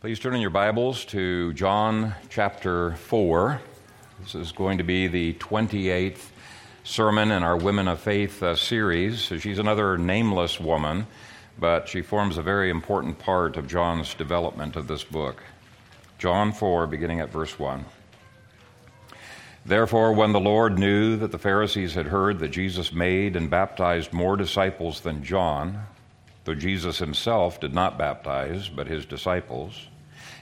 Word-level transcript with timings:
Please 0.00 0.18
turn 0.18 0.34
in 0.34 0.40
your 0.40 0.48
Bibles 0.48 1.04
to 1.04 1.52
John 1.52 2.14
chapter 2.30 2.92
4. 2.92 3.60
This 4.22 4.34
is 4.34 4.50
going 4.50 4.78
to 4.78 4.82
be 4.82 5.08
the 5.08 5.34
28th 5.34 6.28
sermon 6.84 7.30
in 7.30 7.42
our 7.42 7.58
Women 7.58 7.86
of 7.86 8.00
Faith 8.00 8.42
uh, 8.42 8.56
series. 8.56 9.20
She's 9.20 9.58
another 9.58 9.98
nameless 9.98 10.58
woman, 10.58 11.06
but 11.58 11.86
she 11.86 12.00
forms 12.00 12.38
a 12.38 12.42
very 12.42 12.70
important 12.70 13.18
part 13.18 13.58
of 13.58 13.68
John's 13.68 14.14
development 14.14 14.74
of 14.74 14.88
this 14.88 15.04
book. 15.04 15.42
John 16.16 16.54
4, 16.54 16.86
beginning 16.86 17.20
at 17.20 17.30
verse 17.30 17.58
1. 17.58 17.84
Therefore, 19.66 20.14
when 20.14 20.32
the 20.32 20.40
Lord 20.40 20.78
knew 20.78 21.18
that 21.18 21.30
the 21.30 21.38
Pharisees 21.38 21.92
had 21.92 22.06
heard 22.06 22.38
that 22.38 22.48
Jesus 22.48 22.90
made 22.90 23.36
and 23.36 23.50
baptized 23.50 24.14
more 24.14 24.38
disciples 24.38 25.02
than 25.02 25.22
John, 25.22 25.84
though 26.44 26.54
Jesus 26.54 26.98
himself 26.98 27.60
did 27.60 27.74
not 27.74 27.98
baptize, 27.98 28.70
but 28.70 28.86
his 28.86 29.04
disciples, 29.04 29.88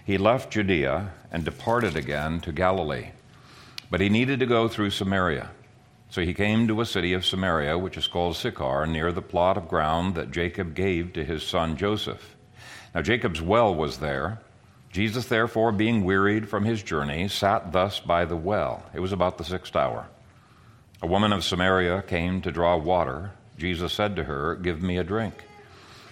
he 0.08 0.16
left 0.16 0.50
Judea 0.50 1.12
and 1.30 1.44
departed 1.44 1.94
again 1.94 2.40
to 2.40 2.50
Galilee. 2.50 3.10
But 3.90 4.00
he 4.00 4.08
needed 4.08 4.40
to 4.40 4.46
go 4.46 4.66
through 4.66 4.88
Samaria. 4.88 5.50
So 6.08 6.22
he 6.22 6.32
came 6.32 6.66
to 6.66 6.80
a 6.80 6.86
city 6.86 7.12
of 7.12 7.26
Samaria, 7.26 7.76
which 7.76 7.98
is 7.98 8.08
called 8.08 8.34
Sychar, 8.34 8.86
near 8.86 9.12
the 9.12 9.20
plot 9.20 9.58
of 9.58 9.68
ground 9.68 10.14
that 10.14 10.30
Jacob 10.30 10.74
gave 10.74 11.12
to 11.12 11.26
his 11.26 11.42
son 11.42 11.76
Joseph. 11.76 12.36
Now 12.94 13.02
Jacob's 13.02 13.42
well 13.42 13.74
was 13.74 13.98
there. 13.98 14.40
Jesus, 14.90 15.26
therefore, 15.26 15.72
being 15.72 16.04
wearied 16.04 16.48
from 16.48 16.64
his 16.64 16.82
journey, 16.82 17.28
sat 17.28 17.72
thus 17.72 18.00
by 18.00 18.24
the 18.24 18.34
well. 18.34 18.86
It 18.94 19.00
was 19.00 19.12
about 19.12 19.36
the 19.36 19.44
sixth 19.44 19.76
hour. 19.76 20.08
A 21.02 21.06
woman 21.06 21.34
of 21.34 21.44
Samaria 21.44 22.00
came 22.00 22.40
to 22.40 22.50
draw 22.50 22.78
water. 22.78 23.32
Jesus 23.58 23.92
said 23.92 24.16
to 24.16 24.24
her, 24.24 24.54
Give 24.54 24.82
me 24.82 24.96
a 24.96 25.04
drink 25.04 25.44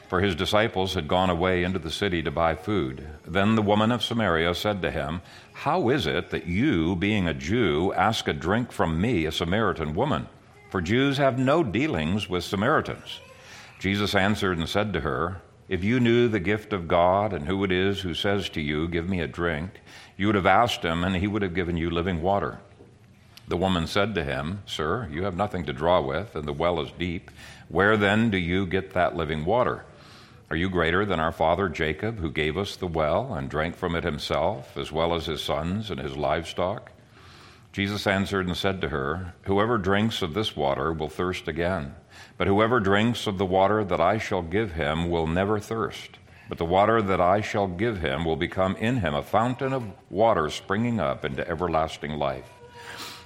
for 0.08 0.20
his 0.20 0.34
disciples 0.34 0.94
had 0.94 1.08
gone 1.08 1.30
away 1.30 1.64
into 1.64 1.78
the 1.78 1.90
city 1.90 2.22
to 2.22 2.30
buy 2.30 2.54
food. 2.54 3.06
Then 3.26 3.54
the 3.54 3.62
woman 3.62 3.90
of 3.90 4.04
Samaria 4.04 4.54
said 4.54 4.82
to 4.82 4.90
him, 4.90 5.20
How 5.52 5.88
is 5.88 6.06
it 6.06 6.30
that 6.30 6.46
you, 6.46 6.94
being 6.96 7.26
a 7.26 7.34
Jew, 7.34 7.92
ask 7.94 8.28
a 8.28 8.32
drink 8.32 8.70
from 8.70 9.00
me, 9.00 9.26
a 9.26 9.32
Samaritan 9.32 9.94
woman? 9.94 10.28
For 10.70 10.80
Jews 10.80 11.18
have 11.18 11.38
no 11.38 11.64
dealings 11.64 12.28
with 12.28 12.44
Samaritans. 12.44 13.20
Jesus 13.78 14.14
answered 14.14 14.58
and 14.58 14.68
said 14.68 14.92
to 14.92 15.00
her, 15.00 15.40
If 15.68 15.82
you 15.82 16.00
knew 16.00 16.28
the 16.28 16.40
gift 16.40 16.72
of 16.72 16.88
God 16.88 17.32
and 17.32 17.46
who 17.46 17.64
it 17.64 17.72
is 17.72 18.00
who 18.00 18.14
says 18.14 18.48
to 18.50 18.60
you, 18.60 18.88
Give 18.88 19.08
me 19.08 19.20
a 19.20 19.26
drink, 19.26 19.80
you 20.16 20.26
would 20.26 20.36
have 20.36 20.46
asked 20.46 20.82
him, 20.82 21.04
and 21.04 21.16
he 21.16 21.26
would 21.26 21.42
have 21.42 21.54
given 21.54 21.76
you 21.76 21.90
living 21.90 22.22
water. 22.22 22.58
The 23.48 23.56
woman 23.56 23.86
said 23.86 24.14
to 24.14 24.24
him, 24.24 24.62
Sir, 24.66 25.08
you 25.10 25.22
have 25.24 25.36
nothing 25.36 25.66
to 25.66 25.72
draw 25.72 26.00
with, 26.00 26.34
and 26.34 26.48
the 26.48 26.52
well 26.52 26.80
is 26.80 26.90
deep. 26.92 27.30
Where 27.68 27.96
then 27.96 28.30
do 28.30 28.38
you 28.38 28.66
get 28.66 28.92
that 28.94 29.16
living 29.16 29.44
water? 29.44 29.84
Are 30.48 30.56
you 30.56 30.70
greater 30.70 31.04
than 31.04 31.18
our 31.18 31.32
father 31.32 31.68
Jacob, 31.68 32.20
who 32.20 32.30
gave 32.30 32.56
us 32.56 32.76
the 32.76 32.86
well 32.86 33.34
and 33.34 33.50
drank 33.50 33.74
from 33.74 33.96
it 33.96 34.04
himself, 34.04 34.76
as 34.76 34.92
well 34.92 35.12
as 35.12 35.26
his 35.26 35.42
sons 35.42 35.90
and 35.90 35.98
his 35.98 36.16
livestock? 36.16 36.92
Jesus 37.72 38.06
answered 38.06 38.46
and 38.46 38.56
said 38.56 38.80
to 38.80 38.90
her, 38.90 39.34
Whoever 39.42 39.76
drinks 39.76 40.22
of 40.22 40.34
this 40.34 40.54
water 40.54 40.92
will 40.92 41.08
thirst 41.08 41.48
again, 41.48 41.96
but 42.38 42.46
whoever 42.46 42.78
drinks 42.78 43.26
of 43.26 43.38
the 43.38 43.44
water 43.44 43.82
that 43.82 44.00
I 44.00 44.18
shall 44.18 44.42
give 44.42 44.72
him 44.72 45.10
will 45.10 45.26
never 45.26 45.58
thirst. 45.58 46.10
But 46.48 46.58
the 46.58 46.64
water 46.64 47.02
that 47.02 47.20
I 47.20 47.40
shall 47.40 47.66
give 47.66 47.98
him 47.98 48.24
will 48.24 48.36
become 48.36 48.76
in 48.76 48.98
him 48.98 49.14
a 49.14 49.22
fountain 49.22 49.72
of 49.72 49.90
water 50.10 50.48
springing 50.48 51.00
up 51.00 51.24
into 51.24 51.46
everlasting 51.46 52.12
life. 52.12 52.48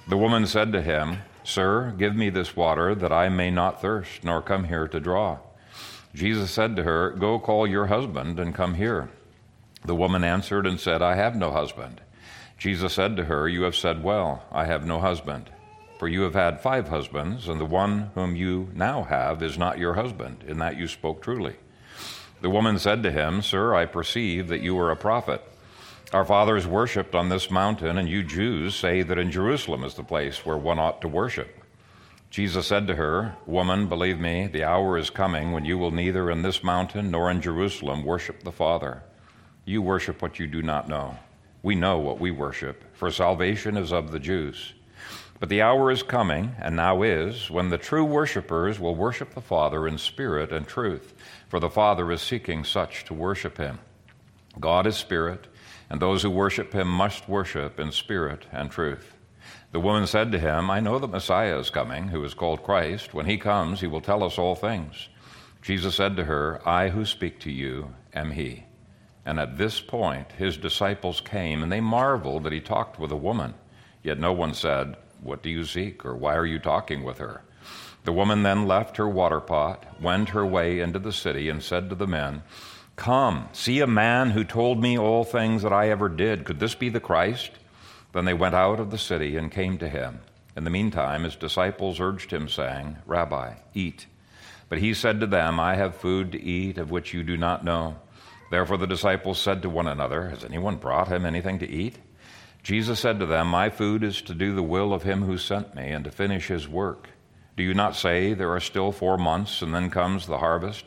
The 0.07 0.17
woman 0.17 0.47
said 0.47 0.71
to 0.71 0.81
him, 0.81 1.19
Sir, 1.43 1.93
give 1.95 2.15
me 2.15 2.31
this 2.31 2.55
water 2.55 2.95
that 2.95 3.13
I 3.13 3.29
may 3.29 3.51
not 3.51 3.79
thirst, 3.79 4.23
nor 4.23 4.41
come 4.41 4.63
here 4.63 4.87
to 4.87 4.99
draw. 4.99 5.37
Jesus 6.13 6.51
said 6.51 6.75
to 6.75 6.83
her, 6.83 7.11
Go 7.11 7.39
call 7.39 7.65
your 7.65 7.87
husband 7.87 8.39
and 8.39 8.53
come 8.53 8.75
here. 8.75 9.09
The 9.85 9.95
woman 9.95 10.23
answered 10.23 10.67
and 10.67 10.79
said, 10.79 11.01
I 11.01 11.15
have 11.15 11.35
no 11.35 11.51
husband. 11.51 12.01
Jesus 12.57 12.93
said 12.93 13.17
to 13.17 13.25
her, 13.25 13.47
You 13.47 13.63
have 13.63 13.75
said 13.75 14.03
well, 14.03 14.43
I 14.51 14.65
have 14.65 14.85
no 14.85 14.99
husband. 14.99 15.49
For 15.97 16.07
you 16.07 16.21
have 16.21 16.33
had 16.33 16.61
five 16.61 16.89
husbands, 16.89 17.47
and 17.47 17.59
the 17.59 17.65
one 17.65 18.11
whom 18.15 18.35
you 18.35 18.69
now 18.73 19.03
have 19.03 19.41
is 19.41 19.57
not 19.57 19.77
your 19.77 19.93
husband, 19.93 20.43
in 20.47 20.57
that 20.57 20.77
you 20.77 20.87
spoke 20.87 21.21
truly. 21.21 21.55
The 22.41 22.49
woman 22.49 22.79
said 22.79 23.03
to 23.03 23.11
him, 23.11 23.41
Sir, 23.41 23.75
I 23.75 23.85
perceive 23.85 24.47
that 24.47 24.61
you 24.61 24.77
are 24.79 24.91
a 24.91 24.95
prophet. 24.95 25.43
Our 26.11 26.25
fathers 26.25 26.67
worshipped 26.67 27.15
on 27.15 27.29
this 27.29 27.49
mountain, 27.49 27.97
and 27.97 28.09
you 28.09 28.23
Jews 28.23 28.75
say 28.75 29.01
that 29.03 29.17
in 29.17 29.31
Jerusalem 29.31 29.83
is 29.83 29.93
the 29.93 30.03
place 30.03 30.45
where 30.45 30.57
one 30.57 30.79
ought 30.79 31.01
to 31.01 31.07
worship. 31.07 31.60
Jesus 32.31 32.65
said 32.65 32.87
to 32.87 32.95
her, 32.95 33.35
Woman, 33.45 33.87
believe 33.87 34.17
me, 34.17 34.47
the 34.47 34.63
hour 34.63 34.97
is 34.97 35.09
coming 35.09 35.51
when 35.51 35.65
you 35.65 35.77
will 35.77 35.91
neither 35.91 36.31
in 36.31 36.43
this 36.43 36.63
mountain 36.63 37.11
nor 37.11 37.29
in 37.29 37.41
Jerusalem 37.41 38.05
worship 38.05 38.43
the 38.43 38.53
Father. 38.53 39.03
You 39.65 39.81
worship 39.81 40.21
what 40.21 40.39
you 40.39 40.47
do 40.47 40.61
not 40.61 40.87
know. 40.87 41.17
We 41.61 41.75
know 41.75 41.99
what 41.99 42.21
we 42.21 42.31
worship, 42.31 42.85
for 42.95 43.11
salvation 43.11 43.75
is 43.75 43.91
of 43.91 44.11
the 44.11 44.19
Jews. 44.19 44.73
But 45.41 45.49
the 45.49 45.61
hour 45.61 45.91
is 45.91 46.03
coming, 46.03 46.55
and 46.61 46.77
now 46.77 47.01
is, 47.01 47.51
when 47.51 47.67
the 47.67 47.77
true 47.77 48.05
worshippers 48.05 48.79
will 48.79 48.95
worship 48.95 49.33
the 49.33 49.41
Father 49.41 49.85
in 49.85 49.97
spirit 49.97 50.53
and 50.53 50.65
truth, 50.65 51.13
for 51.49 51.59
the 51.59 51.69
Father 51.69 52.09
is 52.13 52.21
seeking 52.21 52.63
such 52.63 53.03
to 53.05 53.13
worship 53.13 53.57
him. 53.57 53.79
God 54.57 54.87
is 54.87 54.95
spirit, 54.95 55.47
and 55.89 55.99
those 55.99 56.23
who 56.23 56.29
worship 56.29 56.71
him 56.71 56.87
must 56.87 57.27
worship 57.27 57.77
in 57.77 57.91
spirit 57.91 58.45
and 58.53 58.71
truth. 58.71 59.17
The 59.71 59.79
woman 59.79 60.05
said 60.05 60.33
to 60.33 60.39
him, 60.39 60.69
I 60.69 60.81
know 60.81 60.99
that 60.99 61.07
Messiah 61.07 61.57
is 61.57 61.69
coming, 61.69 62.09
who 62.09 62.23
is 62.25 62.33
called 62.33 62.63
Christ. 62.63 63.13
When 63.13 63.25
he 63.25 63.37
comes, 63.37 63.79
he 63.79 63.87
will 63.87 64.01
tell 64.01 64.21
us 64.21 64.37
all 64.37 64.55
things. 64.55 65.07
Jesus 65.61 65.95
said 65.95 66.17
to 66.17 66.25
her, 66.25 66.61
I 66.67 66.89
who 66.89 67.05
speak 67.05 67.39
to 67.41 67.51
you 67.51 67.93
am 68.13 68.31
he. 68.31 68.65
And 69.25 69.39
at 69.39 69.57
this 69.57 69.79
point, 69.79 70.33
his 70.33 70.57
disciples 70.57 71.21
came, 71.21 71.63
and 71.63 71.71
they 71.71 71.79
marveled 71.79 72.43
that 72.43 72.51
he 72.51 72.59
talked 72.59 72.99
with 72.99 73.11
a 73.11 73.15
woman. 73.17 73.53
Yet 74.03 74.19
no 74.19 74.33
one 74.33 74.53
said, 74.53 74.97
What 75.21 75.41
do 75.41 75.49
you 75.49 75.63
seek? 75.63 76.03
or 76.03 76.15
Why 76.15 76.35
are 76.35 76.45
you 76.45 76.59
talking 76.59 77.03
with 77.03 77.19
her? 77.19 77.43
The 78.03 78.11
woman 78.11 78.43
then 78.43 78.67
left 78.67 78.97
her 78.97 79.07
water 79.07 79.39
pot, 79.39 79.85
went 80.01 80.29
her 80.29 80.45
way 80.45 80.79
into 80.79 80.99
the 80.99 81.13
city, 81.13 81.47
and 81.47 81.63
said 81.63 81.89
to 81.89 81.95
the 81.95 82.07
men, 82.07 82.41
Come, 82.97 83.47
see 83.53 83.79
a 83.79 83.87
man 83.87 84.31
who 84.31 84.43
told 84.43 84.81
me 84.81 84.97
all 84.97 85.23
things 85.23 85.61
that 85.61 85.71
I 85.71 85.89
ever 85.89 86.09
did. 86.09 86.43
Could 86.43 86.59
this 86.59 86.75
be 86.75 86.89
the 86.89 86.99
Christ? 86.99 87.51
Then 88.13 88.25
they 88.25 88.33
went 88.33 88.55
out 88.55 88.79
of 88.79 88.91
the 88.91 88.97
city 88.97 89.37
and 89.37 89.51
came 89.51 89.77
to 89.77 89.87
him. 89.87 90.19
In 90.55 90.63
the 90.65 90.69
meantime, 90.69 91.23
his 91.23 91.35
disciples 91.35 91.99
urged 91.99 92.31
him, 92.31 92.49
saying, 92.49 92.97
Rabbi, 93.05 93.53
eat. 93.73 94.05
But 94.67 94.79
he 94.79 94.93
said 94.93 95.19
to 95.19 95.27
them, 95.27 95.59
I 95.59 95.75
have 95.75 95.95
food 95.95 96.31
to 96.33 96.41
eat 96.41 96.77
of 96.77 96.91
which 96.91 97.13
you 97.13 97.23
do 97.23 97.37
not 97.37 97.63
know. 97.63 97.97
Therefore 98.49 98.77
the 98.77 98.87
disciples 98.87 99.39
said 99.39 99.61
to 99.61 99.69
one 99.69 99.87
another, 99.87 100.29
Has 100.29 100.43
anyone 100.43 100.75
brought 100.75 101.07
him 101.07 101.25
anything 101.25 101.59
to 101.59 101.69
eat? 101.69 101.97
Jesus 102.63 102.99
said 102.99 103.19
to 103.19 103.25
them, 103.25 103.47
My 103.47 103.69
food 103.69 104.03
is 104.03 104.21
to 104.23 104.33
do 104.33 104.53
the 104.53 104.61
will 104.61 104.93
of 104.93 105.03
him 105.03 105.23
who 105.23 105.37
sent 105.37 105.73
me 105.73 105.89
and 105.89 106.03
to 106.03 106.11
finish 106.11 106.47
his 106.47 106.67
work. 106.67 107.09
Do 107.55 107.63
you 107.63 107.73
not 107.73 107.95
say, 107.95 108.33
There 108.33 108.51
are 108.51 108.59
still 108.59 108.91
four 108.91 109.17
months, 109.17 109.61
and 109.61 109.73
then 109.73 109.89
comes 109.89 110.27
the 110.27 110.39
harvest? 110.39 110.85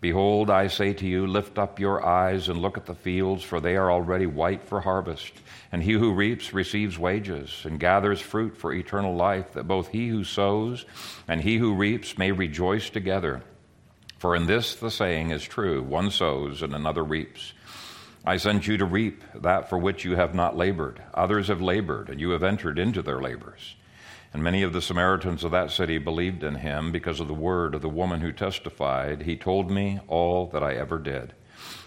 Behold, 0.00 0.48
I 0.48 0.68
say 0.68 0.94
to 0.94 1.06
you, 1.06 1.26
lift 1.26 1.58
up 1.58 1.78
your 1.78 2.04
eyes 2.04 2.48
and 2.48 2.62
look 2.62 2.78
at 2.78 2.86
the 2.86 2.94
fields, 2.94 3.44
for 3.44 3.60
they 3.60 3.76
are 3.76 3.92
already 3.92 4.24
white 4.24 4.64
for 4.64 4.80
harvest. 4.80 5.32
And 5.70 5.82
he 5.82 5.92
who 5.92 6.14
reaps 6.14 6.54
receives 6.54 6.98
wages 6.98 7.62
and 7.64 7.78
gathers 7.78 8.20
fruit 8.20 8.56
for 8.56 8.72
eternal 8.72 9.14
life, 9.14 9.52
that 9.52 9.68
both 9.68 9.88
he 9.88 10.08
who 10.08 10.24
sows 10.24 10.86
and 11.28 11.42
he 11.42 11.58
who 11.58 11.74
reaps 11.74 12.16
may 12.16 12.32
rejoice 12.32 12.88
together. 12.88 13.42
For 14.16 14.34
in 14.34 14.46
this 14.46 14.74
the 14.74 14.90
saying 14.90 15.30
is 15.30 15.44
true 15.44 15.82
one 15.82 16.10
sows 16.10 16.62
and 16.62 16.74
another 16.74 17.04
reaps. 17.04 17.52
I 18.24 18.38
sent 18.38 18.66
you 18.66 18.76
to 18.78 18.84
reap 18.84 19.22
that 19.34 19.68
for 19.68 19.78
which 19.78 20.04
you 20.04 20.16
have 20.16 20.34
not 20.34 20.56
labored. 20.56 21.02
Others 21.14 21.48
have 21.48 21.62
labored, 21.62 22.08
and 22.10 22.20
you 22.20 22.30
have 22.30 22.42
entered 22.42 22.78
into 22.78 23.00
their 23.02 23.20
labors. 23.20 23.76
And 24.32 24.42
many 24.42 24.62
of 24.62 24.72
the 24.72 24.82
Samaritans 24.82 25.42
of 25.42 25.50
that 25.50 25.70
city 25.70 25.98
believed 25.98 26.44
in 26.44 26.56
him 26.56 26.92
because 26.92 27.18
of 27.18 27.28
the 27.28 27.34
word 27.34 27.74
of 27.74 27.82
the 27.82 27.88
woman 27.88 28.20
who 28.20 28.30
testified, 28.30 29.22
He 29.22 29.36
told 29.36 29.70
me 29.70 30.00
all 30.06 30.46
that 30.48 30.62
I 30.62 30.74
ever 30.74 30.98
did. 30.98 31.34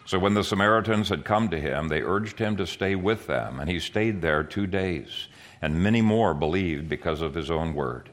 So 0.05 0.19
when 0.19 0.33
the 0.33 0.43
Samaritans 0.43 1.09
had 1.09 1.23
come 1.23 1.49
to 1.49 1.59
him, 1.59 1.87
they 1.87 2.01
urged 2.01 2.37
him 2.37 2.57
to 2.57 2.67
stay 2.67 2.95
with 2.95 3.25
them, 3.27 3.59
and 3.59 3.69
he 3.69 3.79
stayed 3.79 4.21
there 4.21 4.43
two 4.43 4.67
days. 4.67 5.27
And 5.61 5.81
many 5.81 6.01
more 6.01 6.33
believed 6.33 6.89
because 6.89 7.21
of 7.21 7.33
his 7.33 7.49
own 7.49 7.73
word. 7.73 8.09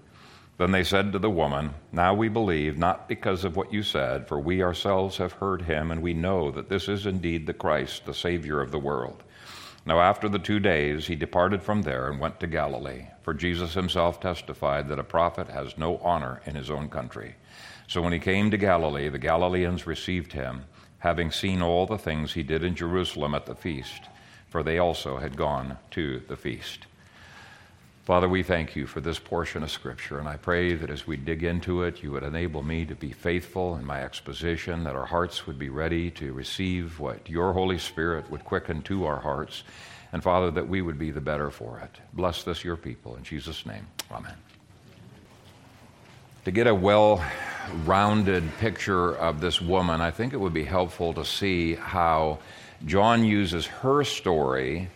Then 0.56 0.70
they 0.70 0.84
said 0.84 1.12
to 1.12 1.18
the 1.18 1.30
woman, 1.30 1.74
Now 1.90 2.14
we 2.14 2.28
believe, 2.28 2.78
not 2.78 3.08
because 3.08 3.44
of 3.44 3.56
what 3.56 3.72
you 3.72 3.82
said, 3.82 4.28
for 4.28 4.38
we 4.38 4.62
ourselves 4.62 5.16
have 5.16 5.32
heard 5.32 5.62
him, 5.62 5.90
and 5.90 6.00
we 6.00 6.14
know 6.14 6.52
that 6.52 6.68
this 6.68 6.88
is 6.88 7.06
indeed 7.06 7.46
the 7.46 7.54
Christ, 7.54 8.04
the 8.06 8.14
Savior 8.14 8.60
of 8.60 8.70
the 8.70 8.78
world. 8.78 9.24
Now, 9.90 10.02
after 10.02 10.28
the 10.28 10.38
two 10.38 10.60
days, 10.60 11.08
he 11.08 11.16
departed 11.16 11.64
from 11.64 11.82
there 11.82 12.08
and 12.08 12.20
went 12.20 12.38
to 12.38 12.46
Galilee, 12.46 13.08
for 13.22 13.34
Jesus 13.34 13.74
himself 13.74 14.20
testified 14.20 14.86
that 14.86 15.00
a 15.00 15.02
prophet 15.02 15.48
has 15.48 15.76
no 15.76 15.96
honor 15.96 16.40
in 16.46 16.54
his 16.54 16.70
own 16.70 16.88
country. 16.88 17.34
So 17.88 18.00
when 18.00 18.12
he 18.12 18.20
came 18.20 18.52
to 18.52 18.56
Galilee, 18.56 19.08
the 19.08 19.18
Galileans 19.18 19.88
received 19.88 20.32
him, 20.32 20.66
having 21.00 21.32
seen 21.32 21.60
all 21.60 21.86
the 21.86 21.98
things 21.98 22.34
he 22.34 22.44
did 22.44 22.62
in 22.62 22.76
Jerusalem 22.76 23.34
at 23.34 23.46
the 23.46 23.56
feast, 23.56 24.02
for 24.46 24.62
they 24.62 24.78
also 24.78 25.16
had 25.16 25.36
gone 25.36 25.76
to 25.90 26.22
the 26.28 26.36
feast. 26.36 26.86
Father, 28.10 28.28
we 28.28 28.42
thank 28.42 28.74
you 28.74 28.88
for 28.88 29.00
this 29.00 29.20
portion 29.20 29.62
of 29.62 29.70
Scripture, 29.70 30.18
and 30.18 30.28
I 30.28 30.36
pray 30.36 30.74
that 30.74 30.90
as 30.90 31.06
we 31.06 31.16
dig 31.16 31.44
into 31.44 31.84
it, 31.84 32.02
you 32.02 32.10
would 32.10 32.24
enable 32.24 32.60
me 32.64 32.84
to 32.86 32.96
be 32.96 33.12
faithful 33.12 33.76
in 33.76 33.84
my 33.84 34.02
exposition, 34.02 34.82
that 34.82 34.96
our 34.96 35.06
hearts 35.06 35.46
would 35.46 35.60
be 35.60 35.68
ready 35.68 36.10
to 36.10 36.32
receive 36.32 36.98
what 36.98 37.30
your 37.30 37.52
Holy 37.52 37.78
Spirit 37.78 38.28
would 38.28 38.44
quicken 38.44 38.82
to 38.82 39.06
our 39.06 39.20
hearts, 39.20 39.62
and 40.12 40.24
Father, 40.24 40.50
that 40.50 40.68
we 40.68 40.82
would 40.82 40.98
be 40.98 41.12
the 41.12 41.20
better 41.20 41.52
for 41.52 41.78
it. 41.78 42.00
Bless 42.12 42.42
this, 42.42 42.64
your 42.64 42.76
people, 42.76 43.14
in 43.14 43.22
Jesus' 43.22 43.64
name. 43.64 43.86
Amen. 44.10 44.34
To 46.46 46.50
get 46.50 46.66
a 46.66 46.74
well 46.74 47.24
rounded 47.84 48.42
picture 48.58 49.14
of 49.14 49.40
this 49.40 49.60
woman, 49.60 50.00
I 50.00 50.10
think 50.10 50.32
it 50.32 50.38
would 50.38 50.52
be 50.52 50.64
helpful 50.64 51.14
to 51.14 51.24
see 51.24 51.76
how 51.76 52.40
John 52.84 53.22
uses 53.22 53.66
her 53.66 54.02
story 54.02 54.88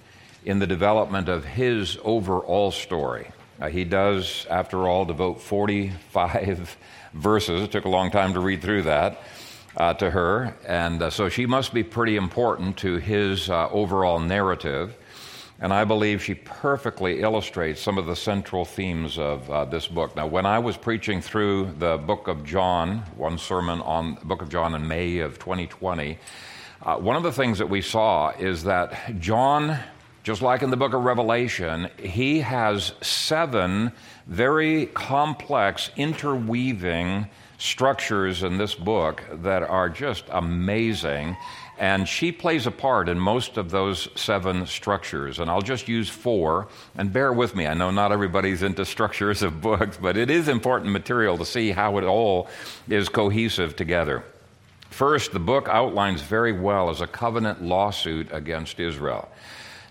in 0.44 0.58
the 0.58 0.66
development 0.66 1.28
of 1.28 1.44
his 1.44 1.98
overall 2.04 2.70
story. 2.70 3.28
Uh, 3.60 3.68
he 3.68 3.84
does, 3.84 4.46
after 4.50 4.88
all, 4.88 5.04
devote 5.04 5.40
45 5.40 6.76
verses. 7.14 7.62
It 7.62 7.70
took 7.72 7.84
a 7.84 7.88
long 7.88 8.10
time 8.10 8.34
to 8.34 8.40
read 8.40 8.60
through 8.60 8.82
that 8.82 9.22
uh, 9.76 9.94
to 9.94 10.10
her, 10.10 10.56
and 10.66 11.02
uh, 11.02 11.10
so 11.10 11.28
she 11.28 11.46
must 11.46 11.72
be 11.72 11.82
pretty 11.82 12.16
important 12.16 12.76
to 12.78 12.96
his 12.96 13.48
uh, 13.48 13.68
overall 13.70 14.18
narrative. 14.18 14.96
And 15.60 15.72
I 15.72 15.84
believe 15.84 16.22
she 16.22 16.34
perfectly 16.34 17.20
illustrates 17.20 17.80
some 17.80 17.96
of 17.96 18.06
the 18.06 18.16
central 18.16 18.64
themes 18.64 19.18
of 19.18 19.48
uh, 19.48 19.64
this 19.64 19.86
book. 19.86 20.16
Now, 20.16 20.26
when 20.26 20.46
I 20.46 20.58
was 20.58 20.76
preaching 20.76 21.20
through 21.20 21.74
the 21.78 21.96
book 21.96 22.26
of 22.26 22.44
John, 22.44 22.98
one 23.16 23.38
sermon 23.38 23.80
on 23.80 24.16
the 24.16 24.26
book 24.26 24.42
of 24.42 24.48
John 24.48 24.74
in 24.74 24.86
May 24.86 25.18
of 25.18 25.38
2020, 25.38 26.18
uh, 26.82 26.96
one 26.96 27.16
of 27.16 27.22
the 27.22 27.32
things 27.32 27.58
that 27.58 27.70
we 27.70 27.80
saw 27.80 28.30
is 28.30 28.64
that 28.64 29.18
John 29.20 29.78
just 30.24 30.40
like 30.40 30.62
in 30.62 30.70
the 30.70 30.76
book 30.76 30.94
of 30.94 31.04
Revelation, 31.04 31.90
he 31.98 32.40
has 32.40 32.94
seven 33.02 33.92
very 34.26 34.86
complex, 34.86 35.90
interweaving 35.96 37.28
structures 37.58 38.42
in 38.42 38.56
this 38.56 38.74
book 38.74 39.22
that 39.42 39.62
are 39.62 39.90
just 39.90 40.24
amazing. 40.30 41.36
And 41.78 42.08
she 42.08 42.32
plays 42.32 42.66
a 42.66 42.70
part 42.70 43.10
in 43.10 43.18
most 43.18 43.58
of 43.58 43.70
those 43.70 44.08
seven 44.14 44.66
structures. 44.66 45.40
And 45.40 45.50
I'll 45.50 45.60
just 45.60 45.88
use 45.88 46.08
four. 46.08 46.68
And 46.96 47.12
bear 47.12 47.30
with 47.30 47.54
me, 47.54 47.66
I 47.66 47.74
know 47.74 47.90
not 47.90 48.10
everybody's 48.10 48.62
into 48.62 48.86
structures 48.86 49.42
of 49.42 49.60
books, 49.60 49.98
but 50.00 50.16
it 50.16 50.30
is 50.30 50.48
important 50.48 50.90
material 50.92 51.36
to 51.36 51.44
see 51.44 51.70
how 51.70 51.98
it 51.98 52.04
all 52.04 52.48
is 52.88 53.10
cohesive 53.10 53.76
together. 53.76 54.24
First, 54.88 55.32
the 55.32 55.38
book 55.40 55.68
outlines 55.68 56.22
very 56.22 56.52
well 56.52 56.88
as 56.88 57.02
a 57.02 57.06
covenant 57.06 57.62
lawsuit 57.62 58.28
against 58.32 58.80
Israel. 58.80 59.28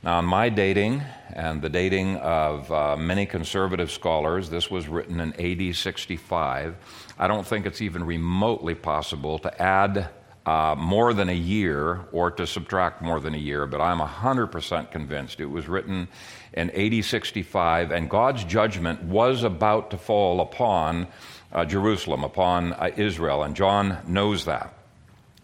Now, 0.03 0.19
in 0.19 0.25
my 0.25 0.49
dating 0.49 1.01
and 1.33 1.61
the 1.61 1.69
dating 1.69 2.17
of 2.17 2.69
uh, 2.69 2.97
many 2.97 3.25
conservative 3.25 3.89
scholars, 3.89 4.49
this 4.49 4.69
was 4.69 4.89
written 4.89 5.21
in 5.21 5.31
AD 5.39 5.77
65. 5.77 6.75
I 7.17 7.27
don't 7.29 7.47
think 7.47 7.65
it's 7.65 7.81
even 7.81 8.03
remotely 8.03 8.75
possible 8.75 9.39
to 9.39 9.61
add 9.61 10.09
uh, 10.45 10.75
more 10.77 11.13
than 11.13 11.29
a 11.29 11.35
year 11.35 12.01
or 12.11 12.31
to 12.31 12.45
subtract 12.45 13.01
more 13.01 13.21
than 13.21 13.33
a 13.33 13.37
year, 13.37 13.65
but 13.65 13.79
I'm 13.79 13.99
100% 13.99 14.91
convinced 14.91 15.39
it 15.39 15.45
was 15.45 15.69
written 15.69 16.09
in 16.51 16.69
AD 16.71 17.05
65, 17.05 17.91
and 17.91 18.09
God's 18.09 18.43
judgment 18.43 19.03
was 19.03 19.43
about 19.43 19.91
to 19.91 19.97
fall 19.97 20.41
upon 20.41 21.07
uh, 21.53 21.63
Jerusalem, 21.63 22.25
upon 22.25 22.73
uh, 22.73 22.89
Israel, 22.97 23.43
and 23.43 23.55
John 23.55 23.99
knows 24.05 24.43
that. 24.43 24.73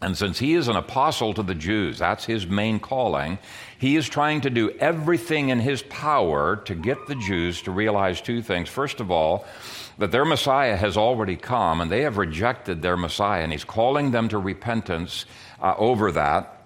And 0.02 0.18
since 0.18 0.40
he 0.40 0.54
is 0.54 0.68
an 0.70 0.78
apostle 0.78 1.34
to 1.34 1.44
the 1.44 1.56
Jews, 1.56 2.00
that's 2.00 2.24
his 2.24 2.48
main 2.48 2.80
calling, 2.80 3.38
he 3.80 3.96
is 3.96 4.10
trying 4.10 4.42
to 4.42 4.50
do 4.50 4.72
everything 4.72 5.50
in 5.50 5.60
his 5.60 5.82
power 5.84 6.58
to 6.66 6.76
get 6.76 7.08
the 7.08 7.16
Jews 7.16 7.62
to 7.62 7.72
realize 7.72 8.20
two 8.20 8.42
things. 8.42 8.68
First 8.68 9.00
of 9.00 9.10
all, 9.10 9.46
that 9.98 10.12
their 10.12 10.26
Messiah 10.26 10.76
has 10.76 10.98
already 10.98 11.38
come 11.38 11.80
and 11.80 11.90
they 11.90 12.02
have 12.02 12.18
rejected 12.18 12.82
their 12.82 12.98
Messiah, 12.98 13.42
and 13.42 13.54
he's 13.54 13.64
calling 13.64 14.12
them 14.12 14.28
to 14.30 14.38
repentance 14.38 15.26
uh, 15.62 15.76
over 15.78 16.12
that. 16.12 16.58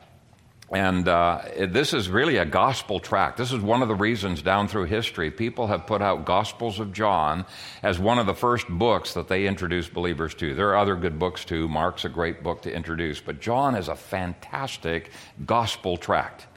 And 0.72 1.08
uh, 1.08 1.42
this 1.68 1.94
is 1.94 2.10
really 2.10 2.38
a 2.38 2.46
gospel 2.46 3.00
tract. 3.00 3.38
This 3.38 3.52
is 3.52 3.60
one 3.60 3.84
of 3.84 3.90
the 3.90 3.96
reasons 3.96 4.42
down 4.42 4.68
through 4.68 4.86
history 4.86 5.30
people 5.30 5.68
have 5.68 5.86
put 5.86 6.02
out 6.02 6.26
Gospels 6.26 6.80
of 6.80 6.94
John 6.94 7.46
as 7.84 8.00
one 8.00 8.18
of 8.18 8.26
the 8.26 8.34
first 8.34 8.68
books 8.68 9.14
that 9.14 9.28
they 9.28 9.46
introduce 9.46 9.88
believers 9.88 10.34
to. 10.36 10.56
There 10.56 10.70
are 10.70 10.78
other 10.78 10.96
good 10.96 11.20
books 11.20 11.46
too. 11.46 11.68
Mark's 11.68 12.06
a 12.06 12.10
great 12.10 12.42
book 12.42 12.64
to 12.64 12.74
introduce, 12.74 13.22
but 13.22 13.40
John 13.40 13.76
is 13.76 13.88
a 13.88 13.96
fantastic 13.96 15.12
gospel 15.46 15.96
tract. 15.96 16.48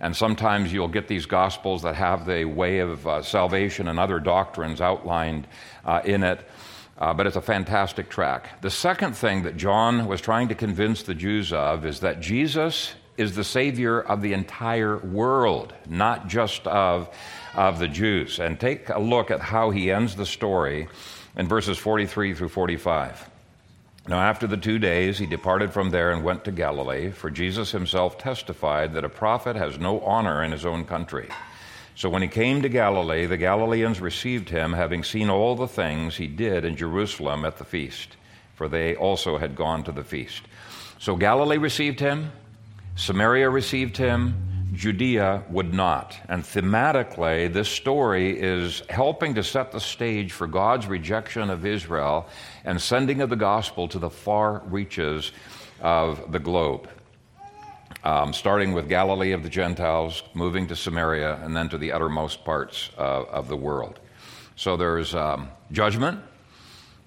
And 0.00 0.16
sometimes 0.16 0.72
you'll 0.72 0.88
get 0.88 1.08
these 1.08 1.26
gospels 1.26 1.82
that 1.82 1.94
have 1.94 2.24
the 2.24 2.46
way 2.46 2.78
of 2.78 3.06
uh, 3.06 3.22
salvation 3.22 3.86
and 3.86 4.00
other 4.00 4.18
doctrines 4.18 4.80
outlined 4.80 5.46
uh, 5.84 6.00
in 6.04 6.22
it. 6.22 6.40
Uh, 6.96 7.14
but 7.14 7.26
it's 7.26 7.36
a 7.36 7.40
fantastic 7.40 8.08
track. 8.08 8.60
The 8.60 8.70
second 8.70 9.16
thing 9.16 9.44
that 9.44 9.56
John 9.56 10.06
was 10.06 10.20
trying 10.20 10.48
to 10.48 10.54
convince 10.54 11.02
the 11.02 11.14
Jews 11.14 11.52
of 11.52 11.86
is 11.86 12.00
that 12.00 12.20
Jesus 12.20 12.94
is 13.16 13.34
the 13.34 13.44
Savior 13.44 14.00
of 14.00 14.22
the 14.22 14.32
entire 14.32 14.98
world, 14.98 15.74
not 15.86 16.28
just 16.28 16.66
of, 16.66 17.08
of 17.54 17.78
the 17.78 17.88
Jews. 17.88 18.38
And 18.38 18.58
take 18.58 18.88
a 18.88 18.98
look 18.98 19.30
at 19.30 19.40
how 19.40 19.70
he 19.70 19.90
ends 19.90 20.16
the 20.16 20.26
story 20.26 20.88
in 21.36 21.48
verses 21.48 21.78
43 21.78 22.34
through 22.34 22.48
45. 22.48 23.29
Now, 24.08 24.20
after 24.20 24.46
the 24.46 24.56
two 24.56 24.78
days, 24.78 25.18
he 25.18 25.26
departed 25.26 25.72
from 25.72 25.90
there 25.90 26.10
and 26.10 26.24
went 26.24 26.44
to 26.44 26.52
Galilee, 26.52 27.10
for 27.10 27.30
Jesus 27.30 27.70
himself 27.70 28.18
testified 28.18 28.94
that 28.94 29.04
a 29.04 29.10
prophet 29.10 29.56
has 29.56 29.78
no 29.78 30.00
honor 30.00 30.42
in 30.42 30.52
his 30.52 30.64
own 30.64 30.84
country. 30.84 31.28
So 31.94 32.08
when 32.08 32.22
he 32.22 32.28
came 32.28 32.62
to 32.62 32.68
Galilee, 32.68 33.26
the 33.26 33.36
Galileans 33.36 34.00
received 34.00 34.48
him, 34.48 34.72
having 34.72 35.04
seen 35.04 35.28
all 35.28 35.54
the 35.54 35.68
things 35.68 36.16
he 36.16 36.26
did 36.28 36.64
in 36.64 36.76
Jerusalem 36.76 37.44
at 37.44 37.58
the 37.58 37.64
feast, 37.64 38.16
for 38.54 38.68
they 38.68 38.96
also 38.96 39.36
had 39.36 39.54
gone 39.54 39.84
to 39.84 39.92
the 39.92 40.02
feast. 40.02 40.42
So 40.98 41.14
Galilee 41.14 41.58
received 41.58 42.00
him, 42.00 42.32
Samaria 42.96 43.50
received 43.50 43.96
him, 43.96 44.49
Judea 44.72 45.44
would 45.50 45.74
not. 45.74 46.16
And 46.28 46.42
thematically, 46.42 47.52
this 47.52 47.68
story 47.68 48.38
is 48.38 48.82
helping 48.88 49.34
to 49.34 49.42
set 49.42 49.72
the 49.72 49.80
stage 49.80 50.32
for 50.32 50.46
God's 50.46 50.86
rejection 50.86 51.50
of 51.50 51.66
Israel 51.66 52.28
and 52.64 52.80
sending 52.80 53.20
of 53.20 53.30
the 53.30 53.36
gospel 53.36 53.88
to 53.88 53.98
the 53.98 54.10
far 54.10 54.62
reaches 54.66 55.32
of 55.80 56.30
the 56.32 56.38
globe. 56.38 56.88
Um, 58.02 58.32
starting 58.32 58.72
with 58.72 58.88
Galilee 58.88 59.32
of 59.32 59.42
the 59.42 59.50
Gentiles, 59.50 60.22
moving 60.32 60.66
to 60.68 60.76
Samaria, 60.76 61.40
and 61.42 61.54
then 61.54 61.68
to 61.68 61.76
the 61.76 61.92
uttermost 61.92 62.44
parts 62.44 62.90
uh, 62.96 63.24
of 63.24 63.48
the 63.48 63.56
world. 63.56 64.00
So 64.56 64.76
there's 64.76 65.14
um, 65.14 65.50
judgment. 65.70 66.20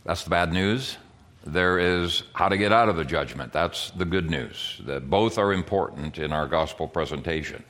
That's 0.03 0.23
the 0.23 0.29
bad 0.29 0.53
news. 0.53 0.97
There 1.45 1.77
is 1.77 2.23
how 2.33 2.47
to 2.49 2.57
get 2.57 2.71
out 2.71 2.89
of 2.89 2.95
the 2.95 3.03
judgment. 3.03 3.51
That's 3.51 3.91
the 3.91 4.05
good 4.05 4.29
news. 4.29 4.81
That 4.85 5.09
both 5.09 5.37
are 5.37 5.51
important 5.51 6.17
in 6.17 6.31
our 6.31 6.47
gospel 6.47 6.87
presentation. 6.87 7.63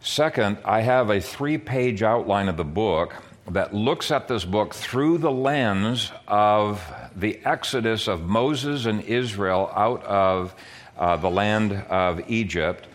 Second, 0.00 0.58
I 0.64 0.80
have 0.80 1.10
a 1.10 1.20
three 1.20 1.58
page 1.58 2.02
outline 2.02 2.48
of 2.48 2.56
the 2.56 2.64
book 2.64 3.14
that 3.50 3.74
looks 3.74 4.10
at 4.10 4.28
this 4.28 4.44
book 4.44 4.74
through 4.74 5.18
the 5.18 5.30
lens 5.30 6.10
of 6.26 6.82
the 7.14 7.38
exodus 7.44 8.08
of 8.08 8.22
Moses 8.22 8.86
and 8.86 9.02
Israel 9.02 9.70
out 9.74 10.02
of 10.04 10.54
uh, 10.98 11.16
the 11.16 11.30
land 11.30 11.72
of 11.72 12.28
Egypt. 12.30 12.88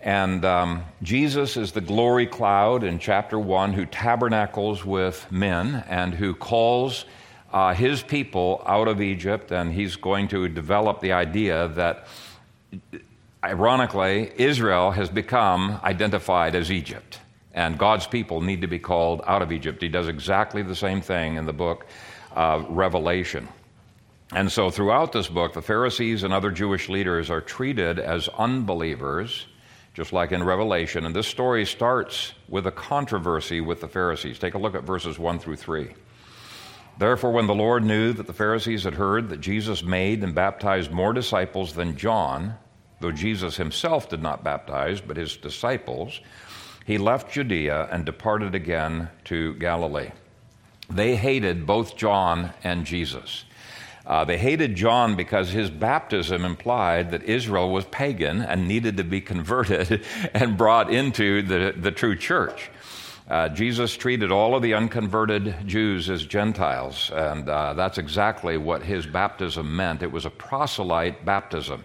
And 0.00 0.44
um, 0.44 0.84
Jesus 1.02 1.56
is 1.56 1.72
the 1.72 1.80
glory 1.80 2.26
cloud 2.26 2.84
in 2.84 2.98
chapter 2.98 3.38
1 3.38 3.74
who 3.74 3.84
tabernacles 3.84 4.84
with 4.84 5.30
men 5.30 5.84
and 5.88 6.14
who 6.14 6.34
calls 6.34 7.04
uh, 7.52 7.74
his 7.74 8.02
people 8.02 8.62
out 8.66 8.88
of 8.88 9.00
Egypt, 9.00 9.50
and 9.50 9.72
he's 9.72 9.96
going 9.96 10.28
to 10.28 10.48
develop 10.48 11.00
the 11.00 11.12
idea 11.12 11.68
that, 11.68 12.06
ironically, 13.42 14.32
Israel 14.36 14.90
has 14.92 15.08
become 15.08 15.80
identified 15.82 16.54
as 16.54 16.70
Egypt, 16.70 17.20
and 17.52 17.78
God's 17.78 18.06
people 18.06 18.40
need 18.40 18.60
to 18.60 18.68
be 18.68 18.78
called 18.78 19.22
out 19.26 19.42
of 19.42 19.50
Egypt. 19.50 19.82
He 19.82 19.88
does 19.88 20.08
exactly 20.08 20.62
the 20.62 20.76
same 20.76 21.00
thing 21.00 21.36
in 21.36 21.46
the 21.46 21.52
book 21.52 21.86
of 22.32 22.68
Revelation. 22.68 23.48
And 24.32 24.50
so, 24.50 24.70
throughout 24.70 25.10
this 25.10 25.26
book, 25.26 25.54
the 25.54 25.62
Pharisees 25.62 26.22
and 26.22 26.32
other 26.32 26.52
Jewish 26.52 26.88
leaders 26.88 27.30
are 27.30 27.40
treated 27.40 27.98
as 27.98 28.28
unbelievers, 28.28 29.46
just 29.92 30.12
like 30.12 30.30
in 30.30 30.44
Revelation. 30.44 31.04
And 31.04 31.16
this 31.16 31.26
story 31.26 31.66
starts 31.66 32.32
with 32.48 32.68
a 32.68 32.70
controversy 32.70 33.60
with 33.60 33.80
the 33.80 33.88
Pharisees. 33.88 34.38
Take 34.38 34.54
a 34.54 34.58
look 34.58 34.76
at 34.76 34.84
verses 34.84 35.18
1 35.18 35.40
through 35.40 35.56
3. 35.56 35.88
Therefore, 37.00 37.32
when 37.32 37.46
the 37.46 37.54
Lord 37.54 37.82
knew 37.82 38.12
that 38.12 38.26
the 38.26 38.34
Pharisees 38.34 38.84
had 38.84 38.92
heard 38.92 39.30
that 39.30 39.40
Jesus 39.40 39.82
made 39.82 40.22
and 40.22 40.34
baptized 40.34 40.90
more 40.90 41.14
disciples 41.14 41.72
than 41.72 41.96
John, 41.96 42.56
though 43.00 43.10
Jesus 43.10 43.56
himself 43.56 44.10
did 44.10 44.20
not 44.20 44.44
baptize, 44.44 45.00
but 45.00 45.16
his 45.16 45.38
disciples, 45.38 46.20
he 46.84 46.98
left 46.98 47.32
Judea 47.32 47.88
and 47.90 48.04
departed 48.04 48.54
again 48.54 49.08
to 49.24 49.54
Galilee. 49.54 50.10
They 50.90 51.16
hated 51.16 51.64
both 51.64 51.96
John 51.96 52.52
and 52.62 52.84
Jesus. 52.84 53.46
Uh, 54.04 54.26
they 54.26 54.36
hated 54.36 54.74
John 54.74 55.16
because 55.16 55.48
his 55.48 55.70
baptism 55.70 56.44
implied 56.44 57.12
that 57.12 57.22
Israel 57.22 57.72
was 57.72 57.86
pagan 57.86 58.42
and 58.42 58.68
needed 58.68 58.98
to 58.98 59.04
be 59.04 59.22
converted 59.22 60.04
and 60.34 60.58
brought 60.58 60.92
into 60.92 61.40
the, 61.40 61.72
the 61.74 61.92
true 61.92 62.14
church. 62.14 62.70
Uh, 63.30 63.48
Jesus 63.48 63.96
treated 63.96 64.32
all 64.32 64.56
of 64.56 64.62
the 64.62 64.74
unconverted 64.74 65.54
Jews 65.64 66.10
as 66.10 66.26
Gentiles, 66.26 67.12
and 67.14 67.48
uh, 67.48 67.74
that's 67.74 67.96
exactly 67.96 68.56
what 68.56 68.82
his 68.82 69.06
baptism 69.06 69.76
meant. 69.76 70.02
It 70.02 70.10
was 70.10 70.26
a 70.26 70.30
proselyte 70.30 71.24
baptism. 71.24 71.84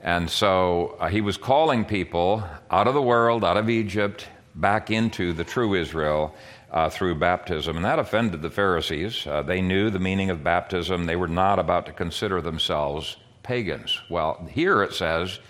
And 0.00 0.30
so 0.30 0.96
uh, 1.00 1.08
he 1.08 1.20
was 1.20 1.36
calling 1.36 1.84
people 1.84 2.44
out 2.70 2.86
of 2.86 2.94
the 2.94 3.02
world, 3.02 3.44
out 3.44 3.56
of 3.56 3.68
Egypt, 3.68 4.28
back 4.54 4.92
into 4.92 5.32
the 5.32 5.42
true 5.42 5.74
Israel 5.74 6.32
uh, 6.70 6.90
through 6.90 7.16
baptism. 7.16 7.74
And 7.74 7.84
that 7.84 7.98
offended 7.98 8.40
the 8.40 8.50
Pharisees. 8.50 9.26
Uh, 9.26 9.42
they 9.42 9.60
knew 9.60 9.90
the 9.90 9.98
meaning 9.98 10.30
of 10.30 10.44
baptism, 10.44 11.06
they 11.06 11.16
were 11.16 11.26
not 11.26 11.58
about 11.58 11.86
to 11.86 11.92
consider 11.92 12.40
themselves 12.40 13.16
pagans. 13.42 14.00
Well, 14.08 14.48
here 14.48 14.84
it 14.84 14.92
says 14.92 15.40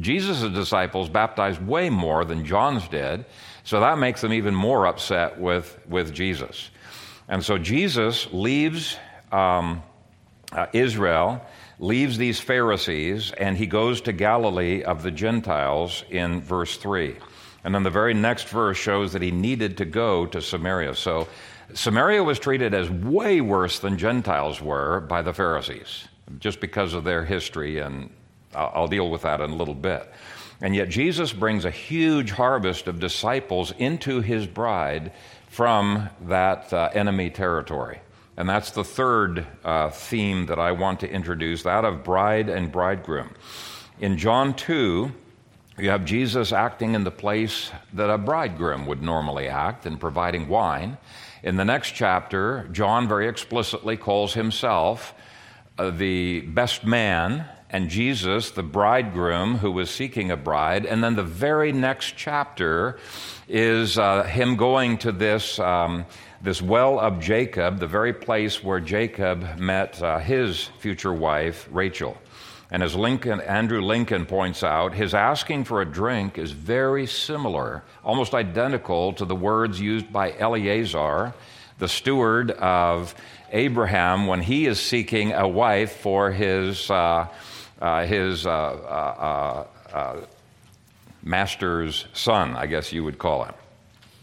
Jesus' 0.00 0.42
disciples 0.52 1.08
baptized 1.08 1.64
way 1.64 1.90
more 1.90 2.24
than 2.24 2.44
John's 2.44 2.86
did. 2.88 3.24
So 3.64 3.80
that 3.80 3.98
makes 3.98 4.20
them 4.20 4.32
even 4.32 4.54
more 4.54 4.86
upset 4.86 5.40
with, 5.40 5.78
with 5.88 6.12
Jesus. 6.12 6.70
And 7.28 7.44
so 7.44 7.56
Jesus 7.56 8.28
leaves 8.32 8.98
um, 9.32 9.82
uh, 10.52 10.66
Israel, 10.72 11.44
leaves 11.78 12.18
these 12.18 12.38
Pharisees, 12.40 13.32
and 13.32 13.56
he 13.56 13.66
goes 13.66 14.02
to 14.02 14.12
Galilee 14.12 14.82
of 14.82 15.02
the 15.02 15.10
Gentiles 15.10 16.04
in 16.10 16.40
verse 16.40 16.76
3. 16.76 17.16
And 17.64 17.74
then 17.74 17.82
the 17.82 17.90
very 17.90 18.14
next 18.14 18.48
verse 18.48 18.76
shows 18.76 19.14
that 19.14 19.22
he 19.22 19.30
needed 19.30 19.78
to 19.78 19.86
go 19.86 20.26
to 20.26 20.42
Samaria. 20.42 20.94
So 20.94 21.28
Samaria 21.72 22.22
was 22.22 22.38
treated 22.38 22.74
as 22.74 22.90
way 22.90 23.40
worse 23.40 23.78
than 23.78 23.96
Gentiles 23.96 24.60
were 24.60 25.00
by 25.00 25.22
the 25.22 25.32
Pharisees, 25.32 26.06
just 26.38 26.60
because 26.60 26.92
of 26.92 27.04
their 27.04 27.24
history, 27.24 27.78
and 27.78 28.10
I'll, 28.54 28.88
deal 28.88 29.10
with 29.10 29.22
that 29.22 29.40
in 29.40 29.50
a 29.50 29.56
little 29.56 29.74
bit. 29.74 30.08
And 30.60 30.74
yet, 30.74 30.88
Jesus 30.88 31.32
brings 31.32 31.64
a 31.64 31.70
huge 31.70 32.30
harvest 32.30 32.86
of 32.86 33.00
disciples 33.00 33.72
into 33.78 34.20
his 34.20 34.46
bride 34.46 35.12
from 35.48 36.08
that 36.26 36.72
uh, 36.72 36.90
enemy 36.94 37.30
territory. 37.30 38.00
And 38.36 38.48
that's 38.48 38.72
the 38.72 38.84
third 38.84 39.46
uh, 39.64 39.90
theme 39.90 40.46
that 40.46 40.58
I 40.58 40.72
want 40.72 41.00
to 41.00 41.10
introduce 41.10 41.62
that 41.62 41.84
of 41.84 42.02
bride 42.02 42.48
and 42.48 42.72
bridegroom. 42.72 43.30
In 44.00 44.18
John 44.18 44.54
2, 44.54 45.12
you 45.78 45.90
have 45.90 46.04
Jesus 46.04 46.52
acting 46.52 46.94
in 46.94 47.04
the 47.04 47.10
place 47.10 47.70
that 47.92 48.10
a 48.10 48.18
bridegroom 48.18 48.86
would 48.86 49.02
normally 49.02 49.48
act 49.48 49.86
in 49.86 49.98
providing 49.98 50.48
wine. 50.48 50.98
In 51.42 51.56
the 51.56 51.64
next 51.64 51.92
chapter, 51.92 52.68
John 52.72 53.06
very 53.06 53.28
explicitly 53.28 53.96
calls 53.96 54.34
himself 54.34 55.14
uh, 55.78 55.90
the 55.90 56.40
best 56.40 56.84
man 56.84 57.46
and 57.74 57.90
Jesus, 57.90 58.52
the 58.52 58.62
bridegroom 58.62 59.58
who 59.58 59.72
was 59.72 59.90
seeking 59.90 60.30
a 60.30 60.36
bride. 60.36 60.86
And 60.86 61.02
then 61.02 61.16
the 61.16 61.24
very 61.24 61.72
next 61.72 62.14
chapter 62.16 63.00
is 63.48 63.98
uh, 63.98 64.22
him 64.22 64.54
going 64.54 64.98
to 64.98 65.10
this, 65.10 65.58
um, 65.58 66.06
this 66.40 66.62
well 66.62 67.00
of 67.00 67.18
Jacob, 67.18 67.80
the 67.80 67.88
very 67.88 68.12
place 68.12 68.62
where 68.62 68.78
Jacob 68.78 69.58
met 69.58 70.00
uh, 70.00 70.20
his 70.20 70.70
future 70.78 71.12
wife, 71.12 71.68
Rachel. 71.72 72.16
And 72.70 72.80
as 72.80 72.94
Lincoln, 72.94 73.40
Andrew 73.40 73.80
Lincoln 73.80 74.24
points 74.24 74.62
out, 74.62 74.94
his 74.94 75.12
asking 75.12 75.64
for 75.64 75.82
a 75.82 75.84
drink 75.84 76.38
is 76.38 76.52
very 76.52 77.08
similar, 77.08 77.82
almost 78.04 78.34
identical 78.34 79.14
to 79.14 79.24
the 79.24 79.34
words 79.34 79.80
used 79.80 80.12
by 80.12 80.32
Eleazar, 80.38 81.34
the 81.80 81.88
steward 81.88 82.52
of 82.52 83.16
Abraham, 83.50 84.28
when 84.28 84.42
he 84.42 84.66
is 84.66 84.78
seeking 84.78 85.32
a 85.32 85.48
wife 85.48 85.96
for 85.96 86.30
his. 86.30 86.88
Uh, 86.88 87.26
his 88.06 88.46
uh, 88.46 88.50
uh, 88.50 89.66
uh, 89.92 90.16
master's 91.22 92.06
son, 92.12 92.56
I 92.56 92.66
guess 92.66 92.92
you 92.92 93.04
would 93.04 93.18
call 93.18 93.44
him. 93.44 93.54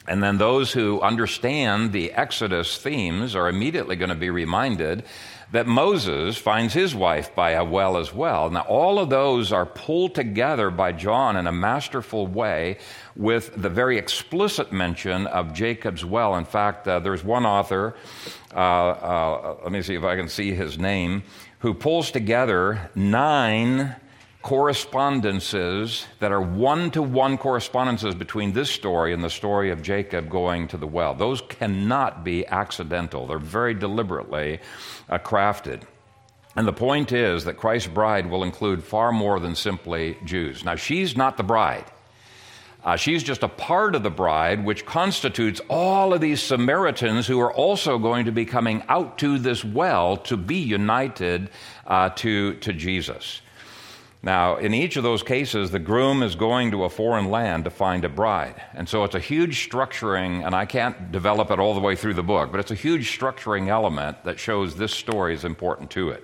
And 0.07 0.21
then 0.21 0.37
those 0.37 0.71
who 0.71 0.99
understand 1.01 1.91
the 1.91 2.11
Exodus 2.11 2.77
themes 2.77 3.35
are 3.35 3.47
immediately 3.47 3.95
going 3.95 4.09
to 4.09 4.15
be 4.15 4.29
reminded 4.29 5.03
that 5.51 5.67
Moses 5.67 6.37
finds 6.37 6.73
his 6.73 6.95
wife 6.95 7.35
by 7.35 7.51
a 7.51 7.63
well 7.63 7.97
as 7.97 8.13
well. 8.13 8.49
Now, 8.49 8.61
all 8.61 8.99
of 8.99 9.09
those 9.09 9.51
are 9.51 9.65
pulled 9.65 10.15
together 10.15 10.71
by 10.71 10.93
John 10.93 11.35
in 11.35 11.45
a 11.45 11.51
masterful 11.51 12.25
way 12.25 12.77
with 13.15 13.61
the 13.61 13.69
very 13.69 13.97
explicit 13.97 14.71
mention 14.71 15.27
of 15.27 15.53
Jacob's 15.53 16.05
well. 16.05 16.35
In 16.35 16.45
fact, 16.45 16.87
uh, 16.87 16.99
there's 16.99 17.23
one 17.23 17.45
author, 17.45 17.95
uh, 18.55 18.57
uh, 18.57 19.57
let 19.63 19.71
me 19.71 19.81
see 19.81 19.95
if 19.95 20.03
I 20.03 20.15
can 20.15 20.29
see 20.29 20.53
his 20.53 20.79
name, 20.79 21.23
who 21.61 21.73
pulls 21.73 22.11
together 22.11 22.89
nine 22.95 23.95
correspondences 24.41 26.07
that 26.19 26.31
are 26.31 26.41
one 26.41 26.89
to 26.89 27.01
one 27.01 27.37
correspondences 27.37 28.15
between 28.15 28.53
this 28.53 28.69
story 28.69 29.13
and 29.13 29.23
the 29.23 29.29
story 29.29 29.69
of 29.69 29.83
Jacob 29.83 30.29
going 30.29 30.67
to 30.67 30.77
the 30.77 30.87
well. 30.87 31.13
Those 31.13 31.41
cannot 31.41 32.23
be 32.23 32.45
accidental, 32.47 33.27
they're 33.27 33.37
very 33.37 33.75
deliberately 33.75 34.59
uh, 35.09 35.19
crafted. 35.19 35.83
And 36.55 36.67
the 36.67 36.73
point 36.73 37.11
is 37.11 37.45
that 37.45 37.55
Christ's 37.57 37.87
bride 37.87 38.29
will 38.29 38.43
include 38.43 38.83
far 38.83 39.11
more 39.11 39.39
than 39.39 39.55
simply 39.55 40.17
Jews. 40.25 40.65
Now, 40.65 40.75
she's 40.75 41.15
not 41.15 41.37
the 41.37 41.43
bride. 41.43 41.85
Uh, 42.83 42.95
she's 42.95 43.21
just 43.21 43.43
a 43.43 43.47
part 43.47 43.93
of 43.93 44.01
the 44.01 44.09
bride, 44.09 44.65
which 44.65 44.85
constitutes 44.85 45.61
all 45.69 46.13
of 46.13 46.21
these 46.21 46.41
Samaritans 46.41 47.27
who 47.27 47.39
are 47.39 47.53
also 47.53 47.99
going 47.99 48.25
to 48.25 48.31
be 48.31 48.45
coming 48.45 48.83
out 48.89 49.19
to 49.19 49.37
this 49.37 49.63
well 49.63 50.17
to 50.17 50.35
be 50.35 50.55
united 50.55 51.49
uh, 51.85 52.09
to, 52.09 52.55
to 52.55 52.73
Jesus. 52.73 53.41
Now, 54.23 54.57
in 54.57 54.75
each 54.75 54.97
of 54.97 55.03
those 55.03 55.23
cases, 55.23 55.71
the 55.71 55.79
groom 55.79 56.21
is 56.21 56.35
going 56.35 56.71
to 56.71 56.83
a 56.83 56.89
foreign 56.89 57.31
land 57.31 57.63
to 57.63 57.71
find 57.71 58.05
a 58.05 58.09
bride. 58.09 58.61
And 58.75 58.87
so 58.87 59.03
it's 59.03 59.15
a 59.15 59.19
huge 59.19 59.67
structuring, 59.67 60.45
and 60.45 60.53
I 60.53 60.65
can't 60.65 61.11
develop 61.11 61.49
it 61.49 61.59
all 61.59 61.73
the 61.73 61.79
way 61.79 61.95
through 61.95 62.13
the 62.13 62.23
book, 62.23 62.51
but 62.51 62.59
it's 62.59 62.69
a 62.69 62.75
huge 62.75 63.17
structuring 63.17 63.67
element 63.67 64.23
that 64.23 64.39
shows 64.39 64.75
this 64.75 64.93
story 64.93 65.33
is 65.33 65.43
important 65.43 65.89
to 65.91 66.09
it. 66.09 66.23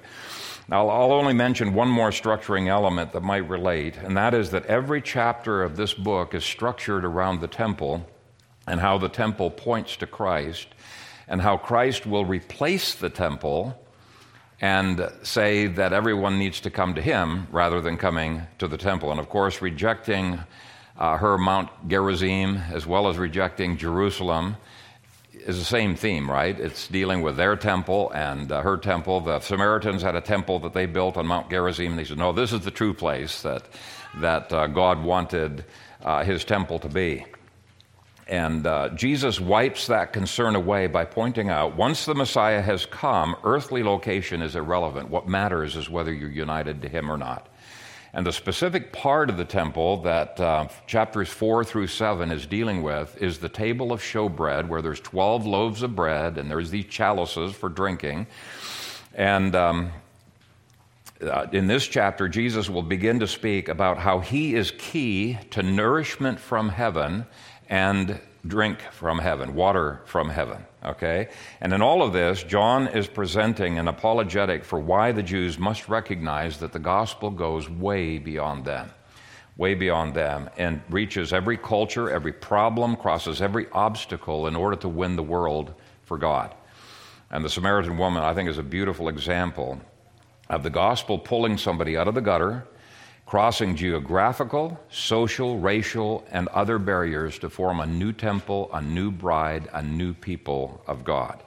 Now, 0.69 0.89
I'll 0.89 1.13
only 1.13 1.33
mention 1.33 1.73
one 1.73 1.87
more 1.87 2.09
structuring 2.09 2.67
element 2.67 3.13
that 3.13 3.23
might 3.23 3.47
relate, 3.47 3.95
and 3.95 4.17
that 4.17 4.33
is 4.33 4.51
that 4.51 4.65
every 4.65 5.01
chapter 5.01 5.63
of 5.63 5.77
this 5.77 5.93
book 5.93 6.33
is 6.33 6.43
structured 6.43 7.05
around 7.05 7.39
the 7.39 7.47
temple 7.47 8.05
and 8.67 8.81
how 8.81 8.97
the 8.97 9.07
temple 9.07 9.49
points 9.49 9.95
to 9.97 10.07
Christ, 10.07 10.67
and 11.29 11.41
how 11.41 11.55
Christ 11.55 12.05
will 12.05 12.25
replace 12.25 12.95
the 12.95 13.09
temple 13.09 13.81
and 14.59 15.09
say 15.23 15.67
that 15.67 15.93
everyone 15.93 16.37
needs 16.37 16.59
to 16.61 16.69
come 16.69 16.95
to 16.95 17.01
him 17.01 17.47
rather 17.51 17.79
than 17.79 17.95
coming 17.95 18.41
to 18.59 18.67
the 18.67 18.77
temple. 18.77 19.11
And 19.11 19.21
of 19.21 19.29
course, 19.29 19.61
rejecting 19.61 20.39
uh, 20.97 21.17
her 21.17 21.37
Mount 21.37 21.69
Gerizim 21.87 22.57
as 22.57 22.85
well 22.85 23.07
as 23.07 23.17
rejecting 23.17 23.77
Jerusalem 23.77 24.57
is 25.47 25.57
the 25.57 25.65
same 25.65 25.95
theme, 25.95 26.29
right? 26.29 26.59
It's 26.59 26.89
dealing 26.89 27.21
with 27.21 27.37
their 27.37 27.55
temple 27.55 28.11
and 28.11 28.51
uh, 28.51 28.61
her 28.61 28.75
temple. 28.75 29.21
The 29.21 29.39
Samaritans 29.39 30.01
had 30.01 30.15
a 30.15 30.21
temple 30.21 30.59
that 30.59 30.73
they 30.73 30.85
built 30.85 31.15
on 31.15 31.25
Mount 31.25 31.49
Gerizim, 31.49 31.91
and 31.91 31.99
they 31.99 32.03
said, 32.03 32.17
no, 32.17 32.33
this 32.33 32.51
is 32.51 32.61
the 32.61 32.71
true 32.71 32.93
place 32.93 33.41
that, 33.43 33.63
that 34.17 34.51
uh, 34.51 34.67
God 34.67 35.01
wanted 35.01 35.63
uh, 36.03 36.25
his 36.25 36.43
temple 36.43 36.79
to 36.79 36.89
be. 36.89 37.25
And 38.27 38.67
uh, 38.67 38.89
Jesus 38.89 39.39
wipes 39.39 39.87
that 39.87 40.11
concern 40.11 40.55
away 40.55 40.87
by 40.87 41.05
pointing 41.05 41.49
out 41.49 41.77
once 41.77 42.03
the 42.03 42.13
Messiah 42.13 42.61
has 42.61 42.85
come, 42.85 43.37
earthly 43.45 43.83
location 43.83 44.41
is 44.41 44.57
irrelevant. 44.57 45.09
What 45.09 45.29
matters 45.29 45.77
is 45.77 45.89
whether 45.89 46.13
you're 46.13 46.29
united 46.29 46.81
to 46.81 46.89
him 46.89 47.09
or 47.09 47.17
not. 47.17 47.47
And 48.17 48.25
the 48.25 48.33
specific 48.33 48.91
part 48.91 49.29
of 49.29 49.37
the 49.37 49.45
temple 49.45 49.97
that 49.97 50.39
uh, 50.39 50.69
chapters 50.87 51.29
4 51.29 51.63
through 51.63 51.85
7 51.85 52.31
is 52.31 52.47
dealing 52.47 52.81
with 52.81 53.15
is 53.21 53.37
the 53.37 53.47
table 53.47 53.93
of 53.93 54.01
showbread, 54.01 54.67
where 54.67 54.81
there's 54.81 54.99
12 55.01 55.45
loaves 55.45 55.83
of 55.83 55.95
bread 55.95 56.39
and 56.39 56.49
there's 56.49 56.71
these 56.71 56.85
chalices 56.85 57.53
for 57.53 57.69
drinking. 57.69 58.25
And 59.13 59.55
um, 59.55 59.91
uh, 61.21 61.45
in 61.51 61.67
this 61.67 61.85
chapter, 61.85 62.27
Jesus 62.27 62.71
will 62.71 62.81
begin 62.81 63.19
to 63.19 63.27
speak 63.27 63.69
about 63.69 63.99
how 63.99 64.17
he 64.17 64.55
is 64.55 64.71
key 64.79 65.37
to 65.51 65.61
nourishment 65.61 66.39
from 66.39 66.69
heaven 66.69 67.23
and 67.69 68.19
drink 68.45 68.81
from 68.91 69.19
heaven, 69.19 69.55
water 69.55 70.01
from 70.05 70.29
heaven. 70.29 70.65
Okay? 70.83 71.29
And 71.61 71.73
in 71.73 71.81
all 71.81 72.03
of 72.03 72.13
this, 72.13 72.43
John 72.43 72.87
is 72.87 73.07
presenting 73.07 73.77
an 73.79 73.87
apologetic 73.87 74.63
for 74.63 74.79
why 74.79 75.11
the 75.11 75.23
Jews 75.23 75.57
must 75.57 75.89
recognize 75.89 76.57
that 76.59 76.71
the 76.71 76.79
gospel 76.79 77.29
goes 77.29 77.69
way 77.69 78.17
beyond 78.17 78.65
them, 78.65 78.91
way 79.57 79.73
beyond 79.73 80.13
them, 80.13 80.49
and 80.57 80.81
reaches 80.89 81.33
every 81.33 81.57
culture, 81.57 82.09
every 82.09 82.33
problem, 82.33 82.95
crosses 82.95 83.41
every 83.41 83.67
obstacle 83.71 84.47
in 84.47 84.55
order 84.55 84.75
to 84.77 84.89
win 84.89 85.15
the 85.15 85.23
world 85.23 85.73
for 86.03 86.17
God. 86.17 86.53
And 87.29 87.43
the 87.43 87.49
Samaritan 87.49 87.97
woman, 87.97 88.23
I 88.23 88.33
think, 88.33 88.49
is 88.49 88.57
a 88.57 88.63
beautiful 88.63 89.09
example 89.09 89.81
of 90.49 90.63
the 90.63 90.69
gospel 90.69 91.19
pulling 91.19 91.57
somebody 91.57 91.97
out 91.97 92.07
of 92.07 92.15
the 92.15 92.21
gutter 92.21 92.65
crossing 93.27 93.75
geographical, 93.75 94.79
social, 94.89 95.59
racial, 95.59 96.25
and 96.31 96.47
other 96.47 96.79
barriers 96.79 97.37
to 97.37 97.49
form 97.49 97.81
a 97.81 97.85
new 97.85 98.13
temple, 98.13 98.69
a 98.73 98.81
new 98.81 99.11
bride, 99.11 99.67
a 99.73 99.83
new 99.83 100.13
people 100.13 100.81
of 100.87 101.03
God. 101.03 101.43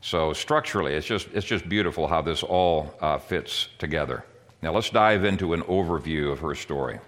So 0.00 0.32
structurally, 0.32 0.94
it's 0.94 1.06
just, 1.06 1.28
it's 1.32 1.46
just 1.46 1.68
beautiful 1.68 2.08
how 2.08 2.22
this 2.22 2.42
all 2.42 2.92
uh, 3.00 3.18
fits 3.18 3.68
together. 3.78 4.24
Now 4.62 4.72
let's 4.72 4.90
dive 4.90 5.22
into 5.22 5.54
an 5.54 5.62
overview 5.62 6.32
of 6.32 6.40
her 6.40 6.56
story. 6.56 6.98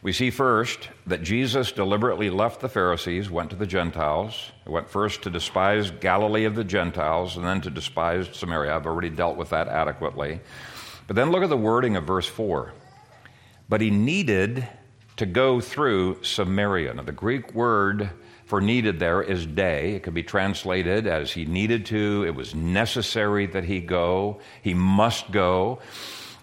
We 0.00 0.12
see 0.12 0.30
first 0.30 0.88
that 1.08 1.24
Jesus 1.24 1.72
deliberately 1.72 2.30
left 2.30 2.60
the 2.60 2.68
Pharisees, 2.68 3.28
went 3.28 3.50
to 3.50 3.56
the 3.56 3.66
Gentiles. 3.66 4.52
Went 4.64 4.88
first 4.88 5.22
to 5.22 5.30
despise 5.30 5.90
Galilee 5.90 6.44
of 6.44 6.54
the 6.54 6.62
Gentiles 6.62 7.36
and 7.36 7.44
then 7.44 7.60
to 7.62 7.70
despise 7.70 8.28
Samaria. 8.32 8.76
I've 8.76 8.86
already 8.86 9.10
dealt 9.10 9.36
with 9.36 9.50
that 9.50 9.66
adequately. 9.66 10.40
But 11.06 11.16
then 11.16 11.30
look 11.30 11.42
at 11.42 11.48
the 11.48 11.56
wording 11.56 11.96
of 11.96 12.04
verse 12.04 12.26
4. 12.26 12.72
But 13.68 13.80
he 13.80 13.90
needed 13.90 14.66
to 15.16 15.26
go 15.26 15.60
through 15.60 16.22
Samaria. 16.22 16.94
Now, 16.94 17.02
the 17.02 17.12
Greek 17.12 17.54
word 17.54 18.10
for 18.46 18.60
needed 18.60 19.00
there 19.00 19.22
is 19.22 19.44
dei. 19.44 19.94
It 19.94 20.04
could 20.04 20.14
be 20.14 20.22
translated 20.22 21.06
as 21.06 21.32
he 21.32 21.44
needed 21.44 21.86
to, 21.86 22.24
it 22.26 22.34
was 22.34 22.54
necessary 22.54 23.46
that 23.46 23.64
he 23.64 23.80
go, 23.80 24.40
he 24.62 24.72
must 24.72 25.30
go. 25.32 25.80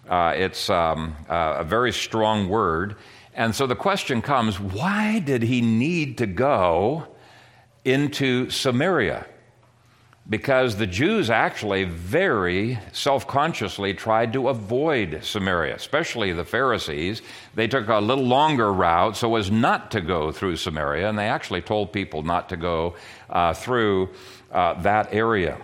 Uh, 0.08 0.34
it's 0.36 0.70
um, 0.70 1.15
uh, 1.29 1.55
a 1.60 1.63
very 1.63 1.93
strong 1.93 2.50
word. 2.50 2.98
And 3.34 3.55
so 3.55 3.67
the 3.67 3.75
question 3.75 4.22
comes 4.22 4.60
why 4.60 5.20
did 5.20 5.43
he 5.43 5.62
need 5.62 6.17
to 6.17 6.27
go 6.27 7.08
into 7.86 8.50
Samaria? 8.50 9.25
Because 10.30 10.77
the 10.77 10.88
Jews 10.88 11.30
actually 11.30 11.84
very 11.84 12.80
self 12.94 13.27
consciously 13.27 13.94
tried 13.94 14.32
to 14.34 14.48
avoid 14.48 15.20
Samaria, 15.22 15.75
especially 15.75 16.32
the 16.32 16.46
Pharisees. 16.46 17.22
They 17.56 17.68
took 17.68 17.89
a 17.89 18.00
little 18.00 18.24
longer 18.24 18.72
route 18.72 19.18
so 19.18 19.36
as 19.36 19.51
not 19.51 19.92
to 19.92 20.00
go 20.00 20.32
through 20.32 20.56
Samaria, 20.56 21.10
and 21.10 21.20
they 21.20 21.27
actually 21.27 21.62
told 21.62 21.92
people 21.92 22.24
not 22.24 22.48
to 22.50 22.58
go 22.58 22.96
uh, 23.30 23.53
through 23.53 24.12
uh, 24.51 24.82
that 24.82 25.13
area. 25.13 25.58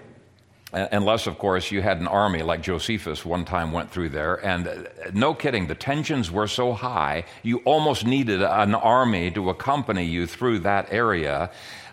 Unless, 0.71 1.25
of 1.25 1.39
course, 1.39 1.71
you 1.71 1.81
had 1.81 1.99
an 1.99 2.07
army 2.07 2.43
like 2.43 2.61
Josephus 2.61 3.25
one 3.25 3.43
time 3.43 3.71
went 3.71 3.89
through 3.89 4.09
there. 4.09 4.35
And 4.45 4.67
uh, 4.67 4.83
no 5.13 5.33
kidding, 5.33 5.65
the 5.65 5.73
tensions 5.73 6.29
were 6.29 6.47
so 6.47 6.73
high, 6.73 7.23
you 7.41 7.57
almost 7.65 8.05
needed 8.05 8.43
an 8.43 8.75
army 8.75 9.31
to 9.31 9.49
accompany 9.49 10.05
you 10.05 10.27
through 10.27 10.59
that 10.59 10.91
area. 10.91 11.49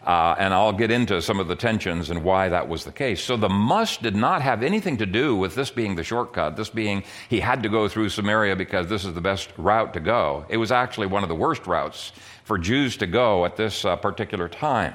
Uh, 0.07 0.37
and 0.39 0.55
I'll 0.55 0.73
get 0.73 0.93
into 0.93 1.21
some 1.21 1.41
of 1.41 1.49
the 1.49 1.57
tensions 1.57 2.11
and 2.11 2.23
why 2.23 2.49
that 2.49 2.69
was 2.69 2.85
the 2.85 2.93
case. 2.93 3.21
So 3.21 3.37
the 3.37 3.49
must 3.49 4.03
did 4.03 4.15
not 4.15 4.41
have 4.41 4.63
anything 4.63 4.97
to 4.99 5.07
do 5.07 5.35
with 5.35 5.57
this 5.57 5.69
being 5.69 5.97
the 5.97 6.05
shortcut, 6.05 6.57
this 6.57 6.71
being 6.71 7.03
he 7.29 7.41
had 7.41 7.61
to 7.65 7.69
go 7.69 7.89
through 7.89 8.11
Samaria 8.11 8.55
because 8.55 8.87
this 8.87 9.05
is 9.05 9.15
the 9.15 9.21
best 9.21 9.51
route 9.57 9.93
to 9.95 10.01
go. 10.01 10.47
It 10.49 10.59
was 10.59 10.71
actually 10.71 11.09
one 11.09 11.25
of 11.25 11.29
the 11.29 11.35
worst 11.35 11.67
routes 11.67 12.13
for 12.45 12.57
Jews 12.57 12.97
to 12.99 13.07
go 13.09 13.45
at 13.45 13.57
this 13.57 13.85
uh, 13.85 13.97
particular 13.97 14.49
time. 14.49 14.95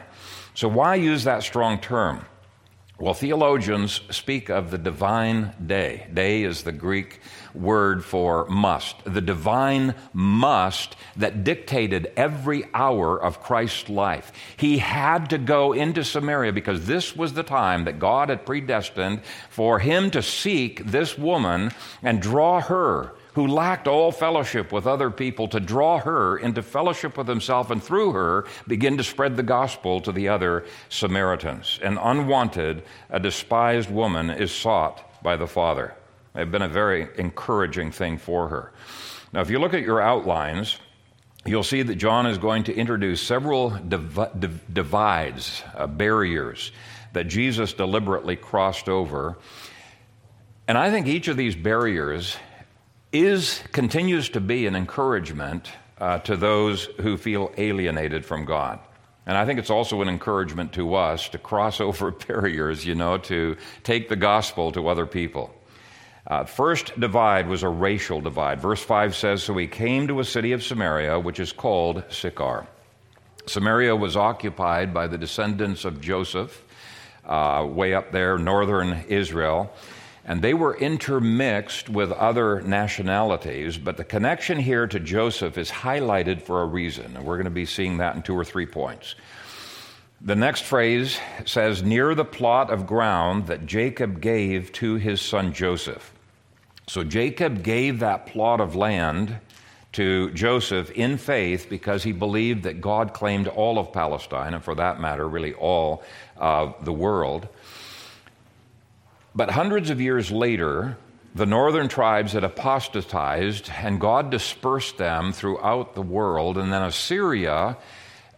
So 0.53 0.69
why 0.69 0.95
use 0.95 1.25
that 1.25 1.43
strong 1.43 1.79
term? 1.79 2.25
Well, 3.01 3.13
theologians 3.13 4.01
speak 4.11 4.49
of 4.49 4.69
the 4.69 4.77
divine 4.77 5.53
dei. 5.65 6.07
Dei 6.13 6.43
is 6.43 6.63
the 6.63 6.71
Greek 6.71 7.19
word 7.53 8.03
for 8.03 8.45
must. 8.47 9.03
The 9.05 9.21
divine 9.21 9.95
must 10.13 10.95
that 11.17 11.43
dictated 11.43 12.11
every 12.15 12.63
hour 12.73 13.21
of 13.21 13.41
Christ's 13.41 13.89
life. 13.89 14.31
He 14.57 14.77
had 14.77 15.29
to 15.31 15.37
go 15.37 15.73
into 15.73 16.03
Samaria 16.03 16.53
because 16.53 16.85
this 16.85 17.15
was 17.15 17.33
the 17.33 17.43
time 17.43 17.85
that 17.85 17.99
God 17.99 18.29
had 18.29 18.45
predestined 18.45 19.21
for 19.49 19.79
him 19.79 20.11
to 20.11 20.21
seek 20.21 20.85
this 20.85 21.17
woman 21.17 21.71
and 22.01 22.21
draw 22.21 22.61
her 22.61 23.13
who 23.33 23.47
lacked 23.47 23.87
all 23.87 24.11
fellowship 24.11 24.71
with 24.71 24.85
other 24.85 25.09
people 25.09 25.47
to 25.47 25.59
draw 25.59 25.99
her 25.99 26.37
into 26.37 26.61
fellowship 26.61 27.17
with 27.17 27.27
himself 27.27 27.71
and 27.71 27.81
through 27.81 28.11
her 28.11 28.45
begin 28.67 28.97
to 28.97 29.03
spread 29.03 29.37
the 29.37 29.43
gospel 29.43 30.01
to 30.01 30.11
the 30.11 30.27
other 30.27 30.65
Samaritans. 30.89 31.79
An 31.81 31.97
unwanted, 31.97 32.83
a 33.09 33.19
despised 33.19 33.89
woman 33.89 34.29
is 34.29 34.51
sought 34.51 35.23
by 35.23 35.37
the 35.37 35.47
Father. 35.47 35.93
Had 36.35 36.51
been 36.51 36.61
a 36.61 36.69
very 36.69 37.07
encouraging 37.17 37.91
thing 37.91 38.17
for 38.17 38.47
her. 38.47 38.71
Now, 39.33 39.41
if 39.41 39.49
you 39.49 39.59
look 39.59 39.73
at 39.73 39.81
your 39.81 40.01
outlines, 40.01 40.77
you'll 41.45 41.63
see 41.63 41.81
that 41.81 41.95
John 41.95 42.25
is 42.25 42.37
going 42.37 42.65
to 42.65 42.75
introduce 42.75 43.21
several 43.21 43.69
div- 43.69 44.29
div- 44.39 44.73
divides, 44.73 45.63
uh, 45.75 45.87
barriers 45.87 46.71
that 47.13 47.25
Jesus 47.25 47.73
deliberately 47.73 48.35
crossed 48.35 48.87
over. 48.87 49.37
And 50.67 50.77
I 50.77 50.89
think 50.89 51.07
each 51.07 51.27
of 51.27 51.37
these 51.37 51.55
barriers 51.55 52.37
is 53.11 53.61
continues 53.73 54.29
to 54.29 54.39
be 54.39 54.67
an 54.67 54.75
encouragement 54.75 55.69
uh, 55.99 56.19
to 56.19 56.37
those 56.37 56.85
who 57.01 57.17
feel 57.17 57.51
alienated 57.57 58.25
from 58.25 58.45
God. 58.45 58.79
And 59.25 59.37
I 59.37 59.45
think 59.45 59.59
it's 59.59 59.69
also 59.69 60.01
an 60.01 60.09
encouragement 60.09 60.73
to 60.73 60.95
us 60.95 61.29
to 61.29 61.37
cross 61.37 61.81
over 61.81 62.11
barriers, 62.11 62.85
you 62.85 62.95
know, 62.95 63.17
to 63.19 63.57
take 63.83 64.09
the 64.09 64.15
gospel 64.15 64.71
to 64.71 64.87
other 64.87 65.05
people. 65.05 65.53
Uh, 66.27 66.45
first 66.45 66.99
divide 66.99 67.47
was 67.47 67.63
a 67.63 67.69
racial 67.69 68.21
divide. 68.21 68.61
Verse 68.61 68.81
5 68.81 69.15
says 69.15 69.43
So 69.43 69.57
he 69.57 69.67
came 69.67 70.07
to 70.07 70.19
a 70.19 70.25
city 70.25 70.51
of 70.51 70.63
Samaria, 70.63 71.19
which 71.19 71.39
is 71.39 71.51
called 71.51 72.03
Sychar. 72.09 72.67
Samaria 73.47 73.95
was 73.95 74.15
occupied 74.15 74.93
by 74.93 75.07
the 75.07 75.17
descendants 75.17 75.83
of 75.83 75.99
Joseph, 75.99 76.63
uh, 77.25 77.65
way 77.67 77.93
up 77.93 78.11
there, 78.11 78.37
northern 78.37 79.03
Israel 79.07 79.73
and 80.25 80.41
they 80.41 80.53
were 80.53 80.77
intermixed 80.77 81.89
with 81.89 82.11
other 82.11 82.61
nationalities, 82.61 83.77
but 83.77 83.97
the 83.97 84.03
connection 84.03 84.59
here 84.59 84.85
to 84.85 84.99
Joseph 84.99 85.57
is 85.57 85.71
highlighted 85.71 86.41
for 86.41 86.61
a 86.61 86.65
reason, 86.65 87.17
and 87.17 87.25
we're 87.25 87.37
going 87.37 87.45
to 87.45 87.49
be 87.49 87.65
seeing 87.65 87.97
that 87.97 88.15
in 88.15 88.21
two 88.21 88.37
or 88.37 88.45
three 88.45 88.67
points. 88.67 89.15
The 90.23 90.35
next 90.35 90.63
phrase 90.65 91.19
says, 91.45 91.81
near 91.81 92.13
the 92.13 92.23
plot 92.23 92.69
of 92.69 92.85
ground 92.85 93.47
that 93.47 93.65
Jacob 93.65 94.21
gave 94.21 94.71
to 94.73 94.95
his 94.95 95.19
son 95.19 95.51
Joseph. 95.51 96.13
So 96.87 97.03
Jacob 97.03 97.63
gave 97.63 97.99
that 97.99 98.27
plot 98.27 98.61
of 98.61 98.75
land 98.75 99.37
to 99.93 100.29
Joseph 100.31 100.91
in 100.91 101.17
faith 101.17 101.67
because 101.69 102.03
he 102.03 102.11
believed 102.11 102.63
that 102.63 102.81
God 102.81 103.13
claimed 103.13 103.47
all 103.47 103.79
of 103.79 103.91
Palestine, 103.91 104.53
and 104.53 104.63
for 104.63 104.75
that 104.75 104.99
matter, 105.01 105.27
really 105.27 105.53
all 105.53 106.03
of 106.37 106.85
the 106.85 106.93
world. 106.93 107.47
But 109.33 109.49
hundreds 109.49 109.89
of 109.89 109.99
years 109.99 110.31
later, 110.31 110.97
the 111.33 111.47
northern 111.47 111.87
tribes 111.87 112.33
had 112.33 112.43
apostatized, 112.43 113.71
and 113.75 113.99
God 113.99 114.29
dispersed 114.29 114.97
them 114.97 115.33
throughout 115.33 115.95
the 115.95 116.01
world. 116.01 116.57
And 116.57 116.71
then 116.71 116.83
Assyria 116.83 117.77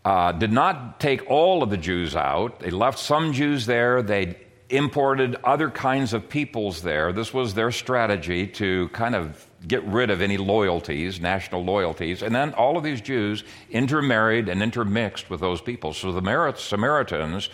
uh, 0.06 0.32
did 0.34 0.52
not 0.52 1.00
take 1.00 1.30
all 1.30 1.64
of 1.64 1.70
the 1.70 1.78
Jews 1.78 2.16
out. 2.16 2.60
They 2.60 2.70
left 2.70 3.00
some 3.00 3.34
Jews 3.34 3.66
there. 3.66 4.02
They 4.02 4.38
imported 4.70 5.36
other 5.44 5.70
kinds 5.70 6.14
of 6.14 6.28
peoples 6.28 6.82
there. 6.82 7.14
This 7.14 7.34
was 7.34 7.54
their 7.54 7.72
strategy 7.72 8.48
to 8.48 8.90
kind 8.90 9.16
of 9.16 9.48
get 9.68 9.84
rid 9.86 10.10
of 10.10 10.22
any 10.22 10.38
loyalties, 10.38 11.22
national 11.22 11.64
loyalties. 11.64 12.22
And 12.22 12.34
then 12.34 12.54
all 12.54 12.78
of 12.78 12.84
these 12.84 13.00
Jews 13.00 13.44
intermarried 13.70 14.50
and 14.50 14.62
intermixed 14.62 15.30
with 15.30 15.40
those 15.40 15.62
people. 15.62 15.94
So 15.94 16.12
the 16.12 16.54
Samaritans 16.58 17.50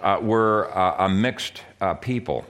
uh, 0.00 0.18
were 0.22 0.76
uh, 0.76 1.06
a 1.06 1.08
mixed 1.08 1.62
uh, 1.80 1.94
people. 1.94 2.44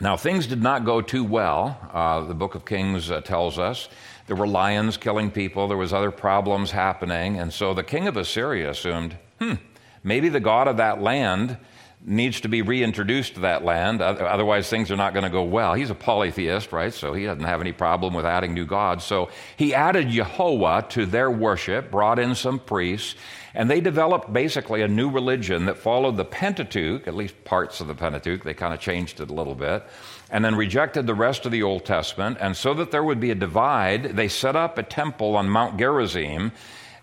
Now, 0.00 0.16
things 0.16 0.46
did 0.46 0.62
not 0.62 0.84
go 0.84 1.00
too 1.00 1.24
well, 1.24 1.78
uh, 1.92 2.20
the 2.24 2.34
book 2.34 2.54
of 2.54 2.64
Kings 2.64 3.10
uh, 3.10 3.20
tells 3.20 3.58
us. 3.58 3.88
There 4.26 4.36
were 4.36 4.46
lions 4.46 4.96
killing 4.96 5.30
people, 5.30 5.68
there 5.68 5.76
was 5.76 5.92
other 5.92 6.10
problems 6.10 6.70
happening, 6.70 7.38
and 7.38 7.52
so 7.52 7.74
the 7.74 7.84
king 7.84 8.08
of 8.08 8.16
Assyria 8.16 8.70
assumed, 8.70 9.16
hmm, 9.38 9.54
maybe 10.02 10.30
the 10.30 10.40
god 10.40 10.66
of 10.66 10.78
that 10.78 11.02
land 11.02 11.58
needs 12.06 12.40
to 12.40 12.48
be 12.48 12.60
reintroduced 12.60 13.34
to 13.34 13.40
that 13.40 13.64
land, 13.64 14.02
otherwise 14.02 14.68
things 14.68 14.90
are 14.90 14.96
not 14.96 15.14
going 15.14 15.24
to 15.24 15.30
go 15.30 15.42
well. 15.42 15.74
He's 15.74 15.90
a 15.90 15.94
polytheist, 15.94 16.70
right? 16.70 16.92
So 16.92 17.14
he 17.14 17.24
doesn't 17.24 17.44
have 17.44 17.62
any 17.62 17.72
problem 17.72 18.12
with 18.12 18.26
adding 18.26 18.52
new 18.52 18.66
gods. 18.66 19.04
So 19.04 19.30
he 19.56 19.74
added 19.74 20.10
Jehovah 20.10 20.84
to 20.90 21.06
their 21.06 21.30
worship, 21.30 21.90
brought 21.90 22.18
in 22.18 22.34
some 22.34 22.58
priests, 22.58 23.14
and 23.54 23.70
they 23.70 23.80
developed 23.80 24.32
basically 24.32 24.82
a 24.82 24.88
new 24.88 25.08
religion 25.08 25.66
that 25.66 25.78
followed 25.78 26.16
the 26.16 26.24
Pentateuch, 26.24 27.06
at 27.06 27.14
least 27.14 27.44
parts 27.44 27.80
of 27.80 27.86
the 27.86 27.94
Pentateuch. 27.94 28.42
They 28.42 28.54
kind 28.54 28.74
of 28.74 28.80
changed 28.80 29.20
it 29.20 29.30
a 29.30 29.34
little 29.34 29.54
bit. 29.54 29.84
And 30.30 30.44
then 30.44 30.56
rejected 30.56 31.06
the 31.06 31.14
rest 31.14 31.46
of 31.46 31.52
the 31.52 31.62
Old 31.62 31.84
Testament. 31.84 32.38
And 32.40 32.56
so 32.56 32.74
that 32.74 32.90
there 32.90 33.04
would 33.04 33.20
be 33.20 33.30
a 33.30 33.34
divide, 33.36 34.16
they 34.16 34.26
set 34.26 34.56
up 34.56 34.76
a 34.76 34.82
temple 34.82 35.36
on 35.36 35.48
Mount 35.48 35.78
Gerizim 35.78 36.50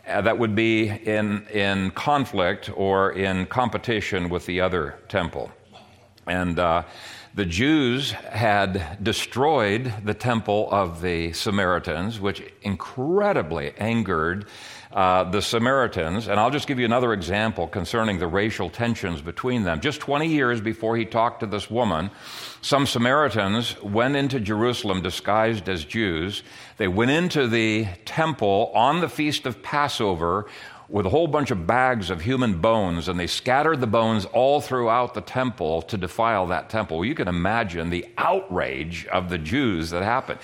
uh, 0.06 0.22
that 0.22 0.38
would 0.38 0.54
be 0.54 0.90
in, 0.90 1.48
in 1.48 1.92
conflict 1.92 2.70
or 2.76 3.14
in 3.14 3.46
competition 3.46 4.28
with 4.28 4.46
the 4.46 4.60
other 4.60 5.00
temple. 5.08 5.52
And 6.28 6.60
uh, 6.60 6.84
the 7.34 7.46
Jews 7.46 8.12
had 8.12 9.02
destroyed 9.02 9.94
the 10.04 10.14
temple 10.14 10.68
of 10.70 11.02
the 11.02 11.32
Samaritans, 11.32 12.20
which 12.20 12.44
incredibly 12.62 13.74
angered 13.78 14.48
uh, 14.94 15.24
the 15.26 15.42
Samaritans. 15.42 16.28
And 16.28 16.40
I'll 16.40 16.52
just 16.52 16.68
give 16.68 16.80
you 16.80 16.86
another 16.86 17.14
example 17.14 17.68
concerning 17.68 18.20
the 18.20 18.28
racial 18.28 18.70
tensions 18.70 19.22
between 19.22 19.64
them. 19.64 19.80
Just 19.80 20.02
20 20.02 20.28
years 20.28 20.62
before 20.62 20.98
he 20.98 21.06
talked 21.06 21.40
to 21.42 21.46
this 21.46 21.70
woman, 21.70 22.12
some 22.62 22.86
Samaritans 22.86 23.82
went 23.82 24.16
into 24.16 24.40
Jerusalem 24.40 25.02
disguised 25.02 25.70
as 25.70 25.86
Jews. 25.86 26.44
They 26.78 26.88
went 26.88 27.12
into 27.12 27.48
the 27.48 27.88
temple 28.06 28.72
on 28.76 29.02
the 29.02 29.10
feast 29.10 29.46
of 29.46 29.64
Passover 29.64 30.48
with 30.92 31.06
a 31.06 31.10
whole 31.10 31.28
bunch 31.28 31.52
of 31.52 31.66
bags 31.66 32.10
of 32.10 32.20
human 32.20 32.60
bones, 32.60 33.08
and 33.08 33.18
they 33.18 33.26
scattered 33.26 33.80
the 33.80 33.88
bones 33.88 34.26
all 34.26 34.60
throughout 34.60 35.14
the 35.14 35.22
temple 35.22 35.82
to 35.84 35.98
defile 35.98 36.46
that 36.48 36.70
temple. 36.70 37.06
You 37.06 37.16
can 37.16 37.30
imagine 37.30 37.90
the 37.90 38.06
outrage 38.18 39.06
of 39.08 39.30
the 39.30 39.38
Jews 39.38 39.90
that 39.92 40.04
happened. 40.04 40.40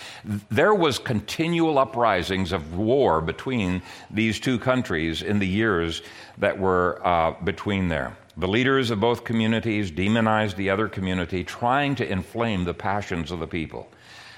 There 0.50 0.74
was 0.74 1.00
continual 1.00 1.78
uprisings 1.78 2.54
of 2.54 2.78
war 2.78 3.20
between 3.20 3.82
these 4.10 4.40
two 4.40 4.58
countries 4.58 5.22
in 5.22 5.38
the 5.38 5.48
years 5.48 6.02
that 6.38 6.58
were 6.58 7.02
uh, 7.06 7.34
between 7.44 7.90
there. 7.90 8.16
The 8.38 8.48
leaders 8.48 8.90
of 8.90 9.02
both 9.02 9.26
communities 9.26 9.92
demonized 9.92 10.56
the 10.56 10.70
other 10.70 10.88
community, 10.88 11.44
trying 11.44 11.96
to 11.96 12.10
inflame 12.10 12.64
the 12.64 12.74
passions 12.74 13.32
of 13.32 13.40
the 13.40 13.48
people. 13.48 13.90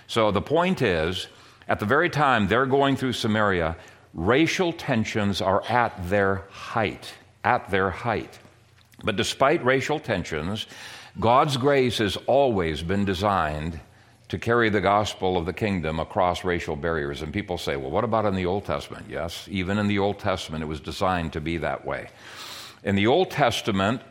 So 0.07 0.31
the 0.31 0.41
point 0.41 0.81
is, 0.81 1.27
at 1.67 1.79
the 1.79 1.85
very 1.85 2.09
time 2.09 2.47
they're 2.47 2.65
going 2.65 2.95
through 2.95 3.13
Samaria, 3.13 3.75
racial 4.13 4.73
tensions 4.73 5.41
are 5.41 5.63
at 5.69 6.09
their 6.09 6.43
height. 6.49 7.13
At 7.43 7.69
their 7.69 7.89
height. 7.89 8.39
But 9.03 9.15
despite 9.15 9.63
racial 9.63 9.99
tensions, 9.99 10.65
God's 11.19 11.57
grace 11.57 11.97
has 11.99 12.17
always 12.27 12.81
been 12.81 13.05
designed 13.05 13.79
to 14.29 14.37
carry 14.37 14.69
the 14.69 14.81
gospel 14.81 15.37
of 15.37 15.45
the 15.45 15.53
kingdom 15.53 15.99
across 15.99 16.43
racial 16.43 16.75
barriers. 16.75 17.21
And 17.21 17.33
people 17.33 17.57
say, 17.57 17.75
well, 17.75 17.89
what 17.89 18.03
about 18.03 18.25
in 18.25 18.35
the 18.35 18.45
Old 18.45 18.65
Testament? 18.65 19.07
Yes, 19.09 19.47
even 19.49 19.79
in 19.79 19.87
the 19.87 19.99
Old 19.99 20.19
Testament, 20.19 20.63
it 20.63 20.67
was 20.67 20.79
designed 20.79 21.33
to 21.33 21.41
be 21.41 21.57
that 21.57 21.85
way. 21.85 22.09
In 22.83 22.95
the 22.95 23.07
Old 23.07 23.31
Testament, 23.31 24.01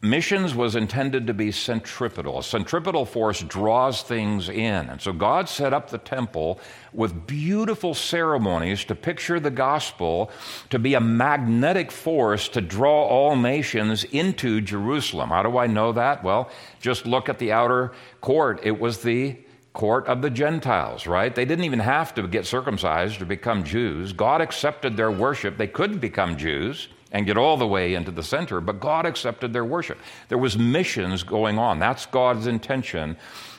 missions 0.00 0.54
was 0.54 0.76
intended 0.76 1.26
to 1.26 1.34
be 1.34 1.50
centripetal. 1.50 2.38
A 2.38 2.42
centripetal 2.42 3.04
force 3.04 3.40
draws 3.42 4.02
things 4.02 4.48
in. 4.48 4.88
And 4.88 5.00
so 5.00 5.12
God 5.12 5.48
set 5.48 5.74
up 5.74 5.90
the 5.90 5.98
temple 5.98 6.60
with 6.92 7.26
beautiful 7.26 7.94
ceremonies 7.94 8.84
to 8.84 8.94
picture 8.94 9.40
the 9.40 9.50
gospel 9.50 10.30
to 10.70 10.78
be 10.78 10.94
a 10.94 11.00
magnetic 11.00 11.90
force 11.90 12.48
to 12.50 12.60
draw 12.60 13.06
all 13.06 13.34
nations 13.34 14.04
into 14.04 14.60
Jerusalem. 14.60 15.30
How 15.30 15.42
do 15.42 15.58
I 15.58 15.66
know 15.66 15.92
that? 15.92 16.22
Well, 16.22 16.50
just 16.80 17.04
look 17.04 17.28
at 17.28 17.38
the 17.38 17.50
outer 17.50 17.92
court. 18.20 18.60
It 18.62 18.78
was 18.78 19.02
the 19.02 19.36
court 19.72 20.06
of 20.06 20.22
the 20.22 20.30
Gentiles, 20.30 21.06
right? 21.06 21.34
They 21.34 21.44
didn't 21.44 21.64
even 21.64 21.80
have 21.80 22.14
to 22.14 22.26
get 22.26 22.46
circumcised 22.46 23.18
to 23.18 23.26
become 23.26 23.64
Jews. 23.64 24.12
God 24.12 24.40
accepted 24.40 24.96
their 24.96 25.10
worship. 25.10 25.56
They 25.56 25.66
couldn't 25.66 25.98
become 25.98 26.36
Jews 26.36 26.88
and 27.12 27.26
get 27.26 27.38
all 27.38 27.56
the 27.56 27.66
way 27.66 27.94
into 27.94 28.10
the 28.10 28.22
center, 28.22 28.60
but 28.60 28.80
God 28.80 29.06
accepted 29.06 29.52
their 29.52 29.64
worship. 29.64 29.98
There 30.28 30.38
was 30.38 30.58
missions 30.58 31.22
going 31.22 31.58
on. 31.58 31.78
That's 31.78 32.06
God's 32.06 32.46
intention 32.46 33.16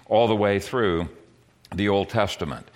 all 0.07 0.27
the 0.27 0.35
way 0.35 0.59
through 0.59 1.09
the 1.73 1.89
Old 1.89 2.09
Testament. 2.09 2.69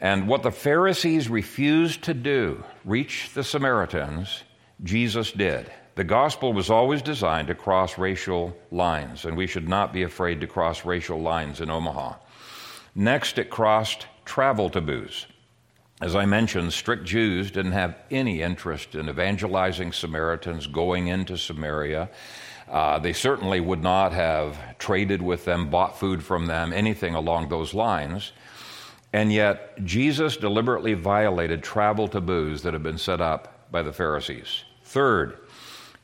And 0.00 0.28
what 0.28 0.42
the 0.42 0.52
Pharisees 0.52 1.28
refused 1.28 2.04
to 2.04 2.14
do, 2.14 2.62
reach 2.84 3.30
the 3.34 3.44
Samaritans, 3.44 4.44
Jesus 4.84 5.32
did. 5.32 5.70
The 5.96 6.04
gospel 6.04 6.52
was 6.52 6.70
always 6.70 7.02
designed 7.02 7.48
to 7.48 7.56
cross 7.56 7.98
racial 7.98 8.56
lines, 8.70 9.24
and 9.24 9.36
we 9.36 9.48
should 9.48 9.68
not 9.68 9.92
be 9.92 10.04
afraid 10.04 10.40
to 10.40 10.46
cross 10.46 10.84
racial 10.84 11.20
lines 11.20 11.60
in 11.60 11.70
Omaha. 11.70 12.14
Next, 12.94 13.38
it 13.38 13.50
crossed 13.50 14.06
travel 14.24 14.70
taboos. 14.70 15.26
As 16.00 16.14
I 16.14 16.26
mentioned, 16.26 16.72
strict 16.72 17.04
Jews 17.04 17.50
didn't 17.50 17.72
have 17.72 17.96
any 18.08 18.40
interest 18.40 18.94
in 18.94 19.08
evangelizing 19.08 19.92
Samaritans, 19.92 20.68
going 20.68 21.08
into 21.08 21.36
Samaria. 21.36 22.08
Uh, 22.70 23.00
they 23.00 23.12
certainly 23.12 23.60
would 23.60 23.82
not 23.82 24.12
have 24.12 24.78
traded 24.78 25.20
with 25.20 25.44
them, 25.44 25.70
bought 25.70 25.98
food 25.98 26.22
from 26.22 26.46
them, 26.46 26.72
anything 26.72 27.16
along 27.16 27.48
those 27.48 27.74
lines. 27.74 28.30
And 29.12 29.32
yet, 29.32 29.82
Jesus 29.84 30.36
deliberately 30.36 30.94
violated 30.94 31.64
travel 31.64 32.06
taboos 32.06 32.62
that 32.62 32.74
had 32.74 32.82
been 32.82 32.98
set 32.98 33.20
up 33.20 33.70
by 33.72 33.82
the 33.82 33.92
Pharisees. 33.92 34.64
Third, 34.84 35.38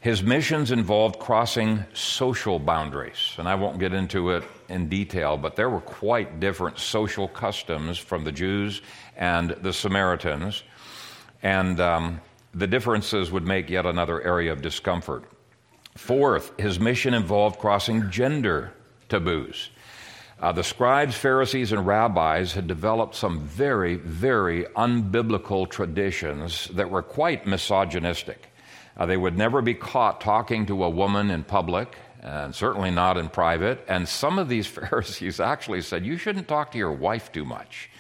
his 0.01 0.23
missions 0.23 0.71
involved 0.71 1.19
crossing 1.19 1.85
social 1.95 2.59
boundaries. 2.59 3.35
And 3.39 3.49
I 3.49 3.55
won't 3.55 3.79
get 3.79 3.95
into 3.95 4.31
it 4.31 4.45
in 4.69 4.89
detail, 4.89 5.37
but 5.37 5.57
there 5.57 5.71
were 5.71 5.81
quite 5.81 6.41
different 6.41 6.79
social 6.79 7.29
customs 7.29 7.97
from 7.97 8.25
the 8.25 8.33
Jews 8.33 8.83
and 9.17 9.51
the 9.51 9.73
Samaritans. 9.73 10.63
And 11.43 11.81
um, 11.81 12.21
the 12.55 12.67
differences 12.67 13.31
would 13.31 13.47
make 13.47 13.69
yet 13.69 13.87
another 13.87 14.23
area 14.23 14.53
of 14.53 14.63
discomfort. 14.63 15.25
Fourth, 15.97 16.59
his 16.59 16.81
mission 16.81 17.15
involved 17.15 17.59
crossing 17.59 18.11
gender 18.11 18.73
taboos. 19.09 19.71
Uh, 20.41 20.53
the 20.53 20.65
scribes, 20.65 21.17
Pharisees, 21.17 21.73
and 21.73 21.87
rabbis 21.87 22.53
had 22.53 22.67
developed 22.67 23.15
some 23.15 23.41
very, 23.41 23.95
very 23.95 24.65
unbiblical 24.77 25.69
traditions 25.69 26.67
that 26.75 26.91
were 26.91 27.03
quite 27.03 27.47
misogynistic. 27.47 28.51
Uh, 28.97 29.07
they 29.07 29.17
would 29.17 29.39
never 29.39 29.63
be 29.63 29.75
caught 29.75 30.21
talking 30.21 30.67
to 30.67 30.85
a 30.85 30.91
woman 30.91 31.31
in 31.31 31.45
public, 31.45 31.97
and 32.21 32.55
certainly 32.55 32.91
not 32.91 33.17
in 33.17 33.29
private. 33.29 33.85
And 33.89 34.09
some 34.09 34.39
of 34.39 34.49
these 34.49 34.67
Pharisees 34.79 35.41
actually 35.41 35.83
said, 35.83 36.05
You 36.05 36.17
shouldn't 36.17 36.49
talk 36.49 36.73
to 36.73 36.79
your 36.79 36.93
wife 36.93 37.31
too 37.33 37.45
much. 37.45 37.91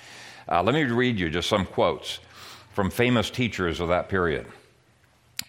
Uh, 0.48 0.62
let 0.62 0.74
me 0.74 0.82
read 0.84 1.18
you 1.18 1.30
just 1.30 1.48
some 1.48 1.64
quotes 1.64 2.20
from 2.72 2.90
famous 2.90 3.30
teachers 3.30 3.80
of 3.80 3.88
that 3.88 4.08
period. 4.08 4.46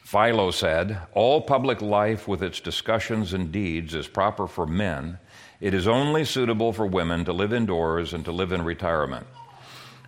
Philo 0.03 0.51
said, 0.51 0.99
All 1.13 1.41
public 1.41 1.81
life 1.81 2.27
with 2.27 2.43
its 2.43 2.59
discussions 2.59 3.33
and 3.33 3.51
deeds 3.51 3.95
is 3.95 4.07
proper 4.07 4.47
for 4.47 4.65
men. 4.65 5.17
It 5.59 5.73
is 5.73 5.87
only 5.87 6.23
suitable 6.25 6.71
for 6.71 6.85
women 6.85 7.25
to 7.25 7.33
live 7.33 7.51
indoors 7.51 8.13
and 8.13 8.23
to 8.25 8.31
live 8.31 8.51
in 8.51 8.63
retirement. 8.63 9.25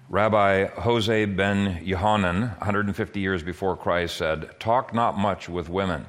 Rabbi 0.10 0.67
Jose 0.67 1.26
ben 1.26 1.82
Yohanan, 1.84 2.41
150 2.41 3.19
years 3.19 3.43
before 3.43 3.76
Christ, 3.76 4.15
said, 4.15 4.58
Talk 4.60 4.93
not 4.93 5.17
much 5.17 5.50
with 5.50 5.67
women. 5.67 6.06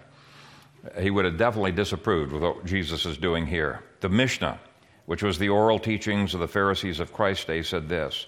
He 1.01 1.11
would 1.11 1.25
have 1.25 1.37
definitely 1.37 1.73
disapproved 1.73 2.33
with 2.33 2.43
what 2.43 2.65
Jesus 2.65 3.05
is 3.07 3.19
doing 3.19 3.47
here. 3.47 3.83
The 4.01 4.09
Mishnah, 4.09 4.61
which 5.07 5.23
was 5.23 5.39
the 5.39 5.49
oral 5.49 5.81
teachings 5.81 6.35
of 6.35 6.41
the 6.41 6.47
Pharisees 6.47 7.01
of 7.01 7.13
Christ's 7.13 7.47
day, 7.47 7.63
said 7.63 7.89
this 7.89 8.27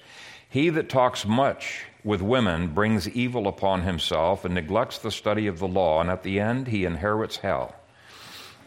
he 0.50 0.68
that 0.68 0.88
talks 0.88 1.24
much 1.24 1.84
with 2.02 2.20
women 2.20 2.66
brings 2.74 3.08
evil 3.08 3.46
upon 3.46 3.82
himself 3.82 4.44
and 4.44 4.54
neglects 4.54 4.98
the 4.98 5.10
study 5.10 5.46
of 5.46 5.60
the 5.60 5.68
law, 5.68 6.00
and 6.00 6.10
at 6.10 6.24
the 6.24 6.40
end 6.40 6.66
he 6.66 6.84
inherits 6.84 7.36
hell. 7.36 7.74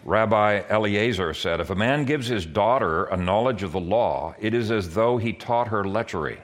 Rabbi 0.05 0.63
Eliezer 0.69 1.33
said, 1.33 1.59
If 1.59 1.69
a 1.69 1.75
man 1.75 2.05
gives 2.05 2.27
his 2.27 2.45
daughter 2.45 3.05
a 3.05 3.17
knowledge 3.17 3.63
of 3.63 3.73
the 3.73 3.81
law, 3.81 4.33
it 4.39 4.53
is 4.53 4.71
as 4.71 4.93
though 4.93 5.17
he 5.17 5.33
taught 5.33 5.67
her 5.67 5.83
lechery. 5.83 6.39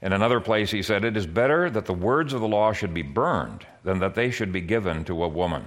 In 0.00 0.12
another 0.14 0.40
place, 0.40 0.70
he 0.70 0.82
said, 0.82 1.04
It 1.04 1.16
is 1.16 1.26
better 1.26 1.68
that 1.68 1.84
the 1.84 1.92
words 1.92 2.32
of 2.32 2.40
the 2.40 2.48
law 2.48 2.72
should 2.72 2.94
be 2.94 3.02
burned 3.02 3.66
than 3.84 3.98
that 3.98 4.14
they 4.14 4.30
should 4.30 4.52
be 4.52 4.60
given 4.62 5.04
to 5.04 5.24
a 5.24 5.28
woman. 5.28 5.66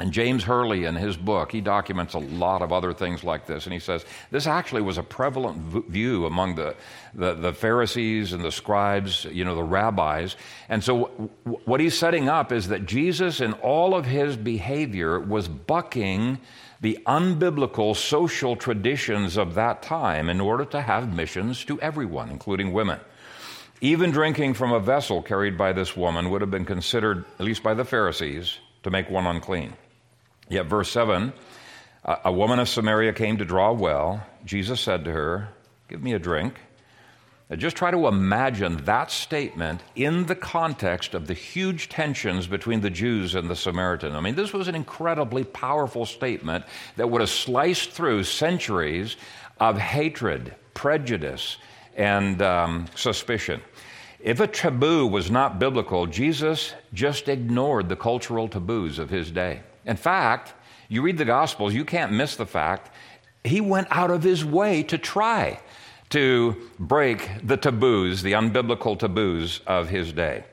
And 0.00 0.12
James 0.12 0.42
Hurley, 0.42 0.86
in 0.86 0.94
his 0.94 1.14
book, 1.14 1.52
he 1.52 1.60
documents 1.60 2.14
a 2.14 2.18
lot 2.18 2.62
of 2.62 2.72
other 2.72 2.94
things 2.94 3.22
like 3.22 3.44
this. 3.44 3.66
And 3.66 3.74
he 3.74 3.78
says 3.78 4.06
this 4.30 4.46
actually 4.46 4.80
was 4.80 4.96
a 4.96 5.02
prevalent 5.02 5.58
view 5.88 6.24
among 6.24 6.54
the, 6.54 6.74
the, 7.12 7.34
the, 7.34 7.52
Pharisees 7.52 8.32
and 8.32 8.42
the 8.42 8.50
scribes, 8.50 9.26
you 9.26 9.44
know, 9.44 9.54
the 9.54 9.62
rabbis. 9.62 10.36
And 10.70 10.82
so, 10.82 11.10
w- 11.44 11.60
what 11.66 11.80
he's 11.80 11.98
setting 11.98 12.30
up 12.30 12.50
is 12.50 12.68
that 12.68 12.86
Jesus, 12.86 13.42
in 13.42 13.52
all 13.52 13.94
of 13.94 14.06
his 14.06 14.38
behavior, 14.38 15.20
was 15.20 15.48
bucking 15.48 16.38
the 16.80 16.98
unbiblical 17.06 17.94
social 17.94 18.56
traditions 18.56 19.36
of 19.36 19.54
that 19.56 19.82
time 19.82 20.30
in 20.30 20.40
order 20.40 20.64
to 20.64 20.80
have 20.80 21.14
missions 21.14 21.62
to 21.66 21.78
everyone, 21.82 22.30
including 22.30 22.72
women. 22.72 22.98
Even 23.82 24.12
drinking 24.12 24.54
from 24.54 24.72
a 24.72 24.80
vessel 24.80 25.20
carried 25.20 25.58
by 25.58 25.74
this 25.74 25.94
woman 25.94 26.30
would 26.30 26.40
have 26.40 26.50
been 26.50 26.64
considered, 26.64 27.26
at 27.38 27.44
least 27.44 27.62
by 27.62 27.74
the 27.74 27.84
Pharisees, 27.84 28.56
to 28.82 28.90
make 28.90 29.10
one 29.10 29.26
unclean. 29.26 29.74
Yet, 30.50 30.66
verse 30.66 30.90
7 30.90 31.32
a 32.04 32.32
woman 32.32 32.58
of 32.58 32.68
Samaria 32.68 33.12
came 33.12 33.36
to 33.38 33.44
draw 33.44 33.72
well. 33.72 34.24
Jesus 34.44 34.80
said 34.80 35.04
to 35.04 35.12
her, 35.12 35.48
Give 35.88 36.02
me 36.02 36.14
a 36.14 36.18
drink. 36.18 36.54
Now 37.48 37.56
just 37.56 37.76
try 37.76 37.90
to 37.90 38.06
imagine 38.06 38.76
that 38.84 39.10
statement 39.10 39.82
in 39.96 40.26
the 40.26 40.36
context 40.36 41.14
of 41.14 41.26
the 41.26 41.34
huge 41.34 41.88
tensions 41.88 42.46
between 42.46 42.80
the 42.80 42.90
Jews 42.90 43.34
and 43.34 43.50
the 43.50 43.56
Samaritan. 43.56 44.14
I 44.14 44.20
mean, 44.20 44.36
this 44.36 44.52
was 44.52 44.68
an 44.68 44.76
incredibly 44.76 45.44
powerful 45.44 46.06
statement 46.06 46.64
that 46.96 47.10
would 47.10 47.20
have 47.20 47.30
sliced 47.30 47.90
through 47.90 48.24
centuries 48.24 49.16
of 49.58 49.78
hatred, 49.78 50.54
prejudice, 50.74 51.58
and 51.96 52.40
um, 52.40 52.86
suspicion. 52.94 53.60
If 54.20 54.38
a 54.38 54.46
taboo 54.46 55.06
was 55.06 55.30
not 55.30 55.58
biblical, 55.58 56.06
Jesus 56.06 56.72
just 56.94 57.28
ignored 57.28 57.88
the 57.88 57.96
cultural 57.96 58.48
taboos 58.48 58.98
of 58.98 59.10
his 59.10 59.30
day. 59.30 59.62
In 59.84 59.96
fact, 59.96 60.54
you 60.88 61.02
read 61.02 61.18
the 61.18 61.24
Gospels, 61.24 61.74
you 61.74 61.84
can't 61.84 62.12
miss 62.12 62.36
the 62.36 62.46
fact 62.46 62.90
he 63.44 63.60
went 63.60 63.88
out 63.90 64.10
of 64.10 64.22
his 64.22 64.44
way 64.44 64.82
to 64.84 64.98
try 64.98 65.60
to 66.10 66.56
break 66.78 67.28
the 67.42 67.56
taboos, 67.56 68.22
the 68.22 68.32
unbiblical 68.32 68.98
taboos 68.98 69.60
of 69.66 69.88
his 69.88 70.12
day. 70.12 70.44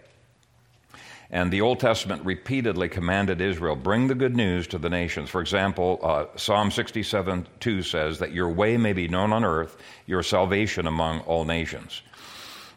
And 1.29 1.51
the 1.51 1.59
Old 1.59 1.81
Testament 1.81 2.23
repeatedly 2.23 2.87
commanded 2.87 3.41
Israel, 3.41 3.75
bring 3.75 4.07
the 4.07 4.15
good 4.15 4.35
news 4.35 4.65
to 4.67 4.77
the 4.77 4.89
nations. 4.89 5.29
For 5.29 5.41
example, 5.41 5.99
uh, 6.01 6.25
Psalm 6.37 6.71
67 6.71 7.47
2 7.59 7.81
says 7.81 8.19
that 8.19 8.31
your 8.31 8.49
way 8.49 8.77
may 8.77 8.93
be 8.93 9.09
known 9.09 9.33
on 9.33 9.43
earth, 9.43 9.77
your 10.05 10.23
salvation 10.23 10.87
among 10.87 11.19
all 11.21 11.43
nations. 11.43 12.01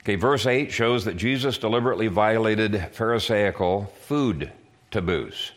Okay, 0.01 0.17
verse 0.17 0.47
8 0.47 0.73
shows 0.73 1.05
that 1.05 1.17
Jesus 1.17 1.59
deliberately 1.59 2.09
violated 2.09 2.89
Pharisaical 2.93 3.93
food 4.01 4.51
taboos. 4.91 5.53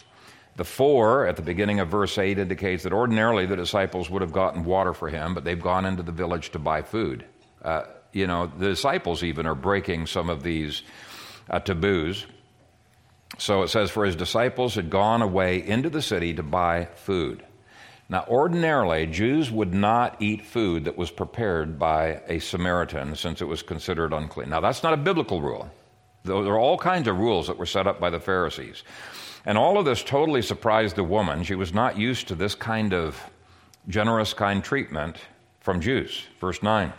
The 0.56 0.64
for 0.64 1.26
at 1.26 1.36
the 1.36 1.42
beginning 1.42 1.80
of 1.80 1.90
verse 1.90 2.18
8 2.18 2.38
indicates 2.38 2.84
that 2.84 2.94
ordinarily 2.94 3.46
the 3.46 3.56
disciples 3.56 4.10
would 4.10 4.22
have 4.22 4.32
gotten 4.32 4.66
water 4.66 4.94
for 4.94 5.10
him, 5.10 5.34
but 5.34 5.44
they've 5.44 5.60
gone 5.60 5.86
into 5.86 6.04
the 6.04 6.12
village 6.12 6.52
to 6.52 6.60
buy 6.60 6.84
food. 6.84 7.26
Uh, 7.64 7.84
you 8.12 8.28
know, 8.28 8.46
the 8.46 8.70
disciples 8.70 9.24
even 9.24 9.48
are 9.48 9.56
breaking 9.56 10.06
some 10.06 10.30
of 10.30 10.44
these 10.44 10.84
uh, 11.50 11.60
taboos. 11.60 12.28
So 13.40 13.64
it 13.64 13.70
says, 13.70 13.90
For 13.90 14.06
his 14.06 14.16
disciples 14.16 14.76
had 14.76 14.92
gone 14.92 15.24
away 15.24 15.66
into 15.66 15.90
the 15.90 16.02
city 16.02 16.36
to 16.36 16.44
buy 16.44 16.86
food. 16.94 17.44
Now, 18.10 18.26
ordinarily, 18.28 19.08
Jews 19.08 19.50
would 19.50 19.74
not 19.74 20.22
eat 20.22 20.46
food 20.46 20.86
that 20.86 20.98
was 20.98 21.10
prepared 21.10 21.80
by 21.80 22.22
a 22.28 22.38
Samaritan 22.40 23.16
since 23.16 23.42
it 23.42 23.48
was 23.48 23.64
considered 23.64 24.14
unclean. 24.14 24.50
Now, 24.50 24.60
that's 24.60 24.84
not 24.84 24.94
a 24.94 24.98
biblical 24.98 25.42
rule. 25.42 25.72
There 26.24 26.36
are 26.36 26.60
all 26.60 26.78
kinds 26.78 27.08
of 27.08 27.18
rules 27.18 27.48
that 27.48 27.58
were 27.58 27.66
set 27.66 27.88
up 27.88 28.00
by 28.00 28.10
the 28.10 28.20
Pharisees. 28.20 28.84
And 29.46 29.58
all 29.58 29.78
of 29.78 29.86
this 29.86 30.04
totally 30.04 30.42
surprised 30.42 30.96
the 30.96 31.04
woman. 31.04 31.44
She 31.44 31.56
was 31.56 31.74
not 31.74 31.98
used 31.98 32.28
to 32.30 32.36
this 32.36 32.56
kind 32.56 32.94
of 32.94 33.22
generous, 33.88 34.34
kind 34.34 34.64
treatment 34.64 35.18
from 35.60 35.82
Jews. 35.82 36.26
Verse 36.40 36.64
9. 36.64 36.94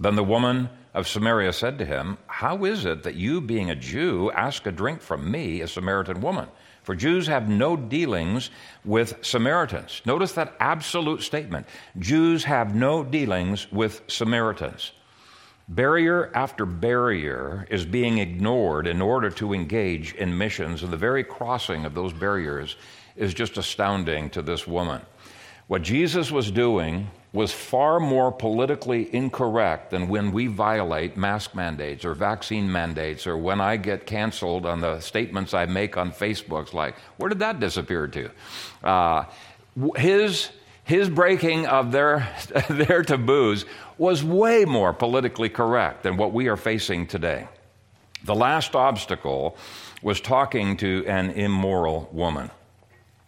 Then 0.00 0.16
the 0.16 0.24
woman 0.24 0.70
of 0.94 1.06
Samaria 1.06 1.52
said 1.52 1.78
to 1.78 1.84
him, 1.84 2.18
How 2.26 2.64
is 2.64 2.84
it 2.84 3.02
that 3.02 3.14
you, 3.14 3.40
being 3.40 3.70
a 3.70 3.74
Jew, 3.74 4.30
ask 4.32 4.66
a 4.66 4.72
drink 4.72 5.00
from 5.02 5.30
me, 5.30 5.60
a 5.60 5.68
Samaritan 5.68 6.20
woman? 6.20 6.48
For 6.82 6.96
Jews 6.96 7.26
have 7.28 7.48
no 7.48 7.76
dealings 7.76 8.50
with 8.84 9.24
Samaritans. 9.24 10.02
Notice 10.04 10.32
that 10.32 10.54
absolute 10.58 11.22
statement 11.22 11.66
Jews 11.98 12.44
have 12.44 12.74
no 12.74 13.04
dealings 13.04 13.70
with 13.70 14.02
Samaritans. 14.08 14.92
Barrier 15.68 16.30
after 16.34 16.66
barrier 16.66 17.66
is 17.70 17.84
being 17.84 18.18
ignored 18.18 18.86
in 18.86 19.00
order 19.00 19.30
to 19.30 19.54
engage 19.54 20.14
in 20.14 20.36
missions, 20.36 20.82
and 20.82 20.92
the 20.92 20.96
very 20.96 21.24
crossing 21.24 21.84
of 21.84 21.94
those 21.94 22.12
barriers 22.12 22.76
is 23.16 23.32
just 23.32 23.56
astounding 23.56 24.28
to 24.30 24.42
this 24.42 24.66
woman. 24.66 25.00
What 25.68 25.82
Jesus 25.82 26.30
was 26.30 26.50
doing 26.50 27.08
was 27.32 27.52
far 27.52 27.98
more 27.98 28.30
politically 28.30 29.14
incorrect 29.14 29.90
than 29.90 30.08
when 30.08 30.32
we 30.32 30.46
violate 30.46 31.16
mask 31.16 31.54
mandates 31.54 32.04
or 32.04 32.12
vaccine 32.12 32.70
mandates 32.70 33.26
or 33.26 33.38
when 33.38 33.60
I 33.60 33.76
get 33.78 34.04
canceled 34.04 34.66
on 34.66 34.80
the 34.80 35.00
statements 35.00 35.54
I 35.54 35.64
make 35.64 35.96
on 35.96 36.12
Facebook's 36.12 36.74
like, 36.74 36.96
where 37.16 37.30
did 37.30 37.38
that 37.38 37.58
disappear 37.58 38.06
to? 38.08 38.30
Uh, 38.84 39.24
his 39.96 40.50
his 40.84 41.08
breaking 41.08 41.66
of 41.66 41.92
their, 41.92 42.28
their 42.68 43.02
taboos 43.02 43.64
was 44.02 44.24
way 44.24 44.64
more 44.64 44.92
politically 44.92 45.48
correct 45.48 46.02
than 46.02 46.16
what 46.16 46.32
we 46.32 46.48
are 46.48 46.56
facing 46.56 47.06
today. 47.06 47.46
The 48.24 48.34
last 48.34 48.74
obstacle 48.74 49.56
was 50.02 50.20
talking 50.20 50.76
to 50.78 51.04
an 51.06 51.30
immoral 51.30 52.08
woman. 52.10 52.50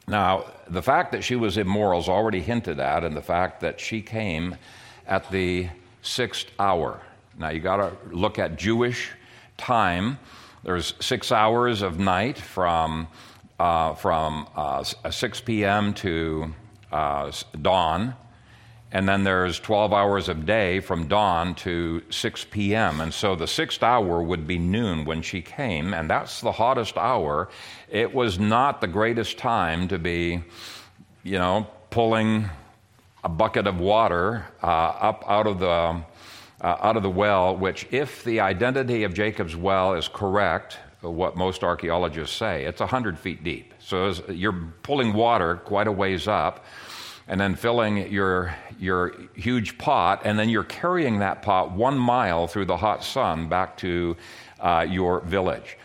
Now, 0.09 0.47
the 0.69 0.83
fact 0.83 1.13
that 1.13 1.23
she 1.23 1.37
was 1.37 1.59
immoral 1.59 2.01
is 2.01 2.09
already 2.09 2.41
hinted 2.41 2.81
at, 2.81 3.05
and 3.05 3.17
the 3.17 3.23
fact 3.23 3.61
that 3.61 3.79
she 3.79 4.03
came 4.03 4.57
at 5.07 5.31
the 5.31 5.69
sixth 6.03 6.49
hour. 6.59 7.01
Now, 7.39 7.51
you 7.51 7.61
got 7.61 7.77
to 7.77 7.97
look 8.11 8.41
at 8.41 8.57
Jewish 8.57 9.13
time. 9.57 10.19
There's 10.65 10.95
six 10.99 11.31
hours 11.31 11.83
of 11.83 12.01
night 12.01 12.37
from, 12.37 13.07
uh, 13.61 13.95
from 13.95 14.49
uh, 14.57 14.83
6 14.83 15.41
p.m. 15.43 15.95
to 15.95 16.53
uh, 16.91 17.31
dawn, 17.63 18.17
and 18.95 19.09
then 19.09 19.25
there's 19.25 19.59
12 19.59 19.93
hours 19.93 20.29
of 20.29 20.47
day 20.47 20.79
from 20.79 21.09
dawn 21.09 21.57
to 21.57 22.01
6 22.11 22.47
p.m. 22.53 23.01
And 23.01 23.13
so 23.13 23.35
the 23.35 23.49
sixth 23.49 23.83
hour 23.83 24.23
would 24.23 24.47
be 24.47 24.57
noon 24.57 25.05
when 25.05 25.21
she 25.21 25.43
came, 25.43 25.93
and 25.93 26.09
that's 26.09 26.41
the 26.41 26.53
hottest 26.53 26.97
hour. 26.97 27.49
It 27.91 28.15
was 28.15 28.39
not 28.39 28.81
the 28.81 28.87
greatest 28.87 29.37
time 29.37 29.89
to 29.89 29.99
be, 29.99 30.45
you 31.25 31.39
know, 31.39 31.67
pulling 31.91 32.49
a 33.25 33.29
bucket 33.29 33.67
of 33.67 33.81
water 33.81 34.47
uh, 34.63 34.67
up 34.67 35.25
out 35.27 35.49
of 35.49 35.59
the 35.59 35.67
uh, 35.67 36.03
out 36.61 36.97
of 36.97 37.03
the 37.03 37.11
well. 37.11 37.57
Which, 37.57 37.89
if 37.91 38.23
the 38.23 38.39
identity 38.41 39.03
of 39.03 39.13
Jacob's 39.13 39.57
well 39.57 39.95
is 39.95 40.07
correct, 40.07 40.79
what 41.01 41.37
most 41.37 41.65
archaeologists 41.65 42.37
say, 42.37 42.65
it's 42.65 42.81
100 42.81 43.19
feet 43.19 43.43
deep. 43.43 43.75
So 43.81 44.13
you're 44.29 44.73
pulling 44.85 45.15
water 45.15 45.57
quite 45.57 45.89
a 45.89 45.93
ways 45.93 46.29
up 46.29 46.65
and 47.27 47.41
then 47.41 47.55
filling 47.55 48.11
your, 48.13 48.55
your 48.79 49.15
huge 49.35 49.79
pot, 49.79 50.23
and 50.25 50.39
then 50.39 50.49
you're 50.49 50.65
carrying 50.65 51.21
that 51.21 51.43
pot 51.43 51.73
one 51.73 51.99
mile 51.99 52.47
through 52.47 52.67
the 52.67 52.77
hot 52.77 53.03
sun 53.03 53.49
back 53.49 53.77
to 53.79 54.17
uh, 54.61 54.87
your 54.89 55.21
village. 55.21 55.79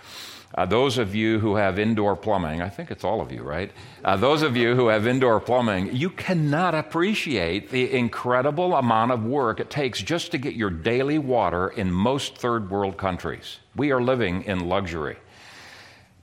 Uh, 0.55 0.65
those 0.65 0.97
of 0.97 1.13
you 1.13 1.39
who 1.39 1.55
have 1.55 1.77
indoor 1.77 2.15
plumbing, 2.15 2.61
I 2.61 2.69
think 2.69 2.89
it's 2.89 3.03
all 3.03 3.21
of 3.21 3.31
you, 3.31 3.43
right? 3.43 3.71
Uh, 4.03 4.17
those 4.17 4.41
of 4.41 4.57
you 4.57 4.75
who 4.75 4.87
have 4.87 5.05
indoor 5.05 5.39
plumbing, 5.39 5.95
you 5.95 6.09
cannot 6.09 6.73
appreciate 6.73 7.69
the 7.69 7.93
incredible 7.93 8.73
amount 8.75 9.11
of 9.11 9.23
work 9.23 9.59
it 9.59 9.69
takes 9.69 10.01
just 10.01 10.31
to 10.31 10.37
get 10.37 10.55
your 10.55 10.71
daily 10.71 11.19
water 11.19 11.69
in 11.69 11.91
most 11.91 12.37
third 12.37 12.71
world 12.71 12.97
countries. 12.97 13.59
We 13.75 13.91
are 13.91 14.01
living 14.01 14.43
in 14.43 14.67
luxury. 14.67 15.17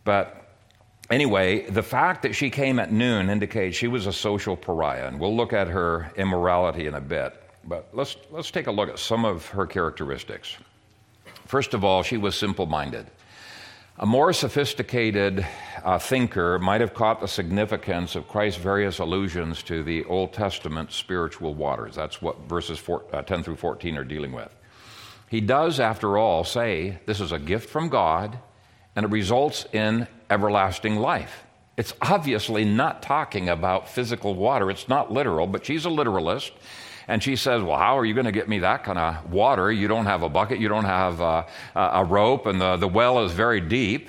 But 0.05 0.45
anyway, 1.10 1.68
the 1.68 1.82
fact 1.82 2.22
that 2.22 2.34
she 2.34 2.50
came 2.50 2.78
at 2.78 2.92
noon 2.92 3.30
indicates 3.30 3.76
she 3.76 3.88
was 3.88 4.06
a 4.06 4.12
social 4.12 4.56
pariah, 4.56 5.06
and 5.06 5.18
we'll 5.18 5.36
look 5.36 5.52
at 5.52 5.68
her 5.68 6.10
immorality 6.16 6.86
in 6.86 6.94
a 6.94 7.00
bit. 7.00 7.42
But 7.64 7.88
let's, 7.92 8.16
let's 8.30 8.50
take 8.50 8.66
a 8.66 8.72
look 8.72 8.88
at 8.88 8.98
some 8.98 9.24
of 9.24 9.46
her 9.48 9.66
characteristics. 9.66 10.56
First 11.46 11.74
of 11.74 11.84
all, 11.84 12.02
she 12.02 12.16
was 12.16 12.34
simple 12.34 12.66
minded. 12.66 13.06
A 13.98 14.06
more 14.06 14.32
sophisticated 14.32 15.46
uh, 15.82 15.98
thinker 15.98 16.58
might 16.58 16.82
have 16.82 16.92
caught 16.92 17.20
the 17.20 17.28
significance 17.28 18.14
of 18.14 18.28
Christ's 18.28 18.60
various 18.60 18.98
allusions 18.98 19.62
to 19.62 19.82
the 19.82 20.04
Old 20.04 20.34
Testament 20.34 20.92
spiritual 20.92 21.54
waters. 21.54 21.94
That's 21.94 22.20
what 22.20 22.38
verses 22.40 22.78
four, 22.78 23.04
uh, 23.12 23.22
10 23.22 23.42
through 23.42 23.56
14 23.56 23.96
are 23.96 24.04
dealing 24.04 24.32
with. 24.32 24.54
He 25.30 25.40
does, 25.40 25.80
after 25.80 26.18
all, 26.18 26.44
say 26.44 26.98
this 27.06 27.20
is 27.20 27.32
a 27.32 27.38
gift 27.38 27.70
from 27.70 27.88
God 27.88 28.38
and 28.94 29.04
it 29.04 29.10
results 29.10 29.66
in 29.72 30.06
everlasting 30.30 30.96
life. 30.96 31.44
It's 31.76 31.92
obviously 32.00 32.64
not 32.64 33.02
talking 33.02 33.48
about 33.48 33.88
physical 33.88 34.34
water. 34.34 34.70
It's 34.70 34.88
not 34.88 35.12
literal, 35.12 35.46
but 35.46 35.66
she's 35.66 35.84
a 35.84 35.90
literalist. 35.90 36.52
And 37.08 37.22
she 37.22 37.36
says, 37.36 37.62
Well, 37.62 37.78
how 37.78 37.98
are 37.98 38.04
you 38.04 38.14
going 38.14 38.26
to 38.26 38.32
get 38.32 38.48
me 38.48 38.60
that 38.60 38.82
kind 38.82 38.98
of 38.98 39.30
water? 39.30 39.70
You 39.70 39.86
don't 39.86 40.06
have 40.06 40.22
a 40.22 40.28
bucket, 40.28 40.58
you 40.58 40.68
don't 40.68 40.84
have 40.84 41.20
uh, 41.20 41.44
a, 41.74 41.80
a 41.80 42.04
rope, 42.04 42.46
and 42.46 42.60
the, 42.60 42.76
the 42.76 42.88
well 42.88 43.24
is 43.24 43.32
very 43.32 43.60
deep. 43.60 44.08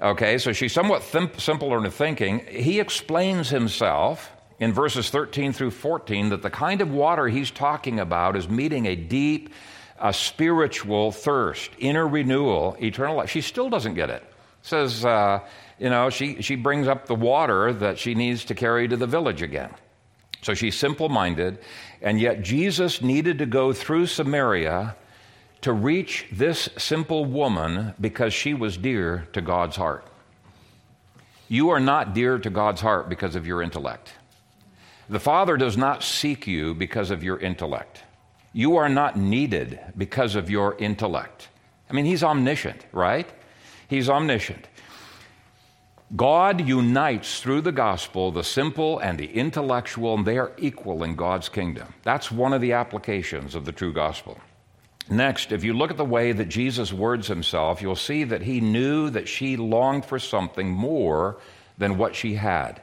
Okay, 0.00 0.38
so 0.38 0.52
she's 0.52 0.72
somewhat 0.72 1.02
thim- 1.02 1.38
simpler 1.38 1.76
in 1.78 1.84
her 1.84 1.90
thinking. 1.90 2.40
He 2.46 2.80
explains 2.80 3.50
himself 3.50 4.30
in 4.58 4.72
verses 4.72 5.10
13 5.10 5.52
through 5.52 5.72
14 5.72 6.28
that 6.30 6.42
the 6.42 6.50
kind 6.50 6.80
of 6.80 6.90
water 6.90 7.28
he's 7.28 7.50
talking 7.50 7.98
about 7.98 8.36
is 8.36 8.48
meeting 8.48 8.86
a 8.86 8.94
deep, 8.94 9.50
a 9.98 10.12
spiritual 10.12 11.12
thirst, 11.12 11.70
inner 11.78 12.06
renewal, 12.06 12.76
eternal 12.80 13.16
life. 13.16 13.30
She 13.30 13.40
still 13.40 13.68
doesn't 13.68 13.94
get 13.94 14.10
it. 14.10 14.22
Says, 14.62 15.04
uh, 15.04 15.40
you 15.78 15.88
know, 15.88 16.10
she, 16.10 16.42
she 16.42 16.56
brings 16.56 16.86
up 16.86 17.06
the 17.06 17.14
water 17.14 17.72
that 17.72 17.98
she 17.98 18.14
needs 18.14 18.44
to 18.46 18.54
carry 18.54 18.86
to 18.88 18.96
the 18.96 19.06
village 19.06 19.42
again. 19.42 19.70
So 20.42 20.54
she's 20.54 20.74
simple 20.74 21.08
minded, 21.08 21.58
and 22.00 22.20
yet 22.20 22.42
Jesus 22.42 23.02
needed 23.02 23.38
to 23.38 23.46
go 23.46 23.72
through 23.72 24.06
Samaria 24.06 24.96
to 25.62 25.72
reach 25.72 26.26
this 26.32 26.68
simple 26.78 27.24
woman 27.24 27.94
because 28.00 28.32
she 28.32 28.54
was 28.54 28.78
dear 28.78 29.28
to 29.32 29.42
God's 29.42 29.76
heart. 29.76 30.06
You 31.48 31.70
are 31.70 31.80
not 31.80 32.14
dear 32.14 32.38
to 32.38 32.48
God's 32.48 32.80
heart 32.80 33.08
because 33.08 33.36
of 33.36 33.46
your 33.46 33.60
intellect. 33.62 34.12
The 35.08 35.20
Father 35.20 35.56
does 35.56 35.76
not 35.76 36.02
seek 36.02 36.46
you 36.46 36.74
because 36.74 37.10
of 37.10 37.24
your 37.24 37.38
intellect. 37.38 38.02
You 38.52 38.76
are 38.76 38.88
not 38.88 39.18
needed 39.18 39.80
because 39.96 40.36
of 40.36 40.48
your 40.48 40.78
intellect. 40.78 41.48
I 41.88 41.92
mean, 41.92 42.04
he's 42.04 42.22
omniscient, 42.22 42.86
right? 42.92 43.28
He's 43.90 44.08
omniscient. 44.08 44.68
God 46.14 46.66
unites 46.66 47.40
through 47.40 47.62
the 47.62 47.72
gospel 47.72 48.30
the 48.30 48.44
simple 48.44 49.00
and 49.00 49.18
the 49.18 49.32
intellectual, 49.32 50.14
and 50.14 50.24
they 50.24 50.38
are 50.38 50.52
equal 50.58 51.02
in 51.02 51.16
God's 51.16 51.48
kingdom. 51.48 51.92
That's 52.04 52.30
one 52.30 52.52
of 52.52 52.60
the 52.60 52.72
applications 52.72 53.56
of 53.56 53.64
the 53.64 53.72
true 53.72 53.92
gospel. 53.92 54.38
Next, 55.10 55.50
if 55.50 55.64
you 55.64 55.72
look 55.72 55.90
at 55.90 55.96
the 55.96 56.04
way 56.04 56.30
that 56.30 56.48
Jesus 56.48 56.92
words 56.92 57.26
himself, 57.26 57.82
you'll 57.82 57.96
see 57.96 58.22
that 58.22 58.42
he 58.42 58.60
knew 58.60 59.10
that 59.10 59.28
she 59.28 59.56
longed 59.56 60.04
for 60.04 60.20
something 60.20 60.70
more 60.70 61.38
than 61.76 61.98
what 61.98 62.14
she 62.14 62.34
had. 62.34 62.80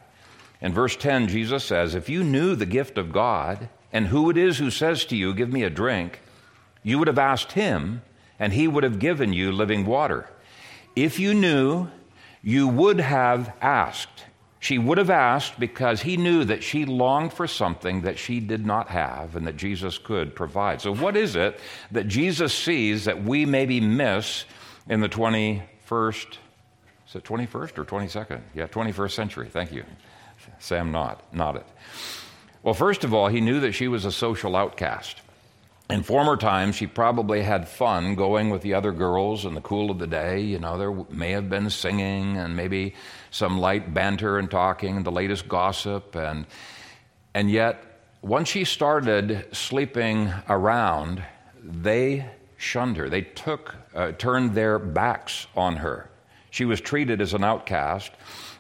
In 0.60 0.74
verse 0.74 0.98
10, 0.98 1.30
Jesus 1.30 1.64
says, 1.64 1.96
If 1.96 2.10
you 2.10 2.22
knew 2.22 2.54
the 2.54 2.66
gift 2.66 2.98
of 2.98 3.14
God 3.14 3.70
and 3.94 4.08
who 4.08 4.30
it 4.30 4.36
is 4.36 4.58
who 4.58 4.70
says 4.70 5.06
to 5.06 5.16
you, 5.16 5.34
Give 5.34 5.54
me 5.54 5.64
a 5.64 5.70
drink, 5.70 6.20
you 6.84 7.00
would 7.00 7.08
have 7.08 7.18
asked 7.18 7.54
him, 7.54 8.02
and 8.38 8.52
he 8.52 8.68
would 8.68 8.84
have 8.84 9.00
given 9.00 9.32
you 9.32 9.54
living 9.54 9.86
water. 9.86 10.30
If 10.98 11.20
you 11.20 11.36
knew, 11.36 11.90
you 12.42 12.68
would 12.68 13.00
have 13.00 13.54
asked, 13.62 14.26
She 14.60 14.80
would 14.80 14.98
have 14.98 15.12
asked 15.12 15.60
because 15.60 16.02
he 16.02 16.18
knew 16.18 16.44
that 16.46 16.64
she 16.64 16.86
longed 16.86 17.34
for 17.34 17.46
something 17.46 18.02
that 18.02 18.18
she 18.18 18.40
did 18.40 18.66
not 18.66 18.90
have 18.90 19.36
and 19.36 19.46
that 19.46 19.58
Jesus 19.58 20.00
could 20.00 20.36
provide. 20.36 20.82
So, 20.82 20.96
what 20.96 21.16
is 21.16 21.36
it 21.36 21.60
that 21.92 22.08
Jesus 22.08 22.52
sees 22.52 23.06
that 23.06 23.24
we 23.24 23.46
maybe 23.46 23.80
miss 23.80 24.46
in 24.90 25.00
the 25.00 25.08
21st? 25.08 26.38
Is 27.08 27.16
it 27.16 27.24
21st 27.24 27.78
or 27.78 27.86
22nd? 27.86 28.42
Yeah, 28.56 28.66
21st 28.66 29.12
century. 29.12 29.50
Thank 29.50 29.72
you. 29.72 29.84
Sam 30.58 30.92
nod, 30.92 31.22
nodded. 31.32 31.66
Well, 32.64 32.74
first 32.74 33.04
of 33.04 33.14
all, 33.14 33.28
he 33.28 33.40
knew 33.40 33.60
that 33.60 33.74
she 33.74 33.88
was 33.88 34.04
a 34.04 34.12
social 34.12 34.56
outcast. 34.56 35.22
In 35.90 36.04
former 36.04 36.36
times, 36.36 36.76
she 36.76 36.86
probably 36.86 37.44
had 37.44 37.68
fun 37.68 38.16
going 38.16 38.50
with 38.50 38.62
the 38.62 38.74
other 38.74 38.92
girls 38.92 39.46
in 39.46 39.54
the 39.54 39.62
cool 39.62 39.90
of 39.90 40.00
the 40.00 40.08
day. 40.08 40.42
You 40.42 40.60
know, 40.60 40.78
there 40.78 40.92
may 41.10 41.32
have 41.32 41.50
been 41.50 41.70
singing 41.70 42.36
and 42.36 42.58
maybe 42.58 42.94
some 43.32 43.58
light 43.58 43.94
banter 43.94 44.38
and 44.38 44.52
talking, 44.52 45.04
the 45.04 45.12
latest 45.12 45.48
gossip. 45.48 46.14
And, 46.16 46.46
and 47.34 47.50
yet, 47.50 48.02
once 48.22 48.50
she 48.50 48.66
started 48.66 49.46
sleeping 49.54 50.34
around, 50.50 51.24
they 51.64 52.26
shunned 52.58 52.98
her. 52.98 53.08
They 53.10 53.22
took, 53.22 53.76
uh, 53.96 54.12
turned 54.14 54.56
their 54.56 54.80
backs 54.80 55.48
on 55.56 55.78
her. 55.78 56.10
She 56.50 56.66
was 56.66 56.82
treated 56.82 57.22
as 57.22 57.34
an 57.34 57.46
outcast. 57.46 58.12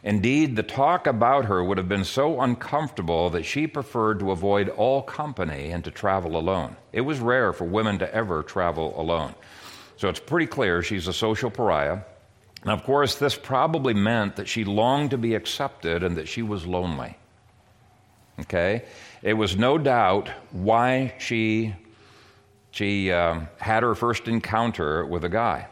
Indeed, 0.04 0.56
the 0.56 0.64
talk 0.64 1.08
about 1.08 1.46
her 1.46 1.64
would 1.64 1.78
have 1.78 1.90
been 1.90 2.04
so 2.04 2.42
uncomfortable 2.42 3.30
that 3.32 3.44
she 3.44 3.68
preferred 3.68 4.20
to 4.20 4.32
avoid 4.32 4.70
all 4.70 5.02
company 5.02 5.72
and 5.72 5.84
to 5.84 5.92
travel 5.92 6.38
alone. 6.38 6.76
It 6.94 7.02
was 7.02 7.20
rare 7.20 7.52
for 7.52 7.66
women 7.66 8.00
to 8.00 8.14
ever 8.14 8.44
travel 8.44 9.00
alone. 9.00 9.34
So 9.98 10.10
it's 10.10 10.20
pretty 10.20 10.46
clear 10.46 10.84
she's 10.84 11.08
a 11.08 11.14
social 11.14 11.50
pariah. 11.50 12.00
And 12.62 12.72
of 12.72 12.84
course, 12.84 13.16
this 13.16 13.36
probably 13.36 13.94
meant 13.94 14.36
that 14.36 14.48
she 14.48 14.64
longed 14.64 15.12
to 15.12 15.18
be 15.18 15.36
accepted 15.36 16.04
and 16.04 16.16
that 16.18 16.28
she 16.28 16.44
was 16.44 16.66
lonely. 16.66 17.18
Okay? 18.42 18.86
It 19.24 19.34
was 19.34 19.58
no 19.58 19.78
doubt 19.78 20.30
why 20.52 21.16
she, 21.18 21.76
she 22.72 23.12
um, 23.12 23.48
had 23.58 23.82
her 23.84 23.96
first 23.96 24.28
encounter 24.28 25.06
with 25.06 25.24
a 25.24 25.30
guy 25.30 25.68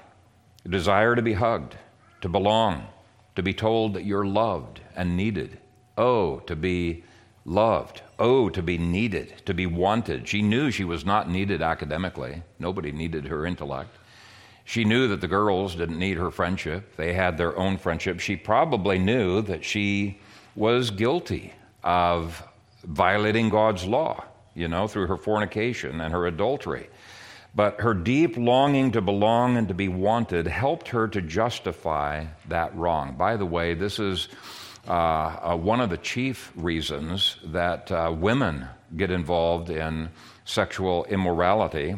a 0.64 0.70
desire 0.70 1.16
to 1.16 1.22
be 1.22 1.34
hugged, 1.34 1.76
to 2.22 2.28
belong, 2.28 2.88
to 3.36 3.44
be 3.44 3.54
told 3.54 3.94
that 3.94 4.06
you're 4.06 4.26
loved 4.26 4.82
and 4.96 5.18
needed. 5.18 5.60
Oh, 5.98 6.40
to 6.40 6.56
be 6.56 7.04
loved. 7.46 8.02
Oh, 8.18 8.50
to 8.50 8.62
be 8.62 8.78
needed, 8.78 9.34
to 9.46 9.54
be 9.54 9.66
wanted. 9.66 10.28
She 10.28 10.42
knew 10.42 10.72
she 10.72 10.84
was 10.84 11.06
not 11.06 11.30
needed 11.30 11.62
academically, 11.62 12.42
nobody 12.60 12.92
needed 12.92 13.26
her 13.28 13.46
intellect. 13.46 13.96
She 14.64 14.84
knew 14.84 15.08
that 15.10 15.22
the 15.22 15.28
girls 15.28 15.76
didn't 15.76 16.00
need 16.00 16.18
her 16.18 16.32
friendship, 16.32 16.96
they 16.96 17.14
had 17.14 17.38
their 17.38 17.58
own 17.58 17.78
friendship. 17.78 18.20
She 18.20 18.36
probably 18.36 18.98
knew 18.98 19.42
that 19.44 19.64
she 19.64 20.20
was 20.56 20.90
guilty 20.90 21.54
of 21.84 22.42
violating 22.84 23.50
God's 23.50 23.86
law, 23.86 24.24
you 24.56 24.68
know, 24.68 24.88
through 24.88 25.08
her 25.08 25.18
fornication 25.18 26.02
and 26.02 26.12
her 26.12 26.26
adultery. 26.26 26.90
But 27.56 27.80
her 27.80 27.94
deep 27.94 28.36
longing 28.36 28.92
to 28.92 29.02
belong 29.02 29.56
and 29.56 29.70
to 29.70 29.74
be 29.74 29.88
wanted 29.88 30.46
helped 30.46 30.90
her 30.90 31.08
to 31.08 31.22
justify 31.22 32.26
that 32.50 32.76
wrong. 32.76 33.16
By 33.16 33.38
the 33.38 33.46
way, 33.46 33.74
this 33.74 33.98
is 33.98 34.28
uh, 34.88 34.92
uh, 34.92 35.56
one 35.56 35.80
of 35.80 35.90
the 35.90 35.98
chief 35.98 36.52
reasons 36.56 37.38
that 37.46 37.90
uh, 37.92 38.14
women 38.14 38.68
get 38.96 39.10
involved 39.10 39.70
in 39.70 40.10
sexual 40.44 41.06
immorality. 41.06 41.96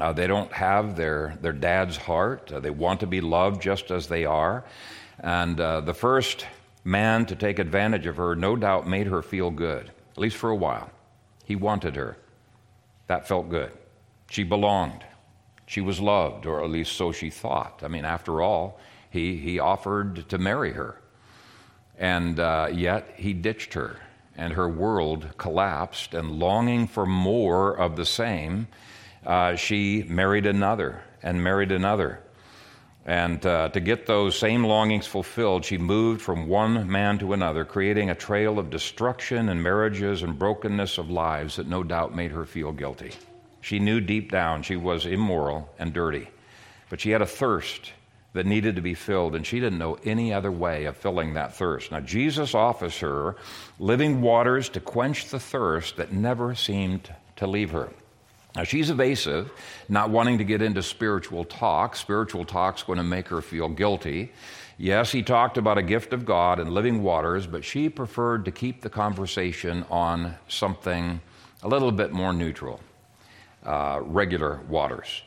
Uh, 0.00 0.12
they 0.12 0.28
don't 0.28 0.52
have 0.52 0.96
their, 0.96 1.36
their 1.42 1.52
dad's 1.52 1.96
heart. 1.96 2.52
Uh, 2.52 2.60
they 2.60 2.70
want 2.70 3.00
to 3.00 3.08
be 3.08 3.20
loved 3.20 3.60
just 3.60 3.90
as 3.90 4.06
they 4.06 4.24
are. 4.24 4.64
And 5.18 5.60
uh, 5.60 5.80
the 5.80 5.94
first 5.94 6.46
man 6.84 7.26
to 7.26 7.34
take 7.34 7.58
advantage 7.58 8.06
of 8.06 8.16
her 8.16 8.36
no 8.36 8.54
doubt 8.54 8.86
made 8.86 9.08
her 9.08 9.20
feel 9.20 9.50
good, 9.50 9.90
at 10.12 10.18
least 10.18 10.36
for 10.36 10.48
a 10.48 10.56
while. 10.56 10.90
He 11.44 11.56
wanted 11.56 11.96
her. 11.96 12.16
That 13.08 13.26
felt 13.26 13.50
good. 13.50 13.72
She 14.30 14.44
belonged. 14.44 15.04
She 15.66 15.80
was 15.80 15.98
loved, 15.98 16.46
or 16.46 16.62
at 16.62 16.70
least 16.70 16.92
so 16.92 17.10
she 17.10 17.30
thought. 17.30 17.80
I 17.82 17.88
mean, 17.88 18.04
after 18.04 18.40
all, 18.40 18.78
he, 19.10 19.36
he 19.36 19.58
offered 19.58 20.28
to 20.28 20.38
marry 20.38 20.72
her. 20.72 21.00
And 21.98 22.38
uh, 22.38 22.68
yet 22.72 23.12
he 23.16 23.32
ditched 23.32 23.74
her, 23.74 23.98
and 24.36 24.52
her 24.52 24.68
world 24.68 25.28
collapsed. 25.36 26.14
And 26.14 26.38
longing 26.38 26.86
for 26.86 27.06
more 27.06 27.76
of 27.76 27.96
the 27.96 28.06
same, 28.06 28.68
uh, 29.26 29.56
she 29.56 30.04
married 30.08 30.46
another 30.46 31.02
and 31.24 31.42
married 31.42 31.72
another. 31.72 32.20
And 33.04 33.44
uh, 33.44 33.70
to 33.70 33.80
get 33.80 34.06
those 34.06 34.38
same 34.38 34.62
longings 34.62 35.08
fulfilled, 35.08 35.64
she 35.64 35.76
moved 35.76 36.22
from 36.22 36.46
one 36.46 36.88
man 36.88 37.18
to 37.18 37.32
another, 37.32 37.64
creating 37.64 38.10
a 38.10 38.14
trail 38.14 38.60
of 38.60 38.70
destruction 38.70 39.48
and 39.48 39.60
marriages 39.60 40.22
and 40.22 40.38
brokenness 40.38 40.98
of 40.98 41.10
lives 41.10 41.56
that 41.56 41.66
no 41.66 41.82
doubt 41.82 42.14
made 42.14 42.30
her 42.30 42.44
feel 42.44 42.70
guilty. 42.70 43.10
She 43.60 43.78
knew 43.78 44.00
deep 44.00 44.30
down 44.30 44.62
she 44.62 44.76
was 44.76 45.06
immoral 45.06 45.68
and 45.78 45.92
dirty, 45.92 46.28
but 46.88 47.00
she 47.00 47.10
had 47.10 47.22
a 47.22 47.26
thirst 47.26 47.92
that 48.32 48.46
needed 48.46 48.76
to 48.76 48.82
be 48.82 48.94
filled, 48.94 49.34
and 49.34 49.44
she 49.44 49.58
didn't 49.58 49.78
know 49.78 49.98
any 50.04 50.32
other 50.32 50.52
way 50.52 50.84
of 50.84 50.96
filling 50.96 51.34
that 51.34 51.54
thirst. 51.54 51.90
Now, 51.90 52.00
Jesus 52.00 52.54
offers 52.54 52.98
her 53.00 53.36
living 53.78 54.22
waters 54.22 54.68
to 54.70 54.80
quench 54.80 55.26
the 55.26 55.40
thirst 55.40 55.96
that 55.96 56.12
never 56.12 56.54
seemed 56.54 57.12
to 57.36 57.46
leave 57.46 57.72
her. 57.72 57.90
Now, 58.54 58.64
she's 58.64 58.90
evasive, 58.90 59.50
not 59.88 60.10
wanting 60.10 60.38
to 60.38 60.44
get 60.44 60.62
into 60.62 60.82
spiritual 60.82 61.44
talk. 61.44 61.96
Spiritual 61.96 62.44
talk's 62.44 62.82
going 62.82 62.98
to 62.98 63.04
make 63.04 63.28
her 63.28 63.40
feel 63.40 63.68
guilty. 63.68 64.32
Yes, 64.78 65.12
he 65.12 65.22
talked 65.22 65.58
about 65.58 65.78
a 65.78 65.82
gift 65.82 66.12
of 66.12 66.24
God 66.24 66.58
and 66.58 66.72
living 66.72 67.02
waters, 67.02 67.46
but 67.46 67.64
she 67.64 67.88
preferred 67.88 68.44
to 68.44 68.50
keep 68.50 68.80
the 68.80 68.90
conversation 68.90 69.84
on 69.90 70.36
something 70.48 71.20
a 71.62 71.68
little 71.68 71.92
bit 71.92 72.12
more 72.12 72.32
neutral 72.32 72.80
uh, 73.64 74.00
regular 74.02 74.60
waters. 74.68 75.22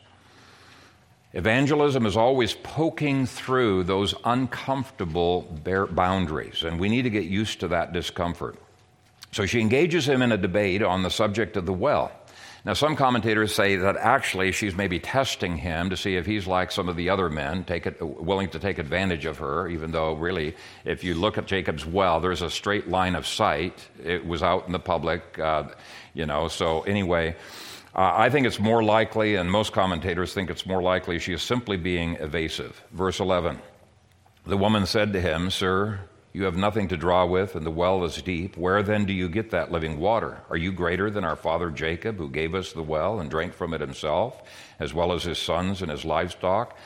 Evangelism 1.32 2.06
is 2.06 2.16
always 2.16 2.54
poking 2.54 3.26
through 3.26 3.82
those 3.84 4.14
uncomfortable 4.24 5.42
boundaries, 5.90 6.62
and 6.62 6.78
we 6.78 6.88
need 6.88 7.02
to 7.02 7.10
get 7.10 7.24
used 7.24 7.60
to 7.60 7.68
that 7.68 7.92
discomfort. 7.92 8.56
So 9.32 9.44
she 9.44 9.60
engages 9.60 10.08
him 10.08 10.22
in 10.22 10.30
a 10.30 10.36
debate 10.36 10.80
on 10.80 11.02
the 11.02 11.10
subject 11.10 11.56
of 11.56 11.66
the 11.66 11.72
well. 11.72 12.12
Now, 12.64 12.72
some 12.72 12.94
commentators 12.96 13.52
say 13.52 13.76
that 13.76 13.96
actually 13.96 14.52
she's 14.52 14.76
maybe 14.76 15.00
testing 15.00 15.56
him 15.56 15.90
to 15.90 15.96
see 15.96 16.16
if 16.16 16.24
he's 16.24 16.46
like 16.46 16.70
some 16.70 16.88
of 16.88 16.96
the 16.96 17.10
other 17.10 17.28
men, 17.28 17.64
it, 17.68 18.00
willing 18.00 18.48
to 18.50 18.58
take 18.60 18.78
advantage 18.78 19.26
of 19.26 19.38
her, 19.38 19.68
even 19.68 19.90
though, 19.90 20.14
really, 20.14 20.54
if 20.84 21.02
you 21.04 21.14
look 21.14 21.36
at 21.36 21.46
Jacob's 21.46 21.84
well, 21.84 22.20
there's 22.20 22.42
a 22.42 22.48
straight 22.48 22.88
line 22.88 23.16
of 23.16 23.26
sight. 23.26 23.86
It 24.02 24.24
was 24.24 24.42
out 24.42 24.66
in 24.66 24.72
the 24.72 24.78
public, 24.78 25.38
uh, 25.38 25.64
you 26.14 26.26
know, 26.26 26.48
so 26.48 26.82
anyway. 26.82 27.34
Uh, 27.94 28.12
I 28.12 28.28
think 28.28 28.44
it's 28.44 28.58
more 28.58 28.82
likely, 28.82 29.36
and 29.36 29.48
most 29.48 29.72
commentators 29.72 30.34
think 30.34 30.50
it's 30.50 30.66
more 30.66 30.82
likely, 30.82 31.20
she 31.20 31.32
is 31.32 31.42
simply 31.42 31.76
being 31.76 32.16
evasive. 32.16 32.82
Verse 32.90 33.20
11 33.20 33.60
The 34.46 34.56
woman 34.56 34.84
said 34.84 35.12
to 35.12 35.20
him, 35.20 35.48
Sir, 35.48 36.00
you 36.32 36.42
have 36.42 36.56
nothing 36.56 36.88
to 36.88 36.96
draw 36.96 37.24
with, 37.24 37.54
and 37.54 37.64
the 37.64 37.70
well 37.70 38.02
is 38.02 38.20
deep. 38.20 38.56
Where 38.56 38.82
then 38.82 39.04
do 39.04 39.12
you 39.12 39.28
get 39.28 39.52
that 39.52 39.70
living 39.70 40.00
water? 40.00 40.42
Are 40.50 40.56
you 40.56 40.72
greater 40.72 41.08
than 41.08 41.22
our 41.22 41.36
father 41.36 41.70
Jacob, 41.70 42.16
who 42.16 42.28
gave 42.28 42.56
us 42.56 42.72
the 42.72 42.82
well 42.82 43.20
and 43.20 43.30
drank 43.30 43.54
from 43.54 43.72
it 43.72 43.80
himself, 43.80 44.42
as 44.80 44.92
well 44.92 45.12
as 45.12 45.22
his 45.22 45.38
sons 45.38 45.80
and 45.80 45.88
his 45.88 46.04
livestock? 46.04 46.76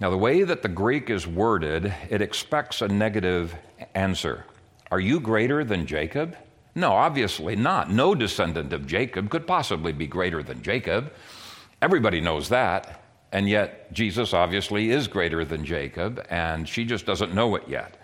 Now, 0.00 0.08
the 0.08 0.16
way 0.16 0.44
that 0.44 0.62
the 0.62 0.68
Greek 0.68 1.10
is 1.10 1.26
worded, 1.26 1.92
it 2.08 2.22
expects 2.22 2.80
a 2.80 2.88
negative 2.88 3.54
answer. 3.94 4.46
Are 4.90 5.00
you 5.00 5.20
greater 5.20 5.62
than 5.62 5.84
Jacob? 5.84 6.38
No, 6.74 6.92
obviously 6.92 7.56
not. 7.56 7.90
No 7.90 8.14
descendant 8.14 8.72
of 8.72 8.86
Jacob 8.86 9.30
could 9.30 9.46
possibly 9.46 9.92
be 9.92 10.06
greater 10.06 10.42
than 10.42 10.62
Jacob. 10.62 11.12
Everybody 11.80 12.20
knows 12.20 12.48
that. 12.48 13.02
And 13.30 13.48
yet, 13.48 13.92
Jesus 13.92 14.32
obviously 14.32 14.90
is 14.90 15.08
greater 15.08 15.44
than 15.44 15.64
Jacob, 15.64 16.24
and 16.30 16.68
she 16.68 16.84
just 16.84 17.04
doesn't 17.04 17.34
know 17.34 17.56
it 17.56 17.64
yet. 17.68 17.96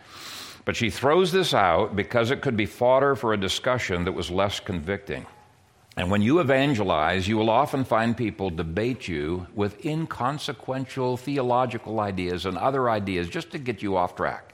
But 0.65 0.77
she 0.77 0.91
throws 0.91 1.31
this 1.31 1.55
out 1.55 1.95
because 1.95 2.31
it 2.31 2.43
could 2.43 2.57
be 2.57 2.67
fodder 2.67 3.15
for 3.15 3.33
a 3.33 3.37
discussion 3.41 4.05
that 4.05 4.13
was 4.13 4.31
less 4.31 4.59
convicting. 4.59 5.25
And 5.97 6.11
when 6.11 6.23
you 6.23 6.41
evangelize, 6.41 7.29
you 7.29 7.37
will 7.37 7.51
often 7.51 7.85
find 7.85 8.17
people 8.17 8.51
debate 8.51 9.07
you 9.07 9.47
with 9.55 9.85
inconsequential 9.85 11.17
theological 11.17 12.01
ideas 12.01 12.47
and 12.47 12.57
other 12.57 12.89
ideas 12.89 13.29
just 13.29 13.51
to 13.53 13.59
get 13.59 13.83
you 13.83 13.97
off 13.97 14.15
track. 14.15 14.53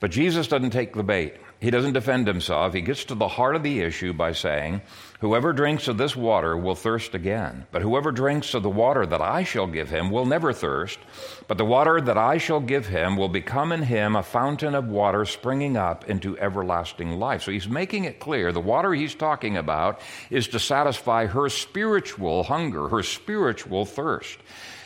But 0.00 0.10
Jesus 0.10 0.48
doesn't 0.48 0.70
take 0.70 0.94
the 0.94 1.02
bait. 1.02 1.34
He 1.60 1.72
doesn't 1.72 1.94
defend 1.94 2.28
himself. 2.28 2.72
He 2.72 2.80
gets 2.80 3.04
to 3.06 3.16
the 3.16 3.26
heart 3.26 3.56
of 3.56 3.64
the 3.64 3.80
issue 3.80 4.12
by 4.12 4.30
saying, 4.30 4.80
Whoever 5.20 5.52
drinks 5.52 5.88
of 5.88 5.98
this 5.98 6.14
water 6.14 6.56
will 6.56 6.76
thirst 6.76 7.16
again. 7.16 7.66
But 7.72 7.82
whoever 7.82 8.12
drinks 8.12 8.54
of 8.54 8.62
the 8.62 8.70
water 8.70 9.04
that 9.04 9.20
I 9.20 9.42
shall 9.42 9.66
give 9.66 9.90
him 9.90 10.12
will 10.12 10.24
never 10.24 10.52
thirst. 10.52 11.00
But 11.48 11.58
the 11.58 11.64
water 11.64 12.00
that 12.00 12.16
I 12.16 12.38
shall 12.38 12.60
give 12.60 12.86
him 12.86 13.16
will 13.16 13.28
become 13.28 13.72
in 13.72 13.82
him 13.82 14.14
a 14.14 14.22
fountain 14.22 14.76
of 14.76 14.86
water 14.86 15.24
springing 15.24 15.76
up 15.76 16.08
into 16.08 16.38
everlasting 16.38 17.18
life. 17.18 17.42
So 17.42 17.50
he's 17.50 17.68
making 17.68 18.04
it 18.04 18.20
clear 18.20 18.52
the 18.52 18.60
water 18.60 18.94
he's 18.94 19.16
talking 19.16 19.56
about 19.56 20.00
is 20.30 20.46
to 20.48 20.60
satisfy 20.60 21.26
her 21.26 21.48
spiritual 21.48 22.44
hunger, 22.44 22.86
her 22.86 23.02
spiritual 23.02 23.84
thirst. 23.84 24.38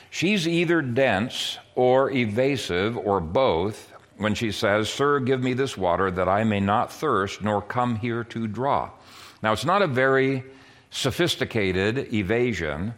She's 0.09 0.49
either 0.49 0.81
dense 0.81 1.59
or 1.75 2.11
evasive 2.11 2.97
or 2.97 3.21
both 3.21 3.92
when 4.23 4.35
she 4.35 4.53
says, 4.53 4.89
Sir, 4.89 5.21
give 5.21 5.43
me 5.43 5.53
this 5.53 5.77
water 5.77 6.11
that 6.11 6.29
I 6.29 6.45
may 6.45 6.61
not 6.61 6.93
thirst 6.93 7.43
nor 7.43 7.61
come 7.61 7.97
here 7.97 8.25
to 8.25 8.47
draw. 8.47 8.91
Now, 9.43 9.53
it's 9.53 9.65
not 9.65 9.83
a 9.83 9.87
very 9.87 10.45
sophisticated 10.91 12.13
evasion. 12.13 12.95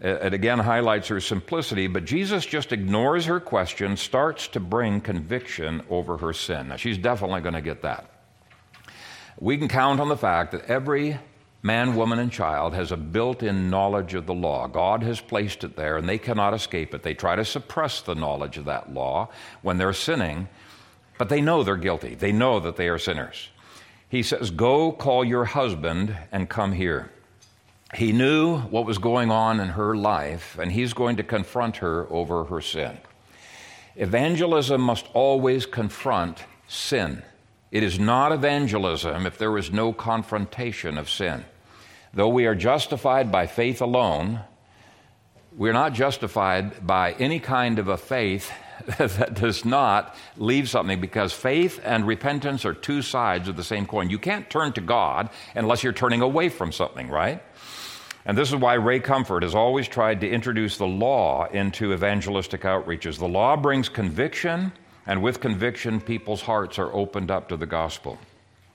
It 0.00 0.34
again 0.34 0.58
highlights 0.58 1.08
her 1.08 1.20
simplicity, 1.20 1.86
but 1.86 2.04
Jesus 2.04 2.46
just 2.46 2.72
ignores 2.72 3.24
her 3.26 3.40
question, 3.40 3.96
starts 3.96 4.48
to 4.48 4.60
bring 4.60 5.00
conviction 5.00 5.82
over 5.90 6.16
her 6.18 6.32
sin. 6.32 6.68
Now, 6.68 6.76
she's 6.76 6.98
definitely 6.98 7.40
going 7.40 7.54
to 7.54 7.60
get 7.60 7.82
that. 7.82 8.10
We 9.40 9.56
can 9.56 9.68
count 9.68 10.00
on 10.00 10.08
the 10.08 10.16
fact 10.16 10.52
that 10.52 10.66
every 10.66 11.18
man, 11.62 11.96
woman, 11.96 12.18
and 12.18 12.30
child 12.30 12.74
has 12.74 12.92
a 12.92 12.96
built 12.96 13.42
in 13.42 13.70
knowledge 13.70 14.14
of 14.14 14.26
the 14.26 14.34
law. 14.34 14.66
God 14.66 15.02
has 15.02 15.20
placed 15.20 15.64
it 15.64 15.76
there, 15.76 15.96
and 15.96 16.08
they 16.08 16.18
cannot 16.18 16.54
escape 16.54 16.94
it. 16.94 17.02
They 17.02 17.14
try 17.14 17.36
to 17.36 17.44
suppress 17.44 18.00
the 18.00 18.14
knowledge 18.14 18.56
of 18.56 18.64
that 18.66 18.92
law 18.92 19.28
when 19.62 19.78
they're 19.78 19.92
sinning, 19.92 20.48
but 21.18 21.28
they 21.28 21.40
know 21.40 21.62
they're 21.62 21.76
guilty. 21.76 22.14
They 22.14 22.32
know 22.32 22.60
that 22.60 22.76
they 22.76 22.88
are 22.88 22.98
sinners. 22.98 23.48
He 24.08 24.22
says, 24.22 24.50
Go 24.50 24.92
call 24.92 25.24
your 25.24 25.44
husband 25.44 26.16
and 26.32 26.48
come 26.48 26.72
here. 26.72 27.10
He 27.94 28.12
knew 28.12 28.58
what 28.58 28.86
was 28.86 28.98
going 28.98 29.30
on 29.30 29.60
in 29.60 29.68
her 29.68 29.96
life, 29.96 30.58
and 30.58 30.70
he's 30.70 30.92
going 30.92 31.16
to 31.16 31.22
confront 31.22 31.78
her 31.78 32.06
over 32.10 32.44
her 32.44 32.60
sin. 32.60 32.98
Evangelism 33.96 34.80
must 34.80 35.06
always 35.14 35.66
confront 35.66 36.44
sin. 36.68 37.22
It 37.70 37.82
is 37.82 37.98
not 37.98 38.32
evangelism 38.32 39.26
if 39.26 39.36
there 39.38 39.56
is 39.58 39.70
no 39.70 39.92
confrontation 39.92 40.96
of 40.96 41.10
sin. 41.10 41.44
Though 42.14 42.28
we 42.28 42.46
are 42.46 42.54
justified 42.54 43.30
by 43.30 43.46
faith 43.46 43.82
alone, 43.82 44.40
we're 45.54 45.74
not 45.74 45.92
justified 45.92 46.86
by 46.86 47.12
any 47.12 47.40
kind 47.40 47.78
of 47.78 47.88
a 47.88 47.96
faith 47.96 48.50
that 48.98 49.34
does 49.34 49.64
not 49.64 50.16
leave 50.36 50.70
something 50.70 51.00
because 51.00 51.32
faith 51.32 51.80
and 51.84 52.06
repentance 52.06 52.64
are 52.64 52.72
two 52.72 53.02
sides 53.02 53.48
of 53.48 53.56
the 53.56 53.64
same 53.64 53.84
coin. 53.84 54.08
You 54.08 54.18
can't 54.18 54.48
turn 54.48 54.72
to 54.74 54.80
God 54.80 55.28
unless 55.54 55.82
you're 55.82 55.92
turning 55.92 56.22
away 56.22 56.48
from 56.48 56.72
something, 56.72 57.08
right? 57.08 57.42
And 58.24 58.36
this 58.36 58.50
is 58.50 58.56
why 58.56 58.74
Ray 58.74 59.00
Comfort 59.00 59.42
has 59.42 59.54
always 59.54 59.88
tried 59.88 60.20
to 60.20 60.28
introduce 60.28 60.78
the 60.78 60.86
law 60.86 61.46
into 61.46 61.92
evangelistic 61.92 62.62
outreaches. 62.62 63.18
The 63.18 63.28
law 63.28 63.56
brings 63.56 63.88
conviction 63.88 64.72
and 65.08 65.22
with 65.22 65.40
conviction, 65.40 66.02
people's 66.02 66.42
hearts 66.42 66.78
are 66.78 66.92
opened 66.92 67.30
up 67.30 67.48
to 67.48 67.56
the 67.56 67.66
gospel. 67.66 68.18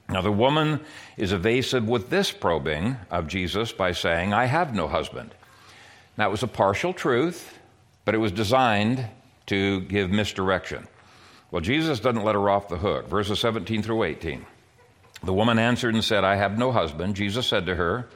Now, 0.09 0.21
the 0.21 0.31
woman 0.31 0.81
is 1.15 1.31
evasive 1.31 1.87
with 1.87 2.09
this 2.09 2.31
probing 2.31 2.97
of 3.11 3.27
Jesus 3.27 3.71
by 3.71 3.91
saying, 3.91 4.33
I 4.33 4.45
have 4.45 4.73
no 4.73 4.87
husband. 4.87 5.33
Now, 6.17 6.27
it 6.27 6.31
was 6.31 6.41
a 6.41 6.47
partial 6.47 6.91
truth, 6.91 7.57
but 8.03 8.15
it 8.15 8.17
was 8.17 8.31
designed 8.31 9.05
to 9.45 9.81
give 9.81 10.09
misdirection. 10.09 10.87
Well, 11.51 11.61
Jesus 11.61 11.99
doesn't 11.99 12.23
let 12.23 12.33
her 12.33 12.49
off 12.49 12.67
the 12.67 12.77
hook. 12.77 13.07
Verses 13.07 13.39
17 13.39 13.83
through 13.83 14.03
18. 14.03 14.43
The 15.23 15.33
woman 15.33 15.59
answered 15.59 15.93
and 15.93 16.03
said, 16.03 16.23
I 16.23 16.35
have 16.35 16.57
no 16.57 16.71
husband. 16.71 17.15
Jesus 17.15 17.45
said 17.45 17.67
to 17.67 17.75
her, 17.75 18.09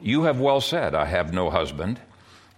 You 0.00 0.22
have 0.22 0.38
well 0.38 0.60
said, 0.60 0.94
I 0.94 1.06
have 1.06 1.34
no 1.34 1.50
husband. 1.50 2.00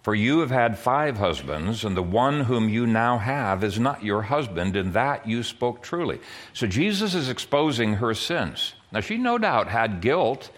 For 0.06 0.14
you 0.14 0.38
have 0.38 0.52
had 0.52 0.78
five 0.78 1.16
husbands, 1.16 1.84
and 1.84 1.96
the 1.96 2.00
one 2.00 2.42
whom 2.42 2.68
you 2.68 2.86
now 2.86 3.18
have 3.18 3.64
is 3.64 3.80
not 3.80 4.04
your 4.04 4.22
husband, 4.22 4.76
and 4.76 4.92
that 4.92 5.26
you 5.26 5.42
spoke 5.42 5.82
truly. 5.82 6.20
So 6.52 6.68
Jesus 6.68 7.12
is 7.16 7.28
exposing 7.28 7.94
her 7.94 8.14
sins. 8.14 8.74
Now, 8.92 9.00
she 9.00 9.16
no 9.16 9.36
doubt 9.36 9.66
had 9.66 10.00
guilt 10.00 10.52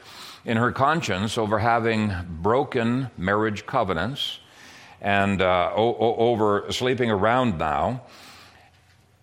in 0.45 0.59
her 0.59 0.71
conscience 0.71 1.39
over 1.39 1.61
having 1.61 2.13
broken 2.29 3.11
marriage 3.17 3.65
covenants 3.65 4.39
and 5.01 5.41
uh, 5.41 5.73
o- 5.75 5.97
over 5.97 6.71
sleeping 6.71 7.11
around 7.11 7.57
now. 7.57 8.03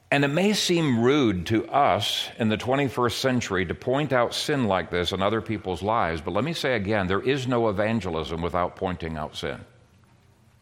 And 0.10 0.26
it 0.26 0.30
may 0.30 0.54
seem 0.54 1.04
rude 1.04 1.46
to 1.46 1.68
us 1.68 2.30
in 2.40 2.50
the 2.50 2.58
21st 2.58 3.20
century 3.20 3.66
to 3.68 3.76
point 3.76 4.12
out 4.12 4.34
sin 4.34 4.66
like 4.66 4.90
this 4.90 5.12
in 5.12 5.22
other 5.22 5.42
people's 5.42 5.84
lives, 5.84 6.20
but 6.20 6.34
let 6.34 6.44
me 6.44 6.54
say 6.54 6.76
again 6.76 7.06
there 7.06 7.22
is 7.22 7.48
no 7.48 7.70
evangelism 7.70 8.42
without 8.42 8.76
pointing 8.76 9.18
out 9.18 9.36
sin. 9.36 9.64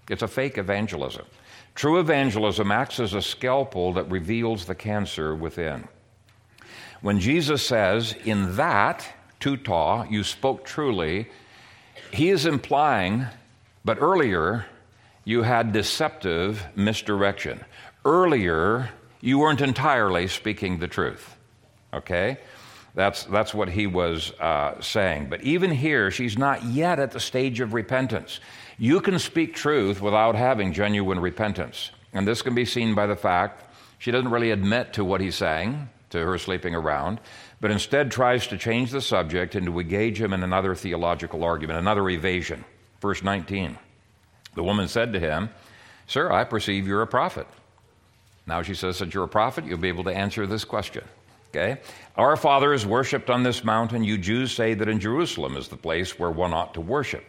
It's 0.09 0.21
a 0.21 0.27
fake 0.27 0.57
evangelism. 0.57 1.25
True 1.75 1.99
evangelism 1.99 2.71
acts 2.71 2.99
as 2.99 3.13
a 3.13 3.21
scalpel 3.21 3.93
that 3.93 4.11
reveals 4.11 4.65
the 4.65 4.75
cancer 4.75 5.35
within. 5.35 5.87
When 7.01 7.19
Jesus 7.19 7.65
says, 7.65 8.15
In 8.25 8.55
that, 8.55 9.07
tuta, 9.39 10.09
you 10.09 10.23
spoke 10.23 10.65
truly, 10.65 11.29
he 12.11 12.29
is 12.29 12.45
implying, 12.45 13.25
but 13.83 13.97
earlier, 13.99 14.65
you 15.25 15.41
had 15.41 15.71
deceptive 15.71 16.65
misdirection. 16.75 17.63
Earlier, 18.05 18.89
you 19.21 19.39
weren't 19.39 19.61
entirely 19.61 20.27
speaking 20.27 20.79
the 20.79 20.87
truth. 20.87 21.35
Okay? 21.93 22.37
That's, 22.95 23.23
that's 23.23 23.53
what 23.53 23.69
he 23.69 23.87
was 23.87 24.31
uh, 24.39 24.79
saying. 24.79 25.27
But 25.29 25.41
even 25.41 25.71
here, 25.71 26.11
she's 26.11 26.37
not 26.37 26.63
yet 26.63 26.99
at 26.99 27.11
the 27.11 27.19
stage 27.19 27.59
of 27.59 27.73
repentance. 27.73 28.39
You 28.77 29.01
can 29.01 29.19
speak 29.19 29.55
truth 29.55 30.01
without 30.01 30.35
having 30.35 30.73
genuine 30.73 31.19
repentance. 31.19 31.91
And 32.13 32.27
this 32.27 32.41
can 32.41 32.55
be 32.55 32.65
seen 32.65 32.95
by 32.95 33.07
the 33.07 33.15
fact 33.15 33.63
she 33.99 34.11
doesn't 34.11 34.31
really 34.31 34.51
admit 34.51 34.93
to 34.93 35.05
what 35.05 35.21
he's 35.21 35.35
saying, 35.35 35.89
to 36.09 36.19
her 36.19 36.37
sleeping 36.37 36.75
around, 36.75 37.19
but 37.61 37.71
instead 37.71 38.11
tries 38.11 38.47
to 38.47 38.57
change 38.57 38.91
the 38.91 39.01
subject 39.01 39.55
and 39.55 39.65
to 39.65 39.79
engage 39.79 40.19
him 40.19 40.33
in 40.33 40.43
another 40.43 40.75
theological 40.75 41.43
argument, 41.43 41.79
another 41.79 42.09
evasion. 42.09 42.65
Verse 43.01 43.23
19 43.23 43.77
The 44.55 44.63
woman 44.63 44.87
said 44.87 45.13
to 45.13 45.19
him, 45.19 45.49
Sir, 46.07 46.31
I 46.31 46.43
perceive 46.43 46.87
you're 46.87 47.01
a 47.01 47.07
prophet. 47.07 47.47
Now 48.45 48.61
she 48.61 48.75
says 48.75 48.99
that 48.99 49.13
you're 49.13 49.23
a 49.23 49.29
prophet, 49.29 49.65
you'll 49.65 49.77
be 49.77 49.87
able 49.87 50.03
to 50.03 50.15
answer 50.15 50.45
this 50.45 50.65
question. 50.65 51.03
Okay? 51.49 51.79
Our 52.17 52.35
fathers 52.35 52.85
worshipped 52.85 53.29
on 53.29 53.43
this 53.43 53.63
mountain. 53.63 54.03
You 54.03 54.17
Jews 54.17 54.51
say 54.51 54.73
that 54.73 54.89
in 54.89 54.99
Jerusalem 54.99 55.55
is 55.55 55.67
the 55.67 55.77
place 55.77 56.17
where 56.17 56.31
one 56.31 56.51
ought 56.51 56.73
to 56.73 56.81
worship. 56.81 57.23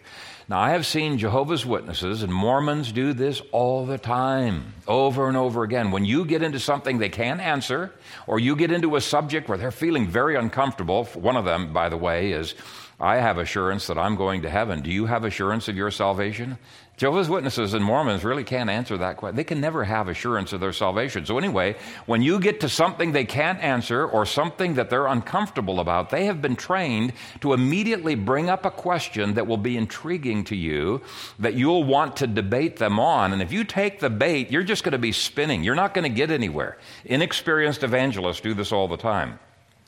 Now, 0.46 0.60
I 0.60 0.70
have 0.70 0.84
seen 0.84 1.16
Jehovah's 1.16 1.64
Witnesses 1.64 2.22
and 2.22 2.30
Mormons 2.30 2.92
do 2.92 3.14
this 3.14 3.40
all 3.50 3.86
the 3.86 3.96
time, 3.96 4.74
over 4.86 5.26
and 5.26 5.38
over 5.38 5.62
again. 5.62 5.90
When 5.90 6.04
you 6.04 6.26
get 6.26 6.42
into 6.42 6.60
something 6.60 6.98
they 6.98 7.08
can't 7.08 7.40
answer, 7.40 7.92
or 8.26 8.38
you 8.38 8.54
get 8.54 8.70
into 8.70 8.96
a 8.96 9.00
subject 9.00 9.48
where 9.48 9.56
they're 9.56 9.70
feeling 9.70 10.06
very 10.06 10.36
uncomfortable, 10.36 11.06
one 11.14 11.36
of 11.36 11.46
them, 11.46 11.72
by 11.72 11.88
the 11.88 11.96
way, 11.96 12.32
is 12.32 12.54
I 13.00 13.16
have 13.16 13.38
assurance 13.38 13.86
that 13.86 13.96
I'm 13.96 14.16
going 14.16 14.42
to 14.42 14.50
heaven. 14.50 14.82
Do 14.82 14.90
you 14.90 15.06
have 15.06 15.24
assurance 15.24 15.68
of 15.68 15.76
your 15.76 15.90
salvation? 15.90 16.58
Jehovah's 16.96 17.28
Witnesses 17.28 17.74
and 17.74 17.84
Mormons 17.84 18.22
really 18.22 18.44
can't 18.44 18.70
answer 18.70 18.96
that 18.98 19.16
question. 19.16 19.34
They 19.34 19.42
can 19.42 19.60
never 19.60 19.82
have 19.82 20.06
assurance 20.06 20.52
of 20.52 20.60
their 20.60 20.72
salvation. 20.72 21.26
So, 21.26 21.38
anyway, 21.38 21.74
when 22.06 22.22
you 22.22 22.38
get 22.38 22.60
to 22.60 22.68
something 22.68 23.10
they 23.10 23.24
can't 23.24 23.60
answer 23.60 24.06
or 24.06 24.24
something 24.24 24.74
that 24.74 24.90
they're 24.90 25.08
uncomfortable 25.08 25.80
about, 25.80 26.10
they 26.10 26.26
have 26.26 26.40
been 26.40 26.54
trained 26.54 27.12
to 27.40 27.52
immediately 27.52 28.14
bring 28.14 28.48
up 28.48 28.64
a 28.64 28.70
question 28.70 29.34
that 29.34 29.48
will 29.48 29.56
be 29.56 29.76
intriguing 29.76 30.44
to 30.44 30.54
you, 30.54 31.02
that 31.40 31.54
you'll 31.54 31.82
want 31.82 32.16
to 32.18 32.28
debate 32.28 32.76
them 32.76 33.00
on. 33.00 33.32
And 33.32 33.42
if 33.42 33.50
you 33.50 33.64
take 33.64 33.98
the 33.98 34.10
bait, 34.10 34.52
you're 34.52 34.62
just 34.62 34.84
going 34.84 34.92
to 34.92 34.98
be 34.98 35.12
spinning. 35.12 35.64
You're 35.64 35.74
not 35.74 35.94
going 35.94 36.08
to 36.08 36.16
get 36.16 36.30
anywhere. 36.30 36.78
Inexperienced 37.06 37.82
evangelists 37.82 38.40
do 38.40 38.54
this 38.54 38.70
all 38.70 38.86
the 38.86 38.96
time. 38.96 39.40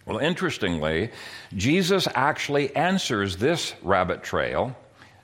Well, 0.07 0.19
interestingly, 0.19 1.11
Jesus 1.55 2.09
actually 2.15 2.75
answers 2.75 3.37
this 3.37 3.75
rabbit 3.83 4.25
trail 4.25 4.77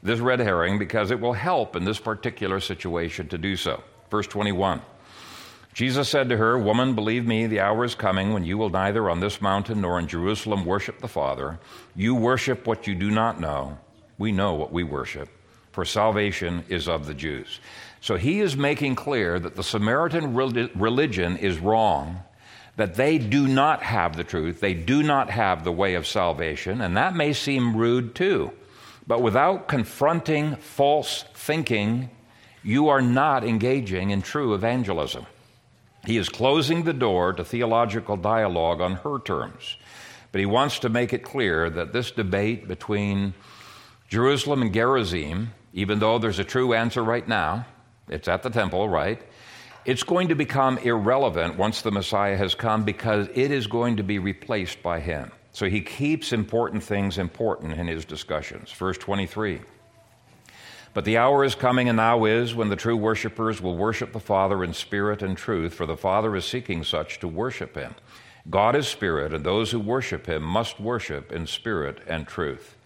this 0.02 0.20
red 0.20 0.40
herring 0.40 0.78
because 0.78 1.10
it 1.10 1.20
will 1.20 1.32
help 1.32 1.76
in 1.76 1.84
this 1.84 2.00
particular 2.00 2.60
situation 2.60 3.28
to 3.28 3.38
do 3.38 3.56
so. 3.56 3.82
Verse 4.10 4.26
21. 4.26 4.82
Jesus 5.74 6.08
said 6.08 6.28
to 6.28 6.36
her, 6.36 6.58
Woman, 6.58 6.94
believe 6.94 7.26
me, 7.26 7.46
the 7.46 7.60
hour 7.60 7.84
is 7.84 7.94
coming 7.94 8.34
when 8.34 8.44
you 8.44 8.58
will 8.58 8.68
neither 8.68 9.08
on 9.08 9.20
this 9.20 9.40
mountain 9.40 9.80
nor 9.80 9.98
in 9.98 10.06
Jerusalem 10.06 10.66
worship 10.66 11.00
the 11.00 11.08
Father. 11.08 11.58
You 11.96 12.14
worship 12.14 12.66
what 12.66 12.86
you 12.86 12.94
do 12.94 13.10
not 13.10 13.40
know. 13.40 13.78
We 14.18 14.32
know 14.32 14.54
what 14.54 14.72
we 14.72 14.84
worship, 14.84 15.30
for 15.72 15.86
salvation 15.86 16.64
is 16.68 16.88
of 16.88 17.06
the 17.06 17.14
Jews. 17.14 17.60
So 18.02 18.16
he 18.16 18.40
is 18.40 18.54
making 18.56 18.96
clear 18.96 19.38
that 19.38 19.56
the 19.56 19.62
Samaritan 19.62 20.34
religion 20.34 21.38
is 21.38 21.58
wrong, 21.58 22.22
that 22.76 22.96
they 22.96 23.16
do 23.16 23.48
not 23.48 23.82
have 23.82 24.16
the 24.16 24.24
truth, 24.24 24.60
they 24.60 24.74
do 24.74 25.02
not 25.02 25.30
have 25.30 25.64
the 25.64 25.72
way 25.72 25.94
of 25.94 26.06
salvation, 26.06 26.82
and 26.82 26.96
that 26.98 27.16
may 27.16 27.32
seem 27.32 27.76
rude 27.76 28.14
too. 28.14 28.52
But 29.06 29.22
without 29.22 29.68
confronting 29.68 30.56
false 30.56 31.24
thinking, 31.34 32.10
you 32.62 32.88
are 32.88 33.02
not 33.02 33.44
engaging 33.44 34.10
in 34.10 34.22
true 34.22 34.54
evangelism. 34.54 35.26
He 36.06 36.16
is 36.16 36.28
closing 36.28 36.82
the 36.82 36.92
door 36.92 37.32
to 37.32 37.44
theological 37.44 38.16
dialogue 38.16 38.80
on 38.80 38.94
her 38.96 39.18
terms. 39.18 39.76
But 40.30 40.40
he 40.40 40.46
wants 40.46 40.78
to 40.80 40.88
make 40.88 41.12
it 41.12 41.22
clear 41.22 41.68
that 41.70 41.92
this 41.92 42.10
debate 42.10 42.66
between 42.66 43.34
Jerusalem 44.08 44.62
and 44.62 44.72
Gerizim, 44.72 45.52
even 45.72 45.98
though 45.98 46.18
there's 46.18 46.38
a 46.38 46.44
true 46.44 46.72
answer 46.72 47.02
right 47.02 47.26
now, 47.26 47.66
it's 48.08 48.28
at 48.28 48.42
the 48.42 48.50
temple, 48.50 48.88
right? 48.88 49.22
It's 49.84 50.02
going 50.02 50.28
to 50.28 50.34
become 50.34 50.78
irrelevant 50.78 51.56
once 51.56 51.82
the 51.82 51.90
Messiah 51.90 52.36
has 52.36 52.54
come 52.54 52.84
because 52.84 53.28
it 53.34 53.50
is 53.50 53.66
going 53.66 53.96
to 53.96 54.02
be 54.02 54.18
replaced 54.18 54.82
by 54.82 55.00
him. 55.00 55.32
So 55.52 55.68
he 55.68 55.82
keeps 55.82 56.32
important 56.32 56.82
things 56.82 57.18
important 57.18 57.74
in 57.74 57.86
his 57.86 58.04
discussions. 58.04 58.72
Verse 58.72 58.96
23 58.98 59.60
But 60.94 61.04
the 61.04 61.18
hour 61.18 61.44
is 61.44 61.54
coming 61.54 61.88
and 61.88 61.96
now 61.96 62.24
is 62.24 62.54
when 62.54 62.70
the 62.70 62.76
true 62.76 62.96
worshippers 62.96 63.60
will 63.60 63.76
worship 63.76 64.12
the 64.12 64.20
Father 64.20 64.64
in 64.64 64.72
spirit 64.72 65.22
and 65.22 65.36
truth, 65.36 65.74
for 65.74 65.86
the 65.86 65.96
Father 65.96 66.34
is 66.34 66.46
seeking 66.46 66.82
such 66.82 67.20
to 67.20 67.28
worship 67.28 67.76
him. 67.76 67.94
God 68.50 68.74
is 68.74 68.88
spirit, 68.88 69.32
and 69.32 69.44
those 69.44 69.70
who 69.70 69.78
worship 69.78 70.26
him 70.26 70.42
must 70.42 70.80
worship 70.80 71.30
in 71.30 71.46
spirit 71.46 71.98
and 72.08 72.26
truth. 72.26 72.76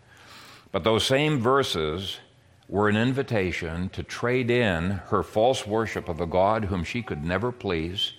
But 0.72 0.84
those 0.84 1.06
same 1.06 1.38
verses 1.38 2.18
were 2.68 2.88
an 2.88 2.96
invitation 2.96 3.88
to 3.90 4.02
trade 4.02 4.50
in 4.50 4.90
her 5.06 5.22
false 5.22 5.66
worship 5.66 6.08
of 6.08 6.20
a 6.20 6.26
God 6.26 6.64
whom 6.64 6.82
she 6.82 7.00
could 7.00 7.24
never 7.24 7.52
please 7.52 8.12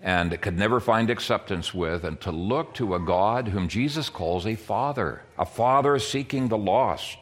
and 0.00 0.40
could 0.40 0.56
never 0.56 0.80
find 0.80 1.10
acceptance 1.10 1.74
with, 1.74 2.04
and 2.04 2.20
to 2.20 2.30
look 2.30 2.74
to 2.74 2.94
a 2.94 3.00
God 3.00 3.48
whom 3.48 3.68
Jesus 3.68 4.08
calls 4.08 4.46
a 4.46 4.54
father, 4.54 5.22
a 5.36 5.44
father 5.44 5.98
seeking 5.98 6.48
the 6.48 6.58
lost, 6.58 7.18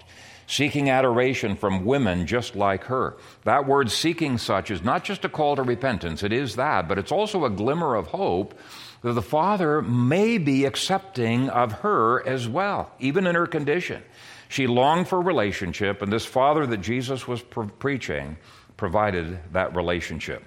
seeking 0.47 0.91
adoration 0.91 1.57
from 1.57 1.85
women 1.85 2.27
just 2.27 2.55
like 2.55 2.85
her. 2.85 3.17
That 3.45 3.67
word 3.67 3.91
seeking 3.91 4.39
such 4.39 4.71
is 4.71 4.83
not 4.83 5.05
just 5.05 5.25
a 5.25 5.29
call 5.29 5.57
to 5.57 5.63
repentance, 5.63 6.23
it 6.23 6.33
is 6.33 6.57
that, 6.57 6.87
but 6.87 6.99
it's 6.99 7.13
also 7.13 7.45
a 7.45 7.51
glimmer 7.51 7.95
of 7.95 8.09
hope 8.09 8.55
that 9.03 9.15
the 9.15 9.23
Father 9.23 9.83
may 9.83 10.37
be 10.39 10.65
accepting 10.65 11.49
of 11.49 11.73
her 11.81 12.27
as 12.27 12.49
well, 12.49 12.93
even 12.99 13.27
in 13.27 13.35
her 13.35 13.47
condition. 13.47 14.03
She 14.49 14.67
longed 14.67 15.09
for 15.09 15.21
relationship, 15.21 16.03
and 16.03 16.13
this 16.13 16.27
Father 16.27 16.67
that 16.67 16.79
Jesus 16.79 17.27
was 17.27 17.43
pre- 17.43 17.69
preaching 17.79 18.37
provided 18.77 19.39
that 19.53 19.75
relationship. 19.75 20.45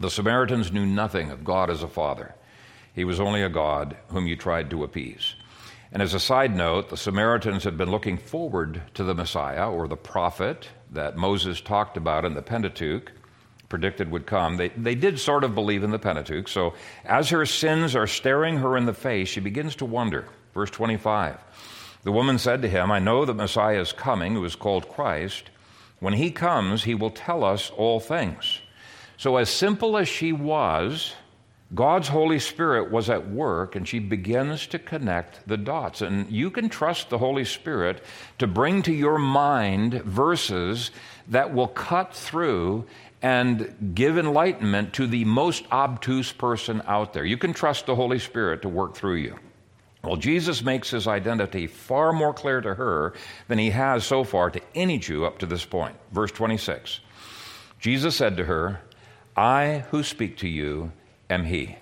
The 0.00 0.10
Samaritans 0.10 0.72
knew 0.72 0.86
nothing 0.86 1.30
of 1.30 1.44
God 1.44 1.68
as 1.68 1.82
a 1.82 1.88
Father. 1.88 2.34
He 2.94 3.04
was 3.04 3.20
only 3.20 3.42
a 3.42 3.50
God 3.50 3.98
whom 4.08 4.26
you 4.26 4.34
tried 4.34 4.70
to 4.70 4.82
appease. 4.82 5.34
And 5.92 6.02
as 6.02 6.14
a 6.14 6.20
side 6.20 6.56
note, 6.56 6.88
the 6.88 6.96
Samaritans 6.96 7.64
had 7.64 7.76
been 7.76 7.90
looking 7.90 8.16
forward 8.16 8.80
to 8.94 9.04
the 9.04 9.14
Messiah 9.14 9.70
or 9.70 9.86
the 9.86 9.96
prophet 9.96 10.68
that 10.92 11.18
Moses 11.18 11.60
talked 11.60 11.98
about 11.98 12.24
in 12.24 12.32
the 12.32 12.42
Pentateuch 12.42 13.12
predicted 13.68 14.10
would 14.10 14.26
come. 14.26 14.56
They, 14.56 14.68
they 14.70 14.94
did 14.94 15.20
sort 15.20 15.44
of 15.44 15.54
believe 15.54 15.84
in 15.84 15.90
the 15.90 15.98
Pentateuch. 15.98 16.48
So 16.48 16.74
as 17.04 17.28
her 17.28 17.46
sins 17.46 17.94
are 17.94 18.06
staring 18.06 18.56
her 18.58 18.76
in 18.76 18.86
the 18.86 18.94
face, 18.94 19.28
she 19.28 19.40
begins 19.40 19.76
to 19.76 19.84
wonder. 19.84 20.26
Verse 20.54 20.70
25 20.70 21.38
The 22.04 22.12
woman 22.12 22.38
said 22.38 22.62
to 22.62 22.68
him, 22.68 22.90
I 22.90 22.98
know 22.98 23.24
that 23.24 23.34
Messiah 23.34 23.80
is 23.80 23.92
coming, 23.92 24.34
who 24.34 24.44
is 24.44 24.56
called 24.56 24.88
Christ. 24.88 25.50
When 26.00 26.14
he 26.14 26.30
comes, 26.30 26.84
he 26.84 26.94
will 26.94 27.10
tell 27.10 27.44
us 27.44 27.70
all 27.70 28.00
things. 28.00 28.60
So, 29.20 29.36
as 29.36 29.50
simple 29.50 29.98
as 29.98 30.08
she 30.08 30.32
was, 30.32 31.12
God's 31.74 32.08
Holy 32.08 32.38
Spirit 32.38 32.90
was 32.90 33.10
at 33.10 33.28
work, 33.28 33.76
and 33.76 33.86
she 33.86 33.98
begins 33.98 34.66
to 34.68 34.78
connect 34.78 35.46
the 35.46 35.58
dots. 35.58 36.00
And 36.00 36.30
you 36.30 36.50
can 36.50 36.70
trust 36.70 37.10
the 37.10 37.18
Holy 37.18 37.44
Spirit 37.44 38.02
to 38.38 38.46
bring 38.46 38.80
to 38.84 38.94
your 38.94 39.18
mind 39.18 39.92
verses 40.04 40.90
that 41.28 41.52
will 41.52 41.68
cut 41.68 42.14
through 42.14 42.86
and 43.20 43.92
give 43.94 44.16
enlightenment 44.16 44.94
to 44.94 45.06
the 45.06 45.26
most 45.26 45.70
obtuse 45.70 46.32
person 46.32 46.80
out 46.86 47.12
there. 47.12 47.26
You 47.26 47.36
can 47.36 47.52
trust 47.52 47.84
the 47.84 47.96
Holy 47.96 48.20
Spirit 48.20 48.62
to 48.62 48.70
work 48.70 48.94
through 48.94 49.16
you. 49.16 49.38
Well, 50.02 50.16
Jesus 50.16 50.62
makes 50.62 50.88
his 50.88 51.06
identity 51.06 51.66
far 51.66 52.14
more 52.14 52.32
clear 52.32 52.62
to 52.62 52.72
her 52.72 53.12
than 53.48 53.58
he 53.58 53.68
has 53.68 54.02
so 54.02 54.24
far 54.24 54.48
to 54.48 54.62
any 54.74 54.98
Jew 54.98 55.26
up 55.26 55.40
to 55.40 55.46
this 55.46 55.66
point. 55.66 55.94
Verse 56.10 56.32
26 56.32 57.00
Jesus 57.80 58.16
said 58.16 58.38
to 58.38 58.44
her, 58.44 58.80
I 59.36 59.84
who 59.90 60.02
speak 60.02 60.38
to 60.38 60.48
you 60.48 60.92
am 61.28 61.44
he. 61.44 61.76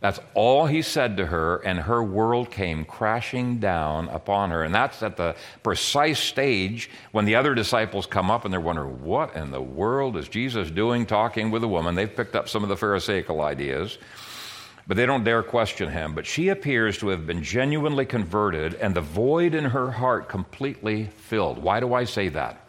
That's 0.00 0.20
all 0.34 0.66
he 0.66 0.82
said 0.82 1.16
to 1.16 1.24
her, 1.24 1.56
and 1.64 1.78
her 1.78 2.02
world 2.02 2.50
came 2.50 2.84
crashing 2.84 3.58
down 3.58 4.10
upon 4.10 4.50
her. 4.50 4.62
And 4.62 4.74
that's 4.74 5.02
at 5.02 5.16
the 5.16 5.34
precise 5.62 6.18
stage 6.18 6.90
when 7.12 7.24
the 7.24 7.36
other 7.36 7.54
disciples 7.54 8.04
come 8.04 8.30
up 8.30 8.44
and 8.44 8.52
they're 8.52 8.60
wondering, 8.60 9.02
what 9.02 9.34
in 9.34 9.50
the 9.50 9.62
world 9.62 10.18
is 10.18 10.28
Jesus 10.28 10.70
doing 10.70 11.06
talking 11.06 11.50
with 11.50 11.64
a 11.64 11.68
woman? 11.68 11.94
They've 11.94 12.14
picked 12.14 12.36
up 12.36 12.50
some 12.50 12.62
of 12.62 12.68
the 12.68 12.76
Pharisaical 12.76 13.40
ideas, 13.40 13.96
but 14.86 14.98
they 14.98 15.06
don't 15.06 15.24
dare 15.24 15.42
question 15.42 15.88
him. 15.88 16.14
But 16.14 16.26
she 16.26 16.50
appears 16.50 16.98
to 16.98 17.08
have 17.08 17.26
been 17.26 17.42
genuinely 17.42 18.04
converted 18.04 18.74
and 18.74 18.94
the 18.94 19.00
void 19.00 19.54
in 19.54 19.64
her 19.64 19.90
heart 19.90 20.28
completely 20.28 21.04
filled. 21.16 21.56
Why 21.56 21.80
do 21.80 21.94
I 21.94 22.04
say 22.04 22.28
that? 22.28 22.63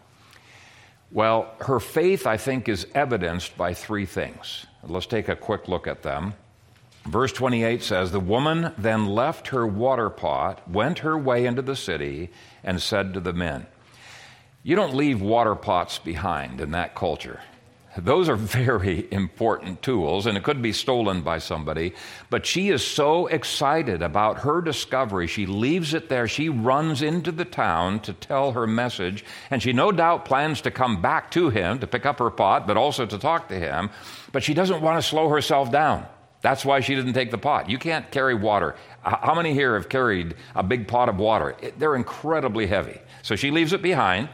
Well, 1.11 1.53
her 1.61 1.79
faith, 1.79 2.27
I 2.27 2.37
think, 2.37 2.67
is 2.67 2.87
evidenced 2.93 3.57
by 3.57 3.73
three 3.73 4.05
things. 4.05 4.65
Let's 4.83 5.05
take 5.05 5.29
a 5.29 5.35
quick 5.35 5.67
look 5.67 5.87
at 5.87 6.03
them. 6.03 6.33
Verse 7.05 7.31
28 7.31 7.83
says, 7.83 8.11
The 8.11 8.19
woman 8.19 8.73
then 8.77 9.05
left 9.05 9.49
her 9.49 9.65
water 9.65 10.09
pot, 10.09 10.67
went 10.69 10.99
her 10.99 11.17
way 11.17 11.45
into 11.45 11.61
the 11.61 11.75
city, 11.75 12.31
and 12.63 12.81
said 12.81 13.13
to 13.13 13.19
the 13.19 13.33
men, 13.33 13.67
You 14.63 14.75
don't 14.75 14.95
leave 14.95 15.21
water 15.21 15.55
pots 15.55 15.99
behind 15.99 16.59
in 16.59 16.71
that 16.71 16.95
culture. 16.95 17.41
Those 17.97 18.27
are 18.27 18.35
very 18.35 19.07
important 19.11 19.81
tools, 19.81 20.25
and 20.25 20.37
it 20.37 20.43
could 20.43 20.61
be 20.61 20.73
stolen 20.73 21.21
by 21.21 21.37
somebody. 21.37 21.93
But 22.29 22.45
she 22.45 22.69
is 22.69 22.85
so 22.85 23.27
excited 23.27 24.01
about 24.01 24.39
her 24.39 24.61
discovery, 24.61 25.27
she 25.27 25.45
leaves 25.45 25.93
it 25.93 26.09
there. 26.09 26.27
She 26.27 26.49
runs 26.49 27.01
into 27.01 27.31
the 27.31 27.45
town 27.45 28.01
to 28.01 28.13
tell 28.13 28.51
her 28.51 28.67
message, 28.67 29.23
and 29.49 29.63
she 29.63 29.71
no 29.71 29.91
doubt 29.91 30.25
plans 30.25 30.61
to 30.61 30.71
come 30.71 31.01
back 31.01 31.31
to 31.31 31.49
him 31.49 31.79
to 31.79 31.87
pick 31.87 32.05
up 32.05 32.19
her 32.19 32.29
pot, 32.29 32.67
but 32.67 32.77
also 32.77 33.05
to 33.05 33.17
talk 33.17 33.47
to 33.49 33.59
him. 33.59 33.89
But 34.31 34.43
she 34.43 34.53
doesn't 34.53 34.81
want 34.81 35.01
to 35.01 35.07
slow 35.07 35.29
herself 35.29 35.71
down. 35.71 36.05
That's 36.41 36.63
why 36.63 36.81
she 36.81 36.93
didn't 36.93 37.13
take 37.13 37.31
the 37.31 37.39
pot. 37.39 37.71
You 37.71 37.79
can't 37.79 38.11
carry 38.11 38.35
water. 38.35 38.75
How 39.01 39.33
many 39.33 39.53
here 39.53 39.73
have 39.73 39.89
carried 39.89 40.35
a 40.53 40.61
big 40.61 40.87
pot 40.87 41.09
of 41.09 41.17
water? 41.17 41.55
they're 41.79 41.95
incredibly 41.95 42.67
heavy. 42.67 42.99
So 43.23 43.35
she 43.35 43.49
leaves 43.49 43.73
it 43.73 43.81
behind. 43.81 44.29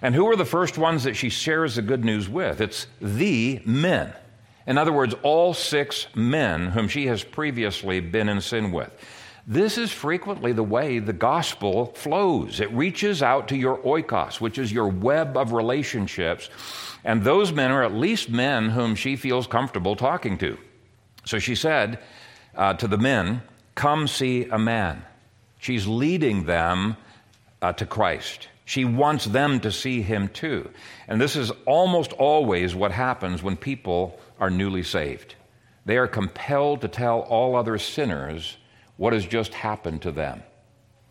And 0.00 0.14
who 0.14 0.26
are 0.28 0.36
the 0.36 0.44
first 0.44 0.78
ones 0.78 1.04
that 1.04 1.14
she 1.14 1.28
shares 1.28 1.74
the 1.74 1.82
good 1.82 2.04
news 2.04 2.28
with? 2.28 2.60
It's 2.60 2.86
the 3.00 3.60
men. 3.64 4.12
In 4.66 4.78
other 4.78 4.92
words, 4.92 5.14
all 5.22 5.54
six 5.54 6.06
men 6.14 6.68
whom 6.68 6.88
she 6.88 7.06
has 7.06 7.24
previously 7.24 8.00
been 8.00 8.28
in 8.28 8.40
sin 8.40 8.70
with. 8.70 8.92
This 9.46 9.78
is 9.78 9.90
frequently 9.90 10.52
the 10.52 10.62
way 10.62 10.98
the 10.98 11.14
gospel 11.14 11.86
flows. 11.86 12.60
It 12.60 12.70
reaches 12.70 13.22
out 13.22 13.48
to 13.48 13.56
your 13.56 13.78
oikos, 13.78 14.42
which 14.42 14.58
is 14.58 14.70
your 14.70 14.88
web 14.88 15.38
of 15.38 15.52
relationships. 15.52 16.50
And 17.02 17.24
those 17.24 17.50
men 17.50 17.70
are 17.70 17.82
at 17.82 17.94
least 17.94 18.28
men 18.28 18.68
whom 18.68 18.94
she 18.94 19.16
feels 19.16 19.46
comfortable 19.46 19.96
talking 19.96 20.36
to. 20.38 20.58
So 21.24 21.38
she 21.38 21.54
said 21.54 21.98
uh, 22.54 22.74
to 22.74 22.86
the 22.86 22.98
men, 22.98 23.40
Come 23.74 24.06
see 24.06 24.44
a 24.44 24.58
man. 24.58 25.02
She's 25.58 25.86
leading 25.86 26.44
them 26.44 26.98
uh, 27.62 27.72
to 27.72 27.86
Christ. 27.86 28.48
She 28.68 28.84
wants 28.84 29.24
them 29.24 29.60
to 29.60 29.72
see 29.72 30.02
him 30.02 30.28
too. 30.28 30.68
And 31.08 31.18
this 31.18 31.36
is 31.36 31.50
almost 31.64 32.12
always 32.12 32.74
what 32.74 32.92
happens 32.92 33.42
when 33.42 33.56
people 33.56 34.20
are 34.38 34.50
newly 34.50 34.82
saved. 34.82 35.36
They 35.86 35.96
are 35.96 36.06
compelled 36.06 36.82
to 36.82 36.88
tell 36.88 37.20
all 37.20 37.56
other 37.56 37.78
sinners 37.78 38.58
what 38.98 39.14
has 39.14 39.24
just 39.24 39.54
happened 39.54 40.02
to 40.02 40.12
them. 40.12 40.42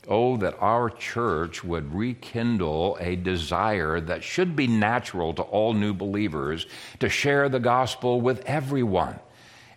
Oh, 0.08 0.38
that 0.38 0.56
our 0.60 0.92
church 0.92 1.64
would 1.64 1.96
rekindle 1.96 2.96
a 3.00 3.16
desire 3.16 4.00
that 4.02 4.24
should 4.24 4.56
be 4.56 4.68
natural 4.68 5.34
to 5.34 5.42
all 5.42 5.74
new 5.74 5.96
believers 5.96 6.68
to 7.00 7.10
share 7.10 7.50
the 7.50 7.60
gospel 7.60 8.22
with 8.22 8.46
everyone. 8.46 9.20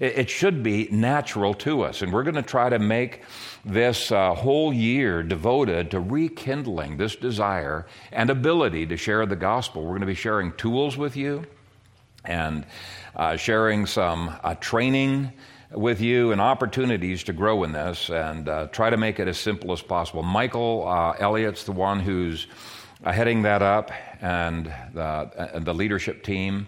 It 0.01 0.30
should 0.30 0.62
be 0.62 0.88
natural 0.90 1.53
to 1.55 1.82
us. 1.82 2.01
And 2.01 2.11
we're 2.11 2.22
going 2.22 2.34
to 2.36 2.42
try 2.42 2.70
to 2.70 2.78
make 2.78 3.20
this 3.66 4.11
uh, 4.11 4.34
whole 4.34 4.72
year 4.72 5.22
devoted 5.22 5.90
to 5.90 6.01
rekindling 6.01 6.96
this 6.96 7.16
desire 7.16 7.86
and 8.11 8.30
ability 8.30 8.86
to 8.86 8.96
share 8.96 9.26
the 9.26 9.36
gospel. 9.36 9.82
We're 9.82 9.90
going 9.90 10.01
to 10.01 10.07
be 10.07 10.14
sharing 10.14 10.53
tools 10.53 10.96
with 10.96 11.16
you 11.16 11.44
and 12.24 12.64
uh, 13.14 13.36
sharing 13.36 13.84
some 13.84 14.34
uh, 14.42 14.55
training 14.55 15.32
with 15.70 16.01
you 16.01 16.32
and 16.32 16.40
opportunities 16.40 17.22
to 17.24 17.34
grow 17.34 17.62
in 17.64 17.72
this 17.72 18.09
and 18.09 18.48
uh, 18.48 18.68
try 18.68 18.88
to 18.88 18.96
make 18.96 19.20
it 19.20 19.28
as 19.28 19.38
simple 19.38 19.70
as 19.70 19.82
possible. 19.82 20.22
Michael 20.22 20.88
uh, 20.88 21.12
Elliott's 21.18 21.64
the 21.64 21.72
one 21.72 22.01
who's 22.01 22.46
uh, 23.05 23.12
heading 23.12 23.42
that 23.42 23.61
up 23.61 23.90
and 24.22 24.66
the, 24.94 25.51
and 25.55 25.66
the 25.66 25.74
leadership 25.74 26.22
team. 26.22 26.66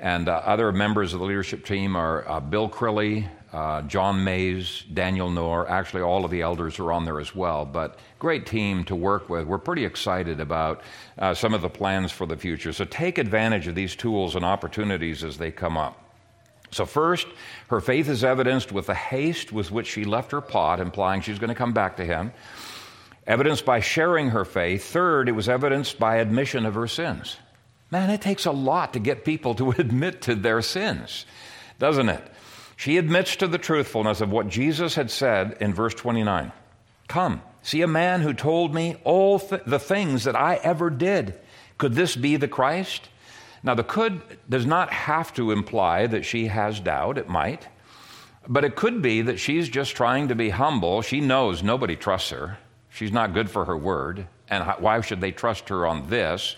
And 0.00 0.30
uh, 0.30 0.42
other 0.44 0.72
members 0.72 1.12
of 1.12 1.20
the 1.20 1.26
leadership 1.26 1.64
team 1.64 1.94
are 1.94 2.26
uh, 2.26 2.40
Bill 2.40 2.70
Crilly, 2.70 3.28
uh, 3.52 3.82
John 3.82 4.24
Mays, 4.24 4.84
Daniel 4.94 5.28
Noor. 5.28 5.68
Actually, 5.68 6.02
all 6.02 6.24
of 6.24 6.30
the 6.30 6.40
elders 6.40 6.78
are 6.78 6.90
on 6.90 7.04
there 7.04 7.20
as 7.20 7.34
well. 7.34 7.66
But 7.66 7.98
great 8.18 8.46
team 8.46 8.84
to 8.84 8.96
work 8.96 9.28
with. 9.28 9.46
We're 9.46 9.58
pretty 9.58 9.84
excited 9.84 10.40
about 10.40 10.80
uh, 11.18 11.34
some 11.34 11.52
of 11.52 11.60
the 11.60 11.68
plans 11.68 12.12
for 12.12 12.26
the 12.26 12.36
future. 12.36 12.72
So 12.72 12.86
take 12.86 13.18
advantage 13.18 13.66
of 13.66 13.74
these 13.74 13.94
tools 13.94 14.36
and 14.36 14.44
opportunities 14.44 15.22
as 15.22 15.36
they 15.36 15.50
come 15.50 15.76
up. 15.76 16.02
So, 16.72 16.86
first, 16.86 17.26
her 17.68 17.80
faith 17.80 18.08
is 18.08 18.22
evidenced 18.22 18.70
with 18.70 18.86
the 18.86 18.94
haste 18.94 19.52
with 19.52 19.72
which 19.72 19.88
she 19.88 20.04
left 20.04 20.30
her 20.30 20.40
pot, 20.40 20.78
implying 20.78 21.20
she's 21.20 21.40
going 21.40 21.48
to 21.48 21.54
come 21.54 21.72
back 21.72 21.96
to 21.96 22.04
him. 22.04 22.32
Evidenced 23.26 23.64
by 23.64 23.80
sharing 23.80 24.30
her 24.30 24.44
faith. 24.44 24.84
Third, 24.84 25.28
it 25.28 25.32
was 25.32 25.48
evidenced 25.48 25.98
by 25.98 26.16
admission 26.16 26.64
of 26.64 26.74
her 26.74 26.86
sins. 26.86 27.36
Man, 27.90 28.10
it 28.10 28.20
takes 28.20 28.46
a 28.46 28.52
lot 28.52 28.92
to 28.92 28.98
get 28.98 29.24
people 29.24 29.54
to 29.56 29.70
admit 29.78 30.22
to 30.22 30.34
their 30.34 30.62
sins, 30.62 31.26
doesn't 31.78 32.08
it? 32.08 32.22
She 32.76 32.96
admits 32.96 33.36
to 33.36 33.46
the 33.46 33.58
truthfulness 33.58 34.20
of 34.20 34.30
what 34.30 34.48
Jesus 34.48 34.94
had 34.94 35.10
said 35.10 35.58
in 35.60 35.74
verse 35.74 35.94
29. 35.94 36.52
Come, 37.08 37.42
see 37.62 37.82
a 37.82 37.86
man 37.86 38.22
who 38.22 38.32
told 38.32 38.74
me 38.74 38.96
all 39.04 39.38
th- 39.38 39.62
the 39.66 39.78
things 39.78 40.24
that 40.24 40.36
I 40.36 40.54
ever 40.56 40.88
did. 40.88 41.34
Could 41.76 41.94
this 41.94 42.16
be 42.16 42.36
the 42.36 42.48
Christ? 42.48 43.08
Now, 43.62 43.74
the 43.74 43.84
could 43.84 44.22
does 44.48 44.64
not 44.64 44.90
have 44.92 45.34
to 45.34 45.50
imply 45.50 46.06
that 46.06 46.24
she 46.24 46.46
has 46.46 46.80
doubt. 46.80 47.18
It 47.18 47.28
might. 47.28 47.68
But 48.48 48.64
it 48.64 48.76
could 48.76 49.02
be 49.02 49.22
that 49.22 49.38
she's 49.38 49.68
just 49.68 49.94
trying 49.94 50.28
to 50.28 50.34
be 50.34 50.48
humble. 50.48 51.02
She 51.02 51.20
knows 51.20 51.62
nobody 51.62 51.96
trusts 51.96 52.30
her. 52.30 52.56
She's 52.88 53.12
not 53.12 53.34
good 53.34 53.50
for 53.50 53.66
her 53.66 53.76
word. 53.76 54.26
And 54.48 54.64
why 54.78 55.00
should 55.02 55.20
they 55.20 55.32
trust 55.32 55.68
her 55.68 55.86
on 55.86 56.08
this? 56.08 56.56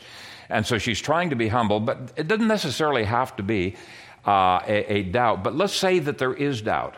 And 0.52 0.66
so 0.66 0.76
she's 0.76 1.00
trying 1.00 1.30
to 1.30 1.36
be 1.36 1.48
humble, 1.48 1.80
but 1.80 2.12
it 2.14 2.28
doesn't 2.28 2.46
necessarily 2.46 3.04
have 3.04 3.34
to 3.36 3.42
be 3.42 3.74
uh, 4.26 4.60
a, 4.66 4.98
a 4.98 5.02
doubt. 5.02 5.42
But 5.42 5.56
let's 5.56 5.72
say 5.72 5.98
that 5.98 6.18
there 6.18 6.34
is 6.34 6.60
doubt. 6.60 6.94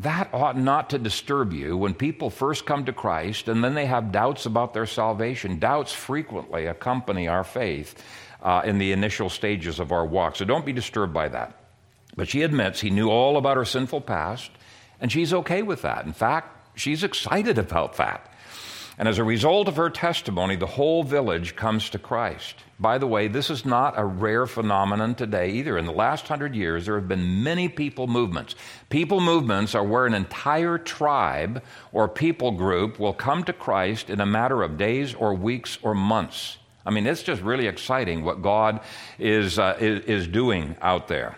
That 0.00 0.28
ought 0.34 0.58
not 0.58 0.90
to 0.90 0.98
disturb 0.98 1.54
you 1.54 1.76
when 1.76 1.94
people 1.94 2.28
first 2.28 2.66
come 2.66 2.84
to 2.84 2.92
Christ 2.92 3.48
and 3.48 3.64
then 3.64 3.74
they 3.74 3.86
have 3.86 4.12
doubts 4.12 4.44
about 4.44 4.74
their 4.74 4.86
salvation. 4.86 5.58
Doubts 5.58 5.92
frequently 5.92 6.66
accompany 6.66 7.26
our 7.26 7.44
faith 7.44 8.00
uh, 8.42 8.60
in 8.64 8.76
the 8.76 8.92
initial 8.92 9.30
stages 9.30 9.80
of 9.80 9.90
our 9.90 10.04
walk. 10.04 10.36
So 10.36 10.44
don't 10.44 10.66
be 10.66 10.74
disturbed 10.74 11.14
by 11.14 11.28
that. 11.28 11.58
But 12.14 12.28
she 12.28 12.42
admits 12.42 12.78
he 12.80 12.90
knew 12.90 13.08
all 13.08 13.38
about 13.38 13.56
her 13.56 13.64
sinful 13.64 14.02
past, 14.02 14.50
and 15.00 15.10
she's 15.10 15.32
okay 15.32 15.62
with 15.62 15.82
that. 15.82 16.04
In 16.04 16.12
fact, 16.12 16.78
she's 16.78 17.02
excited 17.02 17.58
about 17.58 17.96
that. 17.96 18.32
And 18.98 19.08
as 19.08 19.18
a 19.18 19.24
result 19.24 19.66
of 19.66 19.76
her 19.76 19.90
testimony, 19.90 20.56
the 20.56 20.66
whole 20.66 21.02
village 21.02 21.56
comes 21.56 21.88
to 21.90 21.98
Christ. 21.98 22.56
By 22.80 22.98
the 22.98 23.08
way, 23.08 23.26
this 23.26 23.50
is 23.50 23.64
not 23.64 23.98
a 23.98 24.04
rare 24.04 24.46
phenomenon 24.46 25.16
today 25.16 25.50
either. 25.50 25.76
In 25.78 25.84
the 25.84 25.92
last 25.92 26.28
hundred 26.28 26.54
years, 26.54 26.86
there 26.86 26.94
have 26.94 27.08
been 27.08 27.42
many 27.42 27.68
people 27.68 28.06
movements. 28.06 28.54
People 28.88 29.20
movements 29.20 29.74
are 29.74 29.82
where 29.82 30.06
an 30.06 30.14
entire 30.14 30.78
tribe 30.78 31.64
or 31.92 32.08
people 32.08 32.52
group 32.52 33.00
will 33.00 33.12
come 33.12 33.42
to 33.44 33.52
Christ 33.52 34.10
in 34.10 34.20
a 34.20 34.26
matter 34.26 34.62
of 34.62 34.78
days 34.78 35.12
or 35.12 35.34
weeks 35.34 35.78
or 35.82 35.92
months. 35.92 36.58
I 36.86 36.90
mean, 36.90 37.06
it's 37.06 37.24
just 37.24 37.42
really 37.42 37.66
exciting 37.66 38.24
what 38.24 38.42
God 38.42 38.80
is, 39.18 39.58
uh, 39.58 39.76
is, 39.80 40.04
is 40.04 40.28
doing 40.28 40.76
out 40.80 41.08
there. 41.08 41.36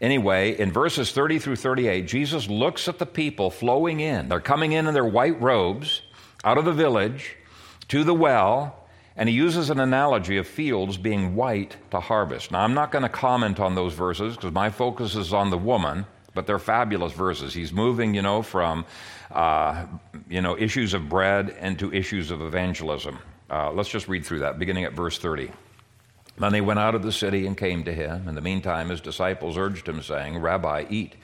Anyway, 0.00 0.58
in 0.58 0.72
verses 0.72 1.12
30 1.12 1.38
through 1.38 1.56
38, 1.56 2.06
Jesus 2.06 2.48
looks 2.48 2.88
at 2.88 2.98
the 2.98 3.06
people 3.06 3.50
flowing 3.50 4.00
in. 4.00 4.28
They're 4.28 4.40
coming 4.40 4.72
in 4.72 4.86
in 4.86 4.94
their 4.94 5.04
white 5.04 5.40
robes 5.40 6.02
out 6.44 6.58
of 6.58 6.64
the 6.64 6.72
village 6.72 7.36
to 7.88 8.04
the 8.04 8.14
well, 8.14 8.77
and 9.18 9.28
he 9.28 9.34
uses 9.34 9.68
an 9.68 9.80
analogy 9.80 10.36
of 10.36 10.46
fields 10.46 10.96
being 10.96 11.34
white 11.34 11.76
to 11.90 11.98
harvest. 11.98 12.52
Now, 12.52 12.60
I'm 12.60 12.72
not 12.72 12.92
going 12.92 13.02
to 13.02 13.08
comment 13.08 13.58
on 13.58 13.74
those 13.74 13.92
verses 13.92 14.36
because 14.36 14.52
my 14.52 14.70
focus 14.70 15.16
is 15.16 15.34
on 15.34 15.50
the 15.50 15.58
woman, 15.58 16.06
but 16.34 16.46
they're 16.46 16.60
fabulous 16.60 17.12
verses. 17.12 17.52
He's 17.52 17.72
moving, 17.72 18.14
you 18.14 18.22
know, 18.22 18.42
from, 18.42 18.86
uh, 19.32 19.86
you 20.28 20.40
know, 20.40 20.56
issues 20.56 20.94
of 20.94 21.08
bread 21.08 21.56
into 21.60 21.92
issues 21.92 22.30
of 22.30 22.40
evangelism. 22.40 23.18
Uh, 23.50 23.72
let's 23.72 23.88
just 23.88 24.06
read 24.06 24.24
through 24.24 24.38
that, 24.38 24.56
beginning 24.56 24.84
at 24.84 24.92
verse 24.92 25.18
30. 25.18 25.50
Then 26.38 26.52
they 26.52 26.60
went 26.60 26.78
out 26.78 26.94
of 26.94 27.02
the 27.02 27.10
city 27.10 27.44
and 27.44 27.56
came 27.56 27.82
to 27.84 27.92
him. 27.92 28.28
In 28.28 28.36
the 28.36 28.40
meantime, 28.40 28.90
his 28.90 29.00
disciples 29.00 29.58
urged 29.58 29.88
him, 29.88 30.00
saying, 30.00 30.38
Rabbi, 30.38 30.84
eat. 30.88 31.16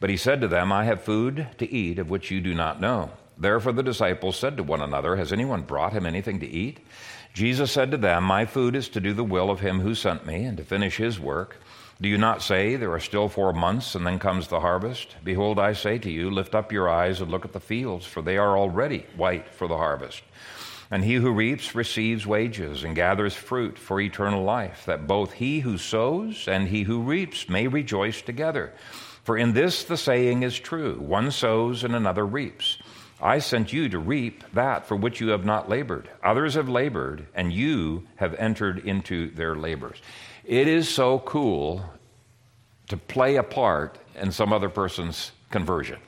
But 0.00 0.10
he 0.10 0.18
said 0.18 0.42
to 0.42 0.48
them, 0.48 0.70
I 0.70 0.84
have 0.84 1.02
food 1.02 1.46
to 1.56 1.72
eat 1.72 1.98
of 1.98 2.10
which 2.10 2.30
you 2.30 2.42
do 2.42 2.52
not 2.52 2.78
know. 2.78 3.10
Therefore 3.38 3.72
the 3.72 3.82
disciples 3.82 4.36
said 4.36 4.56
to 4.56 4.62
one 4.62 4.82
another, 4.82 5.16
Has 5.16 5.32
anyone 5.32 5.62
brought 5.62 5.92
him 5.92 6.04
anything 6.04 6.40
to 6.40 6.46
eat? 6.46 6.80
Jesus 7.38 7.70
said 7.70 7.92
to 7.92 7.96
them, 7.96 8.24
My 8.24 8.46
food 8.46 8.74
is 8.74 8.88
to 8.88 9.00
do 9.00 9.12
the 9.12 9.22
will 9.22 9.48
of 9.48 9.60
him 9.60 9.78
who 9.78 9.94
sent 9.94 10.26
me 10.26 10.42
and 10.42 10.56
to 10.56 10.64
finish 10.64 10.96
his 10.96 11.20
work. 11.20 11.58
Do 12.00 12.08
you 12.08 12.18
not 12.18 12.42
say, 12.42 12.74
There 12.74 12.90
are 12.90 12.98
still 12.98 13.28
four 13.28 13.52
months, 13.52 13.94
and 13.94 14.04
then 14.04 14.18
comes 14.18 14.48
the 14.48 14.58
harvest? 14.58 15.14
Behold, 15.22 15.56
I 15.56 15.72
say 15.72 15.98
to 15.98 16.10
you, 16.10 16.32
Lift 16.32 16.56
up 16.56 16.72
your 16.72 16.88
eyes 16.88 17.20
and 17.20 17.30
look 17.30 17.44
at 17.44 17.52
the 17.52 17.60
fields, 17.60 18.04
for 18.04 18.22
they 18.22 18.38
are 18.38 18.58
already 18.58 19.06
white 19.14 19.48
for 19.54 19.68
the 19.68 19.76
harvest. 19.76 20.24
And 20.90 21.04
he 21.04 21.14
who 21.14 21.30
reaps 21.30 21.76
receives 21.76 22.26
wages 22.26 22.82
and 22.82 22.96
gathers 22.96 23.34
fruit 23.34 23.78
for 23.78 24.00
eternal 24.00 24.42
life, 24.42 24.84
that 24.86 25.06
both 25.06 25.34
he 25.34 25.60
who 25.60 25.78
sows 25.78 26.48
and 26.48 26.66
he 26.66 26.82
who 26.82 27.02
reaps 27.02 27.48
may 27.48 27.68
rejoice 27.68 28.20
together. 28.20 28.72
For 29.22 29.38
in 29.38 29.52
this 29.52 29.84
the 29.84 29.96
saying 29.96 30.42
is 30.42 30.58
true 30.58 30.98
one 30.98 31.30
sows 31.30 31.84
and 31.84 31.94
another 31.94 32.26
reaps. 32.26 32.78
I 33.20 33.40
sent 33.40 33.72
you 33.72 33.88
to 33.88 33.98
reap 33.98 34.44
that 34.54 34.86
for 34.86 34.96
which 34.96 35.20
you 35.20 35.28
have 35.28 35.44
not 35.44 35.68
labored. 35.68 36.08
Others 36.22 36.54
have 36.54 36.68
labored, 36.68 37.26
and 37.34 37.52
you 37.52 38.04
have 38.16 38.34
entered 38.34 38.78
into 38.78 39.30
their 39.30 39.56
labors. 39.56 40.00
It 40.44 40.68
is 40.68 40.88
so 40.88 41.18
cool 41.20 41.84
to 42.88 42.96
play 42.96 43.36
a 43.36 43.42
part 43.42 43.98
in 44.14 44.30
some 44.32 44.52
other 44.52 44.68
person's 44.68 45.32
conversion. 45.50 45.98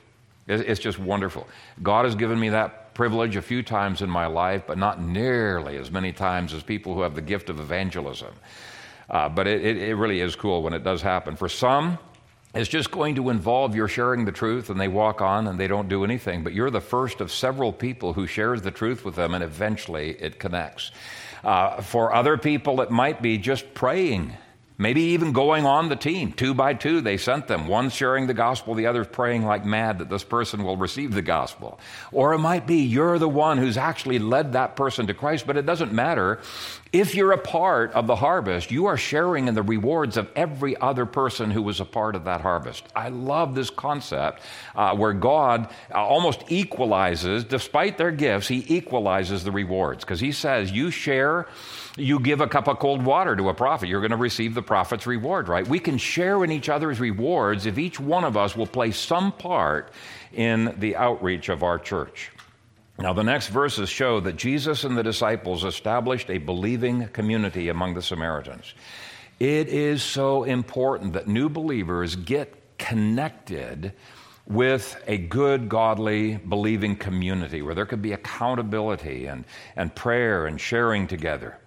It's 0.47 0.79
just 0.79 0.99
wonderful. 0.99 1.47
God 1.83 2.05
has 2.05 2.15
given 2.15 2.39
me 2.39 2.49
that 2.49 2.93
privilege 2.93 3.35
a 3.35 3.41
few 3.41 3.61
times 3.61 4.01
in 4.01 4.09
my 4.09 4.25
life, 4.25 4.63
but 4.65 4.77
not 4.77 5.01
nearly 5.01 5.77
as 5.77 5.91
many 5.91 6.11
times 6.11 6.53
as 6.53 6.63
people 6.63 6.93
who 6.93 7.01
have 7.01 7.15
the 7.15 7.21
gift 7.21 7.49
of 7.49 7.59
evangelism. 7.59 8.33
Uh, 9.09 9.29
but 9.29 9.47
it, 9.47 9.63
it, 9.63 9.77
it 9.77 9.95
really 9.95 10.21
is 10.21 10.35
cool 10.35 10.63
when 10.63 10.73
it 10.73 10.83
does 10.83 11.01
happen. 11.01 11.35
For 11.35 11.49
some, 11.49 11.99
it's 12.53 12.69
just 12.69 12.91
going 12.91 13.15
to 13.15 13.29
involve 13.29 13.75
your 13.75 13.87
sharing 13.87 14.25
the 14.25 14.31
truth 14.31 14.69
and 14.69 14.79
they 14.79 14.87
walk 14.87 15.21
on 15.21 15.47
and 15.47 15.59
they 15.59 15.67
don't 15.67 15.87
do 15.87 16.03
anything. 16.03 16.43
But 16.43 16.53
you're 16.53 16.69
the 16.69 16.81
first 16.81 17.21
of 17.21 17.31
several 17.31 17.71
people 17.71 18.13
who 18.13 18.27
shares 18.27 18.61
the 18.61 18.71
truth 18.71 19.05
with 19.05 19.15
them 19.15 19.33
and 19.33 19.43
eventually 19.43 20.11
it 20.19 20.39
connects. 20.39 20.91
Uh, 21.43 21.81
for 21.81 22.13
other 22.13 22.37
people, 22.37 22.81
it 22.81 22.91
might 22.91 23.21
be 23.21 23.37
just 23.37 23.73
praying 23.73 24.33
Maybe 24.81 25.01
even 25.13 25.31
going 25.31 25.67
on 25.67 25.89
the 25.89 25.95
team. 25.95 26.31
Two 26.31 26.55
by 26.55 26.73
two, 26.73 27.01
they 27.01 27.17
sent 27.17 27.45
them. 27.45 27.67
One 27.67 27.91
sharing 27.91 28.25
the 28.25 28.33
gospel, 28.33 28.73
the 28.73 28.87
other 28.87 29.05
praying 29.05 29.45
like 29.45 29.63
mad 29.63 29.99
that 29.99 30.09
this 30.09 30.23
person 30.23 30.63
will 30.63 30.75
receive 30.75 31.13
the 31.13 31.21
gospel. 31.21 31.79
Or 32.11 32.33
it 32.33 32.39
might 32.39 32.65
be 32.65 32.77
you're 32.77 33.19
the 33.19 33.29
one 33.29 33.59
who's 33.59 33.77
actually 33.77 34.17
led 34.17 34.53
that 34.53 34.75
person 34.75 35.05
to 35.05 35.13
Christ, 35.13 35.45
but 35.45 35.55
it 35.55 35.67
doesn't 35.67 35.93
matter. 35.93 36.39
If 36.91 37.13
you're 37.13 37.31
a 37.31 37.37
part 37.37 37.91
of 37.91 38.07
the 38.07 38.15
harvest, 38.15 38.71
you 38.71 38.87
are 38.87 38.97
sharing 38.97 39.47
in 39.47 39.53
the 39.53 39.61
rewards 39.61 40.17
of 40.17 40.31
every 40.35 40.75
other 40.75 41.05
person 41.05 41.51
who 41.51 41.61
was 41.61 41.79
a 41.79 41.85
part 41.85 42.15
of 42.15 42.23
that 42.23 42.41
harvest. 42.41 42.83
I 42.95 43.09
love 43.09 43.53
this 43.53 43.69
concept 43.69 44.41
uh, 44.75 44.95
where 44.95 45.13
God 45.13 45.69
uh, 45.93 46.03
almost 46.03 46.43
equalizes, 46.47 47.43
despite 47.43 47.99
their 47.99 48.11
gifts, 48.11 48.47
He 48.47 48.65
equalizes 48.67 49.43
the 49.43 49.51
rewards. 49.51 50.03
Because 50.03 50.19
He 50.19 50.31
says, 50.31 50.71
You 50.71 50.89
share 50.89 51.47
you 51.97 52.19
give 52.19 52.41
a 52.41 52.47
cup 52.47 52.67
of 52.67 52.79
cold 52.79 53.03
water 53.03 53.35
to 53.35 53.49
a 53.49 53.53
prophet, 53.53 53.89
you're 53.89 54.01
going 54.01 54.11
to 54.11 54.17
receive 54.17 54.53
the 54.53 54.61
prophet's 54.61 55.05
reward, 55.05 55.47
right? 55.47 55.67
We 55.67 55.79
can 55.79 55.97
share 55.97 56.43
in 56.43 56.51
each 56.51 56.69
other's 56.69 56.99
rewards 56.99 57.65
if 57.65 57.77
each 57.77 57.99
one 57.99 58.23
of 58.23 58.37
us 58.37 58.55
will 58.55 58.67
play 58.67 58.91
some 58.91 59.31
part 59.31 59.91
in 60.33 60.75
the 60.79 60.95
outreach 60.95 61.49
of 61.49 61.63
our 61.63 61.77
church. 61.77 62.31
Now, 62.97 63.13
the 63.13 63.23
next 63.23 63.47
verses 63.47 63.89
show 63.89 64.19
that 64.21 64.35
Jesus 64.35 64.83
and 64.83 64.97
the 64.97 65.03
disciples 65.03 65.63
established 65.63 66.29
a 66.29 66.37
believing 66.37 67.07
community 67.07 67.69
among 67.69 67.95
the 67.95 68.01
Samaritans. 68.01 68.73
It 69.39 69.69
is 69.69 70.03
so 70.03 70.43
important 70.43 71.13
that 71.13 71.27
new 71.27 71.49
believers 71.49 72.15
get 72.15 72.77
connected 72.77 73.93
with 74.45 75.01
a 75.07 75.17
good, 75.17 75.69
godly, 75.69 76.35
believing 76.35 76.95
community 76.95 77.61
where 77.61 77.73
there 77.73 77.85
could 77.85 78.01
be 78.01 78.13
accountability 78.13 79.25
and, 79.25 79.45
and 79.75 79.95
prayer 79.95 80.45
and 80.45 80.59
sharing 80.59 81.07
together. 81.07 81.57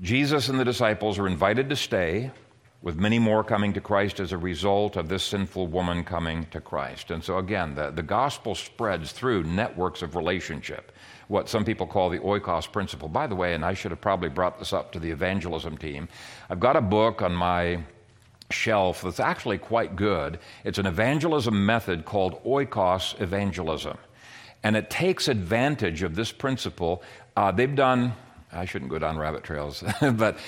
Jesus 0.00 0.48
and 0.48 0.58
the 0.58 0.64
disciples 0.64 1.18
are 1.18 1.26
invited 1.26 1.68
to 1.70 1.76
stay, 1.76 2.30
with 2.84 2.96
many 2.96 3.18
more 3.18 3.42
coming 3.42 3.72
to 3.72 3.80
Christ 3.80 4.20
as 4.20 4.32
a 4.32 4.36
result 4.36 4.96
of 4.96 5.08
this 5.08 5.22
sinful 5.22 5.68
woman 5.68 6.04
coming 6.04 6.44
to 6.50 6.60
Christ. 6.60 7.10
And 7.10 7.24
so, 7.24 7.38
again, 7.38 7.74
the, 7.74 7.90
the 7.90 8.02
gospel 8.02 8.54
spreads 8.54 9.10
through 9.10 9.44
networks 9.44 10.02
of 10.02 10.14
relationship, 10.14 10.92
what 11.28 11.48
some 11.48 11.64
people 11.64 11.86
call 11.86 12.10
the 12.10 12.18
oikos 12.18 12.70
principle. 12.70 13.08
By 13.08 13.26
the 13.26 13.34
way, 13.34 13.54
and 13.54 13.64
I 13.64 13.72
should 13.72 13.90
have 13.90 14.02
probably 14.02 14.28
brought 14.28 14.58
this 14.58 14.74
up 14.74 14.92
to 14.92 14.98
the 14.98 15.10
evangelism 15.10 15.78
team, 15.78 16.08
I've 16.50 16.60
got 16.60 16.76
a 16.76 16.82
book 16.82 17.22
on 17.22 17.32
my 17.34 17.82
shelf 18.50 19.00
that's 19.00 19.18
actually 19.18 19.56
quite 19.56 19.96
good. 19.96 20.38
It's 20.64 20.78
an 20.78 20.86
evangelism 20.86 21.64
method 21.64 22.04
called 22.04 22.44
oikos 22.44 23.18
evangelism. 23.18 23.96
And 24.62 24.76
it 24.76 24.90
takes 24.90 25.28
advantage 25.28 26.02
of 26.02 26.16
this 26.16 26.32
principle. 26.32 27.02
Uh, 27.34 27.50
they've 27.50 27.74
done 27.74 28.12
I 28.54 28.64
shouldn't 28.64 28.90
go 28.90 28.98
down 28.98 29.18
rabbit 29.18 29.42
trails, 29.42 29.82
but 30.00 30.38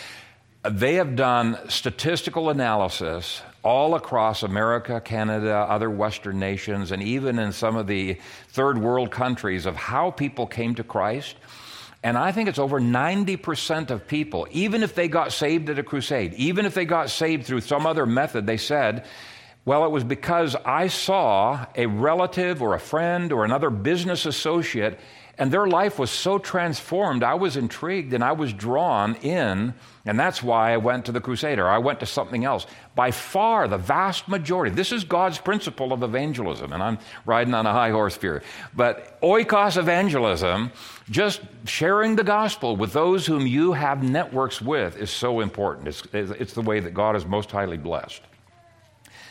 they 0.62 0.94
have 0.94 1.16
done 1.16 1.58
statistical 1.68 2.50
analysis 2.50 3.42
all 3.62 3.94
across 3.94 4.42
America, 4.42 5.00
Canada, 5.00 5.54
other 5.54 5.90
Western 5.90 6.38
nations, 6.38 6.92
and 6.92 7.02
even 7.02 7.38
in 7.38 7.52
some 7.52 7.76
of 7.76 7.86
the 7.86 8.16
third 8.48 8.78
world 8.78 9.10
countries 9.10 9.66
of 9.66 9.76
how 9.76 10.10
people 10.10 10.46
came 10.46 10.74
to 10.76 10.84
Christ. 10.84 11.36
And 12.02 12.16
I 12.16 12.30
think 12.30 12.48
it's 12.48 12.58
over 12.58 12.80
90% 12.80 13.90
of 13.90 14.06
people, 14.06 14.46
even 14.52 14.82
if 14.82 14.94
they 14.94 15.08
got 15.08 15.32
saved 15.32 15.68
at 15.70 15.78
a 15.78 15.82
crusade, 15.82 16.34
even 16.34 16.64
if 16.64 16.74
they 16.74 16.84
got 16.84 17.10
saved 17.10 17.46
through 17.46 17.62
some 17.62 17.86
other 17.86 18.06
method, 18.06 18.46
they 18.46 18.56
said, 18.56 19.04
well, 19.64 19.84
it 19.84 19.90
was 19.90 20.04
because 20.04 20.54
I 20.64 20.86
saw 20.86 21.66
a 21.74 21.86
relative 21.86 22.62
or 22.62 22.74
a 22.74 22.80
friend 22.80 23.32
or 23.32 23.44
another 23.44 23.70
business 23.70 24.24
associate 24.24 25.00
And 25.38 25.52
their 25.52 25.66
life 25.66 25.98
was 25.98 26.10
so 26.10 26.38
transformed. 26.38 27.22
I 27.22 27.34
was 27.34 27.58
intrigued 27.58 28.14
and 28.14 28.24
I 28.24 28.32
was 28.32 28.54
drawn 28.54 29.16
in. 29.16 29.74
And 30.06 30.18
that's 30.18 30.42
why 30.42 30.72
I 30.72 30.78
went 30.78 31.04
to 31.06 31.12
the 31.12 31.20
Crusader. 31.20 31.68
I 31.68 31.76
went 31.76 32.00
to 32.00 32.06
something 32.06 32.44
else. 32.44 32.66
By 32.94 33.10
far, 33.10 33.68
the 33.68 33.76
vast 33.76 34.28
majority, 34.28 34.74
this 34.74 34.92
is 34.92 35.04
God's 35.04 35.36
principle 35.36 35.92
of 35.92 36.02
evangelism. 36.02 36.72
And 36.72 36.82
I'm 36.82 36.98
riding 37.26 37.52
on 37.52 37.66
a 37.66 37.72
high 37.72 37.90
horse 37.90 38.16
here. 38.16 38.42
But 38.74 39.20
oikos 39.20 39.76
evangelism, 39.76 40.72
just 41.10 41.42
sharing 41.66 42.16
the 42.16 42.24
gospel 42.24 42.74
with 42.74 42.94
those 42.94 43.26
whom 43.26 43.46
you 43.46 43.72
have 43.72 44.02
networks 44.02 44.62
with, 44.62 44.96
is 44.96 45.10
so 45.10 45.40
important. 45.40 45.88
It's, 45.88 46.02
it's 46.14 46.54
the 46.54 46.62
way 46.62 46.80
that 46.80 46.94
God 46.94 47.14
is 47.14 47.26
most 47.26 47.50
highly 47.50 47.76
blessed. 47.76 48.22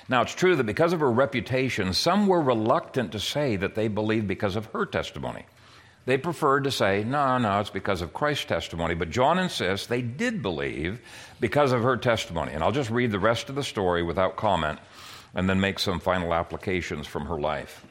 Now, 0.07 0.21
it's 0.21 0.35
true 0.35 0.55
that 0.55 0.65
because 0.65 0.93
of 0.93 0.99
her 0.99 1.11
reputation, 1.11 1.91
some 1.93 2.27
were 2.27 2.41
reluctant 2.41 3.11
to 3.13 3.19
say 3.19 3.55
that 3.55 3.73
they 3.73 3.87
believed 3.87 4.27
because 4.27 4.55
of 4.55 4.67
her 4.67 4.85
testimony. 4.85 5.45
They 6.05 6.17
preferred 6.17 6.65
to 6.65 6.71
say, 6.71 7.03
no, 7.03 7.37
no, 7.39 7.59
it's 7.59 7.71
because 7.71 8.01
of 8.01 8.13
Christ's 8.13 8.45
testimony. 8.45 8.93
But 8.93 9.09
John 9.09 9.39
insists 9.39 9.87
they 9.87 10.03
did 10.03 10.41
believe 10.41 11.01
because 11.39 11.71
of 11.71 11.81
her 11.81 11.97
testimony. 11.97 12.53
And 12.53 12.63
I'll 12.63 12.71
just 12.71 12.91
read 12.91 13.11
the 13.11 13.19
rest 13.19 13.49
of 13.49 13.55
the 13.55 13.63
story 13.63 14.03
without 14.03 14.35
comment 14.35 14.79
and 15.33 15.49
then 15.49 15.59
make 15.59 15.79
some 15.79 15.99
final 15.99 16.33
applications 16.33 17.07
from 17.07 17.25
her 17.25 17.39
life. 17.39 17.85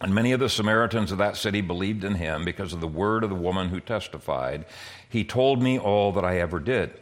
And 0.00 0.14
many 0.14 0.32
of 0.32 0.40
the 0.40 0.48
Samaritans 0.48 1.10
of 1.12 1.18
that 1.18 1.36
city 1.36 1.60
believed 1.60 2.04
in 2.04 2.14
him 2.14 2.44
because 2.44 2.72
of 2.72 2.80
the 2.80 2.86
word 2.86 3.24
of 3.24 3.30
the 3.30 3.36
woman 3.36 3.68
who 3.68 3.80
testified, 3.80 4.64
He 5.08 5.24
told 5.24 5.62
me 5.62 5.78
all 5.78 6.12
that 6.12 6.24
I 6.24 6.38
ever 6.38 6.60
did. 6.60 6.92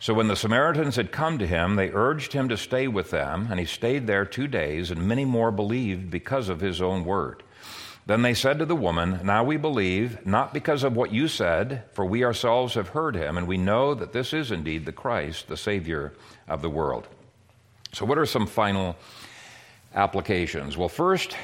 So 0.00 0.14
when 0.14 0.28
the 0.28 0.36
Samaritans 0.36 0.96
had 0.96 1.10
come 1.10 1.38
to 1.38 1.46
him, 1.46 1.76
they 1.76 1.90
urged 1.90 2.32
him 2.32 2.48
to 2.50 2.56
stay 2.56 2.86
with 2.86 3.10
them, 3.10 3.48
and 3.50 3.58
he 3.58 3.66
stayed 3.66 4.06
there 4.06 4.24
two 4.24 4.46
days, 4.46 4.90
and 4.90 5.08
many 5.08 5.24
more 5.24 5.50
believed 5.50 6.10
because 6.10 6.48
of 6.48 6.60
his 6.60 6.80
own 6.80 7.04
word. 7.04 7.42
Then 8.08 8.22
they 8.22 8.32
said 8.32 8.58
to 8.58 8.64
the 8.64 8.74
woman, 8.74 9.20
Now 9.22 9.44
we 9.44 9.58
believe, 9.58 10.24
not 10.24 10.54
because 10.54 10.82
of 10.82 10.96
what 10.96 11.12
you 11.12 11.28
said, 11.28 11.82
for 11.92 12.06
we 12.06 12.24
ourselves 12.24 12.72
have 12.72 12.88
heard 12.88 13.14
him, 13.14 13.36
and 13.36 13.46
we 13.46 13.58
know 13.58 13.92
that 13.92 14.14
this 14.14 14.32
is 14.32 14.50
indeed 14.50 14.86
the 14.86 14.92
Christ, 14.92 15.46
the 15.46 15.58
Savior 15.58 16.14
of 16.48 16.62
the 16.62 16.70
world. 16.70 17.06
So, 17.92 18.06
what 18.06 18.16
are 18.16 18.24
some 18.24 18.46
final 18.46 18.96
applications? 19.94 20.78
Well, 20.78 20.88
first, 20.88 21.36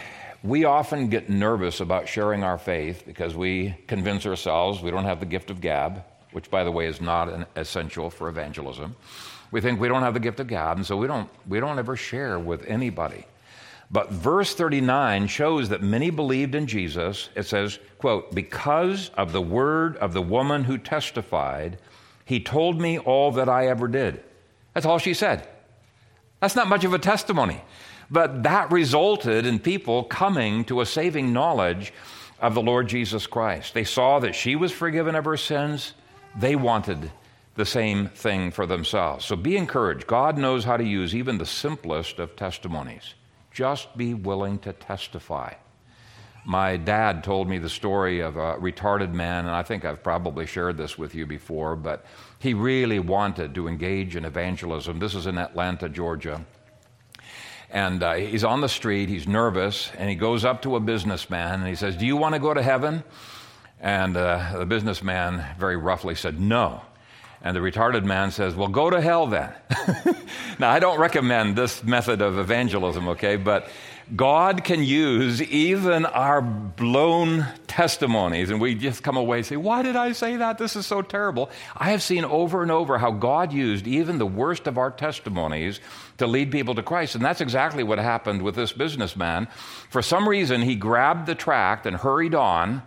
we 0.42 0.64
often 0.64 1.08
get 1.08 1.28
nervous 1.28 1.80
about 1.80 2.08
sharing 2.08 2.42
our 2.42 2.56
faith 2.56 3.02
because 3.06 3.36
we 3.36 3.74
convince 3.86 4.24
ourselves 4.24 4.80
we 4.80 4.90
don't 4.90 5.04
have 5.04 5.20
the 5.20 5.26
gift 5.26 5.50
of 5.50 5.60
gab, 5.60 6.02
which, 6.32 6.50
by 6.50 6.64
the 6.64 6.72
way, 6.72 6.86
is 6.86 6.98
not 6.98 7.28
an 7.28 7.44
essential 7.56 8.08
for 8.08 8.30
evangelism. 8.30 8.96
We 9.50 9.60
think 9.60 9.80
we 9.80 9.88
don't 9.88 10.02
have 10.02 10.14
the 10.14 10.20
gift 10.20 10.40
of 10.40 10.46
gab, 10.46 10.78
and 10.78 10.86
so 10.86 10.96
we 10.96 11.08
don't, 11.08 11.28
we 11.46 11.60
don't 11.60 11.78
ever 11.78 11.94
share 11.94 12.38
with 12.38 12.64
anybody. 12.66 13.26
But 13.94 14.10
verse 14.10 14.56
39 14.56 15.28
shows 15.28 15.68
that 15.68 15.80
many 15.80 16.10
believed 16.10 16.56
in 16.56 16.66
Jesus. 16.66 17.28
It 17.36 17.46
says, 17.46 17.78
quote, 17.98 18.34
because 18.34 19.10
of 19.10 19.30
the 19.30 19.40
word 19.40 19.96
of 19.98 20.12
the 20.12 20.20
woman 20.20 20.64
who 20.64 20.78
testified, 20.78 21.78
he 22.24 22.40
told 22.40 22.80
me 22.80 22.98
all 22.98 23.30
that 23.30 23.48
I 23.48 23.68
ever 23.68 23.86
did. 23.86 24.20
That's 24.72 24.84
all 24.84 24.98
she 24.98 25.14
said. 25.14 25.46
That's 26.40 26.56
not 26.56 26.66
much 26.66 26.82
of 26.82 26.92
a 26.92 26.98
testimony. 26.98 27.62
But 28.10 28.42
that 28.42 28.72
resulted 28.72 29.46
in 29.46 29.60
people 29.60 30.02
coming 30.02 30.64
to 30.64 30.80
a 30.80 30.86
saving 30.86 31.32
knowledge 31.32 31.92
of 32.40 32.54
the 32.54 32.62
Lord 32.62 32.88
Jesus 32.88 33.28
Christ. 33.28 33.74
They 33.74 33.84
saw 33.84 34.18
that 34.18 34.34
she 34.34 34.56
was 34.56 34.72
forgiven 34.72 35.14
of 35.14 35.24
her 35.24 35.36
sins. 35.36 35.94
They 36.36 36.56
wanted 36.56 37.12
the 37.54 37.64
same 37.64 38.08
thing 38.08 38.50
for 38.50 38.66
themselves. 38.66 39.24
So 39.24 39.36
be 39.36 39.56
encouraged. 39.56 40.08
God 40.08 40.36
knows 40.36 40.64
how 40.64 40.76
to 40.76 40.84
use 40.84 41.14
even 41.14 41.38
the 41.38 41.46
simplest 41.46 42.18
of 42.18 42.34
testimonies. 42.34 43.14
Just 43.54 43.96
be 43.96 44.14
willing 44.14 44.58
to 44.58 44.72
testify. 44.72 45.54
My 46.44 46.76
dad 46.76 47.24
told 47.24 47.48
me 47.48 47.58
the 47.58 47.70
story 47.70 48.20
of 48.20 48.36
a 48.36 48.56
retarded 48.56 49.12
man, 49.14 49.46
and 49.46 49.54
I 49.54 49.62
think 49.62 49.84
I've 49.84 50.02
probably 50.02 50.44
shared 50.44 50.76
this 50.76 50.98
with 50.98 51.14
you 51.14 51.24
before, 51.24 51.76
but 51.76 52.04
he 52.40 52.52
really 52.52 52.98
wanted 52.98 53.54
to 53.54 53.68
engage 53.68 54.16
in 54.16 54.24
evangelism. 54.26 54.98
This 54.98 55.14
is 55.14 55.26
in 55.26 55.38
Atlanta, 55.38 55.88
Georgia. 55.88 56.44
And 57.70 58.02
uh, 58.02 58.14
he's 58.14 58.44
on 58.44 58.60
the 58.60 58.68
street, 58.68 59.08
he's 59.08 59.26
nervous, 59.26 59.90
and 59.96 60.10
he 60.10 60.16
goes 60.16 60.44
up 60.44 60.60
to 60.62 60.76
a 60.76 60.80
businessman 60.80 61.60
and 61.60 61.68
he 61.68 61.74
says, 61.76 61.96
Do 61.96 62.06
you 62.06 62.16
want 62.16 62.34
to 62.34 62.40
go 62.40 62.52
to 62.52 62.62
heaven? 62.62 63.04
And 63.80 64.16
uh, 64.16 64.58
the 64.58 64.66
businessman 64.66 65.44
very 65.58 65.76
roughly 65.76 66.14
said, 66.14 66.40
No. 66.40 66.82
And 67.44 67.54
the 67.54 67.60
retarded 67.60 68.04
man 68.04 68.30
says, 68.30 68.54
Well, 68.54 68.68
go 68.68 68.88
to 68.88 69.02
hell 69.02 69.26
then. 69.26 69.52
now, 70.58 70.70
I 70.70 70.78
don't 70.78 70.98
recommend 70.98 71.56
this 71.56 71.84
method 71.84 72.22
of 72.22 72.38
evangelism, 72.38 73.08
okay? 73.08 73.36
But 73.36 73.68
God 74.16 74.64
can 74.64 74.82
use 74.82 75.42
even 75.42 76.06
our 76.06 76.40
blown 76.40 77.46
testimonies, 77.66 78.50
and 78.50 78.62
we 78.62 78.74
just 78.74 79.02
come 79.02 79.18
away 79.18 79.38
and 79.38 79.46
say, 79.46 79.56
Why 79.56 79.82
did 79.82 79.94
I 79.94 80.12
say 80.12 80.36
that? 80.36 80.56
This 80.56 80.74
is 80.74 80.86
so 80.86 81.02
terrible. 81.02 81.50
I 81.76 81.90
have 81.90 82.02
seen 82.02 82.24
over 82.24 82.62
and 82.62 82.70
over 82.70 82.96
how 82.96 83.10
God 83.10 83.52
used 83.52 83.86
even 83.86 84.16
the 84.16 84.26
worst 84.26 84.66
of 84.66 84.78
our 84.78 84.90
testimonies 84.90 85.80
to 86.16 86.26
lead 86.26 86.50
people 86.50 86.74
to 86.76 86.82
Christ. 86.82 87.14
And 87.14 87.22
that's 87.22 87.42
exactly 87.42 87.82
what 87.82 87.98
happened 87.98 88.40
with 88.40 88.54
this 88.54 88.72
businessman. 88.72 89.48
For 89.90 90.00
some 90.00 90.26
reason, 90.26 90.62
he 90.62 90.76
grabbed 90.76 91.26
the 91.26 91.34
tract 91.34 91.84
and 91.84 91.94
hurried 91.96 92.34
on 92.34 92.82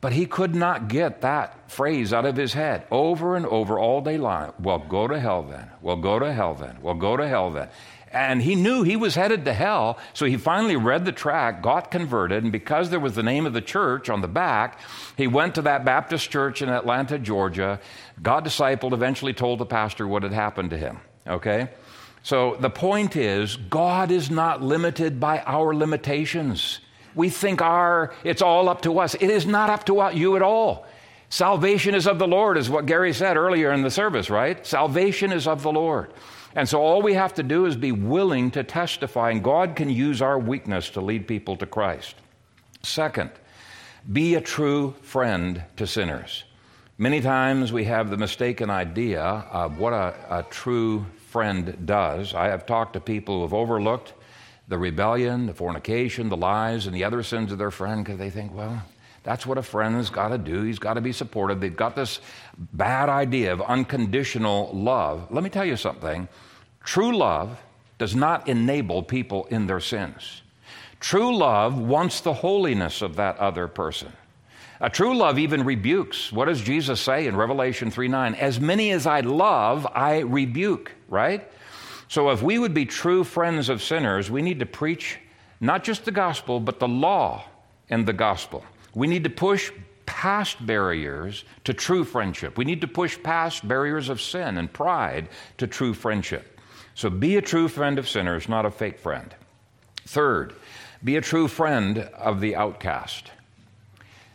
but 0.00 0.12
he 0.12 0.26
could 0.26 0.54
not 0.54 0.88
get 0.88 1.22
that 1.22 1.70
phrase 1.70 2.12
out 2.12 2.24
of 2.24 2.36
his 2.36 2.52
head 2.52 2.86
over 2.90 3.34
and 3.36 3.46
over 3.46 3.78
all 3.78 4.00
day 4.00 4.16
long. 4.16 4.52
Well, 4.60 4.78
go 4.78 5.08
to 5.08 5.18
hell 5.18 5.42
then. 5.42 5.70
Well, 5.82 5.96
go 5.96 6.18
to 6.18 6.32
hell 6.32 6.54
then. 6.54 6.78
Well, 6.80 6.94
go 6.94 7.16
to 7.16 7.26
hell 7.26 7.50
then. 7.50 7.68
And 8.10 8.40
he 8.40 8.54
knew 8.54 8.84
he 8.84 8.96
was 8.96 9.14
headed 9.14 9.44
to 9.44 9.52
hell, 9.52 9.98
so 10.14 10.24
he 10.24 10.38
finally 10.38 10.76
read 10.76 11.04
the 11.04 11.12
tract, 11.12 11.62
got 11.62 11.90
converted, 11.90 12.42
and 12.42 12.50
because 12.50 12.88
there 12.88 13.00
was 13.00 13.14
the 13.14 13.22
name 13.22 13.44
of 13.44 13.52
the 13.52 13.60
church 13.60 14.08
on 14.08 14.22
the 14.22 14.28
back, 14.28 14.80
he 15.16 15.26
went 15.26 15.56
to 15.56 15.62
that 15.62 15.84
Baptist 15.84 16.30
church 16.30 16.62
in 16.62 16.70
Atlanta, 16.70 17.18
Georgia, 17.18 17.78
got 18.22 18.44
discipled, 18.46 18.92
eventually 18.92 19.34
told 19.34 19.58
the 19.58 19.66
pastor 19.66 20.08
what 20.08 20.22
had 20.22 20.32
happened 20.32 20.70
to 20.70 20.78
him. 20.78 21.00
Okay? 21.26 21.68
So 22.22 22.56
the 22.58 22.70
point 22.70 23.14
is, 23.14 23.56
God 23.56 24.10
is 24.10 24.30
not 24.30 24.62
limited 24.62 25.20
by 25.20 25.40
our 25.40 25.74
limitations 25.74 26.80
we 27.14 27.28
think 27.28 27.60
our 27.60 28.12
it's 28.24 28.42
all 28.42 28.68
up 28.68 28.82
to 28.82 28.98
us. 28.98 29.14
It 29.14 29.30
is 29.30 29.46
not 29.46 29.70
up 29.70 29.84
to 29.86 30.10
you 30.14 30.36
at 30.36 30.42
all. 30.42 30.86
Salvation 31.30 31.94
is 31.94 32.06
of 32.06 32.18
the 32.18 32.26
Lord, 32.26 32.56
is 32.56 32.70
what 32.70 32.86
Gary 32.86 33.12
said 33.12 33.36
earlier 33.36 33.72
in 33.72 33.82
the 33.82 33.90
service, 33.90 34.30
right? 34.30 34.66
Salvation 34.66 35.30
is 35.30 35.46
of 35.46 35.62
the 35.62 35.72
Lord. 35.72 36.12
And 36.54 36.66
so 36.66 36.80
all 36.80 37.02
we 37.02 37.14
have 37.14 37.34
to 37.34 37.42
do 37.42 37.66
is 37.66 37.76
be 37.76 37.92
willing 37.92 38.50
to 38.52 38.64
testify, 38.64 39.30
and 39.30 39.44
God 39.44 39.76
can 39.76 39.90
use 39.90 40.22
our 40.22 40.38
weakness 40.38 40.88
to 40.90 41.02
lead 41.02 41.28
people 41.28 41.56
to 41.56 41.66
Christ. 41.66 42.14
Second, 42.82 43.30
be 44.10 44.36
a 44.36 44.40
true 44.40 44.94
friend 45.02 45.62
to 45.76 45.86
sinners. 45.86 46.44
Many 46.96 47.20
times 47.20 47.72
we 47.72 47.84
have 47.84 48.08
the 48.08 48.16
mistaken 48.16 48.70
idea 48.70 49.22
of 49.22 49.78
what 49.78 49.92
a, 49.92 50.14
a 50.30 50.42
true 50.44 51.04
friend 51.28 51.76
does. 51.84 52.32
I 52.32 52.46
have 52.46 52.64
talked 52.64 52.94
to 52.94 53.00
people 53.00 53.36
who 53.36 53.42
have 53.42 53.54
overlooked 53.54 54.14
the 54.68 54.78
rebellion, 54.78 55.46
the 55.46 55.54
fornication, 55.54 56.28
the 56.28 56.36
lies, 56.36 56.86
and 56.86 56.94
the 56.94 57.04
other 57.04 57.22
sins 57.22 57.50
of 57.50 57.58
their 57.58 57.70
friend 57.70 58.04
because 58.04 58.18
they 58.18 58.30
think, 58.30 58.54
well, 58.54 58.82
that's 59.22 59.46
what 59.46 59.58
a 59.58 59.62
friend's 59.62 60.10
got 60.10 60.28
to 60.28 60.38
do. 60.38 60.62
He's 60.62 60.78
got 60.78 60.94
to 60.94 61.00
be 61.00 61.12
supportive. 61.12 61.60
They've 61.60 61.74
got 61.74 61.96
this 61.96 62.20
bad 62.56 63.08
idea 63.08 63.52
of 63.52 63.60
unconditional 63.62 64.70
love. 64.72 65.28
Let 65.30 65.42
me 65.42 65.50
tell 65.50 65.64
you 65.64 65.76
something 65.76 66.28
true 66.84 67.16
love 67.16 67.60
does 67.98 68.14
not 68.14 68.48
enable 68.48 69.02
people 69.02 69.46
in 69.46 69.66
their 69.66 69.80
sins. 69.80 70.42
True 71.00 71.36
love 71.36 71.78
wants 71.78 72.20
the 72.20 72.32
holiness 72.32 73.02
of 73.02 73.16
that 73.16 73.38
other 73.38 73.68
person. 73.68 74.12
A 74.80 74.88
true 74.88 75.16
love 75.16 75.38
even 75.38 75.64
rebukes. 75.64 76.32
What 76.32 76.44
does 76.44 76.60
Jesus 76.60 77.00
say 77.00 77.26
in 77.26 77.36
Revelation 77.36 77.90
3 77.90 78.08
9? 78.08 78.34
As 78.34 78.60
many 78.60 78.92
as 78.92 79.06
I 79.06 79.20
love, 79.20 79.86
I 79.92 80.20
rebuke, 80.20 80.92
right? 81.08 81.48
So, 82.08 82.30
if 82.30 82.42
we 82.42 82.58
would 82.58 82.72
be 82.72 82.86
true 82.86 83.22
friends 83.22 83.68
of 83.68 83.82
sinners, 83.82 84.30
we 84.30 84.40
need 84.40 84.60
to 84.60 84.66
preach 84.66 85.18
not 85.60 85.84
just 85.84 86.04
the 86.06 86.10
gospel, 86.10 86.58
but 86.58 86.78
the 86.78 86.88
law 86.88 87.44
and 87.90 88.06
the 88.06 88.14
gospel. 88.14 88.64
We 88.94 89.06
need 89.06 89.24
to 89.24 89.30
push 89.30 89.70
past 90.06 90.64
barriers 90.64 91.44
to 91.64 91.74
true 91.74 92.04
friendship. 92.04 92.56
We 92.56 92.64
need 92.64 92.80
to 92.80 92.88
push 92.88 93.22
past 93.22 93.68
barriers 93.68 94.08
of 94.08 94.22
sin 94.22 94.56
and 94.56 94.72
pride 94.72 95.28
to 95.58 95.66
true 95.66 95.92
friendship. 95.92 96.58
So, 96.94 97.10
be 97.10 97.36
a 97.36 97.42
true 97.42 97.68
friend 97.68 97.98
of 97.98 98.08
sinners, 98.08 98.48
not 98.48 98.64
a 98.64 98.70
fake 98.70 98.98
friend. 98.98 99.34
Third, 100.06 100.54
be 101.04 101.16
a 101.16 101.20
true 101.20 101.46
friend 101.46 101.98
of 101.98 102.40
the 102.40 102.56
outcast. 102.56 103.30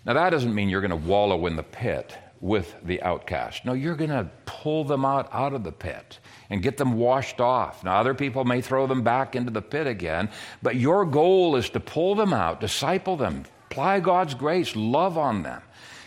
Now, 0.06 0.14
that 0.14 0.30
doesn't 0.30 0.54
mean 0.54 0.70
you're 0.70 0.82
going 0.82 0.92
to 0.92 1.08
wallow 1.08 1.48
in 1.48 1.56
the 1.56 1.64
pit 1.64 2.16
with 2.44 2.76
the 2.84 3.02
outcast. 3.04 3.64
No, 3.64 3.72
you're 3.72 3.96
going 3.96 4.10
to 4.10 4.30
pull 4.46 4.84
them 4.84 5.06
out 5.06 5.30
out 5.32 5.54
of 5.54 5.64
the 5.64 5.72
pit 5.72 6.20
and 6.50 6.62
get 6.62 6.76
them 6.76 6.98
washed 6.98 7.40
off. 7.40 7.86
Now, 7.86 7.96
other 8.02 8.14
people 8.14 8.44
may 8.44 8.60
throw 8.60 8.86
them 8.86 9.02
back 9.02 9.38
into 9.38 9.50
the 9.50 9.62
pit 9.62 9.88
again, 9.88 10.30
but 10.62 10.76
your 10.76 11.06
goal 11.06 11.56
is 11.56 11.70
to 11.70 11.80
pull 11.80 12.16
them 12.16 12.34
out, 12.34 12.60
disciple 12.60 13.16
them, 13.16 13.46
apply 13.72 14.02
God's 14.02 14.34
grace, 14.34 14.76
love 14.76 15.18
on 15.18 15.44
them, 15.44 15.62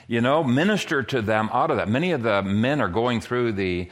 you 0.09 0.21
know, 0.21 0.45
minister 0.45 1.03
to 1.05 1.23
them 1.23 1.49
out 1.55 1.71
of 1.71 1.79
that. 1.79 1.89
Many 1.89 2.13
of 2.13 2.23
the 2.23 2.43
men 2.43 2.83
are 2.83 2.91
going 2.91 3.23
through 3.23 3.53
the 3.53 3.89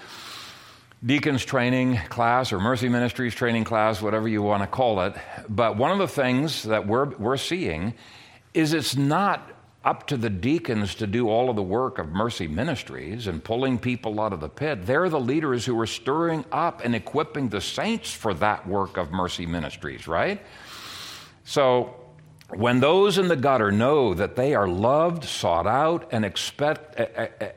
deacons 1.02 1.46
training 1.46 1.96
class 2.10 2.52
or 2.52 2.60
mercy 2.60 2.90
ministries 2.90 3.34
training 3.34 3.64
class, 3.64 4.02
whatever 4.02 4.28
you 4.28 4.42
want 4.42 4.62
to 4.62 4.66
call 4.66 5.00
it. 5.00 5.14
But 5.48 5.78
one 5.78 5.92
of 5.92 5.98
the 5.98 6.08
things 6.08 6.64
that 6.64 6.86
we're, 6.86 7.06
we're 7.16 7.38
seeing 7.38 7.94
is 8.52 8.74
it's 8.74 8.96
not 8.96 9.50
up 9.84 10.06
to 10.06 10.16
the 10.16 10.30
deacons 10.30 10.94
to 10.94 11.06
do 11.06 11.28
all 11.28 11.50
of 11.50 11.56
the 11.56 11.62
work 11.62 11.98
of 11.98 12.08
mercy 12.08 12.48
ministries 12.48 13.26
and 13.26 13.44
pulling 13.44 13.78
people 13.78 14.18
out 14.18 14.32
of 14.32 14.40
the 14.40 14.48
pit. 14.48 14.86
They're 14.86 15.10
the 15.10 15.20
leaders 15.20 15.66
who 15.66 15.78
are 15.78 15.86
stirring 15.86 16.44
up 16.50 16.82
and 16.84 16.94
equipping 16.94 17.50
the 17.50 17.60
saints 17.60 18.12
for 18.12 18.32
that 18.34 18.66
work 18.66 18.96
of 18.96 19.12
mercy 19.12 19.44
ministries, 19.44 20.08
right? 20.08 20.40
So, 21.44 21.96
when 22.54 22.80
those 22.80 23.18
in 23.18 23.28
the 23.28 23.36
gutter 23.36 23.72
know 23.72 24.14
that 24.14 24.36
they 24.36 24.54
are 24.54 24.68
loved, 24.68 25.24
sought 25.24 25.66
out, 25.66 26.08
and 26.12 26.24
expect, 26.24 27.00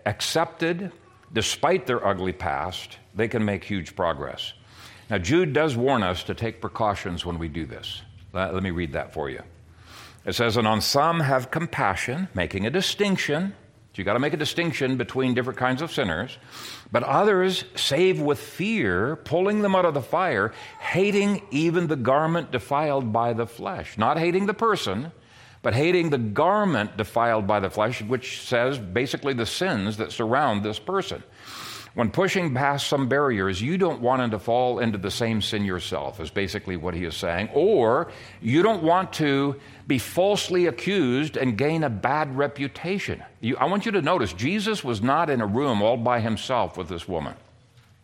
accepted 0.06 0.92
despite 1.34 1.86
their 1.86 2.06
ugly 2.06 2.34
past, 2.34 2.98
they 3.14 3.28
can 3.28 3.44
make 3.44 3.64
huge 3.64 3.96
progress. 3.96 4.54
Now, 5.10 5.18
Jude 5.18 5.54
does 5.54 5.76
warn 5.76 6.04
us 6.04 6.24
to 6.24 6.34
take 6.34 6.62
precautions 6.62 7.26
when 7.26 7.38
we 7.38 7.48
do 7.48 7.66
this. 7.66 8.02
Let 8.34 8.62
me 8.64 8.72
read 8.72 8.94
that 8.94 9.14
for 9.14 9.30
you. 9.30 9.42
It 10.28 10.36
says, 10.36 10.58
And 10.58 10.68
on 10.68 10.82
some 10.82 11.22
have 11.22 11.50
compassion, 11.50 12.28
making 12.36 12.68
a 12.68 12.70
distinction. 12.70 13.56
So 13.94 14.02
you 14.02 14.04
got 14.04 14.14
to 14.14 14.20
make 14.20 14.34
a 14.34 14.38
distinction 14.38 14.98
between 14.98 15.34
different 15.34 15.58
kinds 15.58 15.82
of 15.82 15.92
sinners. 15.92 16.38
But 16.92 17.04
others 17.04 17.64
save 17.76 18.20
with 18.20 18.38
fear, 18.38 19.16
pulling 19.16 19.62
them 19.62 19.74
out 19.74 19.86
of 19.86 19.94
the 19.94 20.02
fire, 20.02 20.54
hating 20.80 21.48
even 21.50 21.88
the 21.88 21.96
garment 21.96 22.52
defiled 22.52 23.12
by 23.14 23.34
the 23.34 23.48
flesh. 23.48 23.98
Not 23.98 24.20
hating 24.20 24.46
the 24.46 24.54
person, 24.54 25.14
but 25.62 25.74
hating 25.74 26.10
the 26.10 26.18
garment 26.18 26.98
defiled 26.98 27.48
by 27.48 27.62
the 27.62 27.70
flesh, 27.70 28.02
which 28.02 28.42
says 28.42 28.78
basically 28.78 29.34
the 29.34 29.46
sins 29.46 29.98
that 29.98 30.12
surround 30.12 30.62
this 30.62 30.78
person. 30.78 31.24
When 31.98 32.12
pushing 32.12 32.54
past 32.54 32.86
some 32.86 33.08
barriers, 33.08 33.60
you 33.60 33.76
don't 33.80 34.02
want 34.02 34.22
him 34.22 34.30
to 34.30 34.38
fall 34.38 34.78
into 34.78 35.00
the 35.00 35.10
same 35.10 35.42
sin 35.42 35.66
yourself, 35.66 36.20
is 36.20 36.30
basically 36.30 36.78
what 36.78 36.94
he 36.94 37.06
is 37.06 37.16
saying. 37.16 37.50
Or 37.56 38.12
you 38.40 38.62
don't 38.62 38.84
want 38.84 39.14
to 39.14 39.56
be 39.88 39.98
falsely 39.98 40.68
accused 40.68 41.38
and 41.38 41.58
gain 41.58 41.84
a 41.84 41.90
bad 41.90 42.38
reputation. 42.38 43.24
You, 43.42 43.58
I 43.58 43.66
want 43.66 43.88
you 43.88 43.94
to 43.94 44.04
notice 44.04 44.32
Jesus 44.32 44.84
was 44.84 45.02
not 45.02 45.32
in 45.32 45.42
a 45.42 45.48
room 45.48 45.82
all 45.82 45.98
by 45.98 46.20
himself 46.20 46.78
with 46.78 46.88
this 46.88 47.08
woman. 47.08 47.34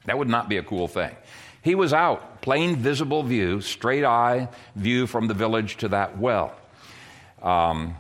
That 0.06 0.18
would 0.18 0.28
not 0.28 0.50
be 0.50 0.58
a 0.58 0.64
cool 0.64 0.88
thing. 0.88 1.16
He 1.62 1.76
was 1.76 1.94
out, 1.94 2.42
plain 2.42 2.78
visible 2.78 3.22
view, 3.22 3.62
straight 3.62 4.06
eye 4.06 4.50
view 4.76 5.06
from 5.06 5.28
the 5.28 5.36
village 5.36 5.78
to 5.78 5.90
that 5.90 6.18
well. 6.18 6.56
Um, 7.44 7.94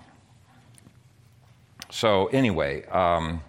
so, 1.91 2.25
anyway. 2.29 2.83
Um, 2.87 3.43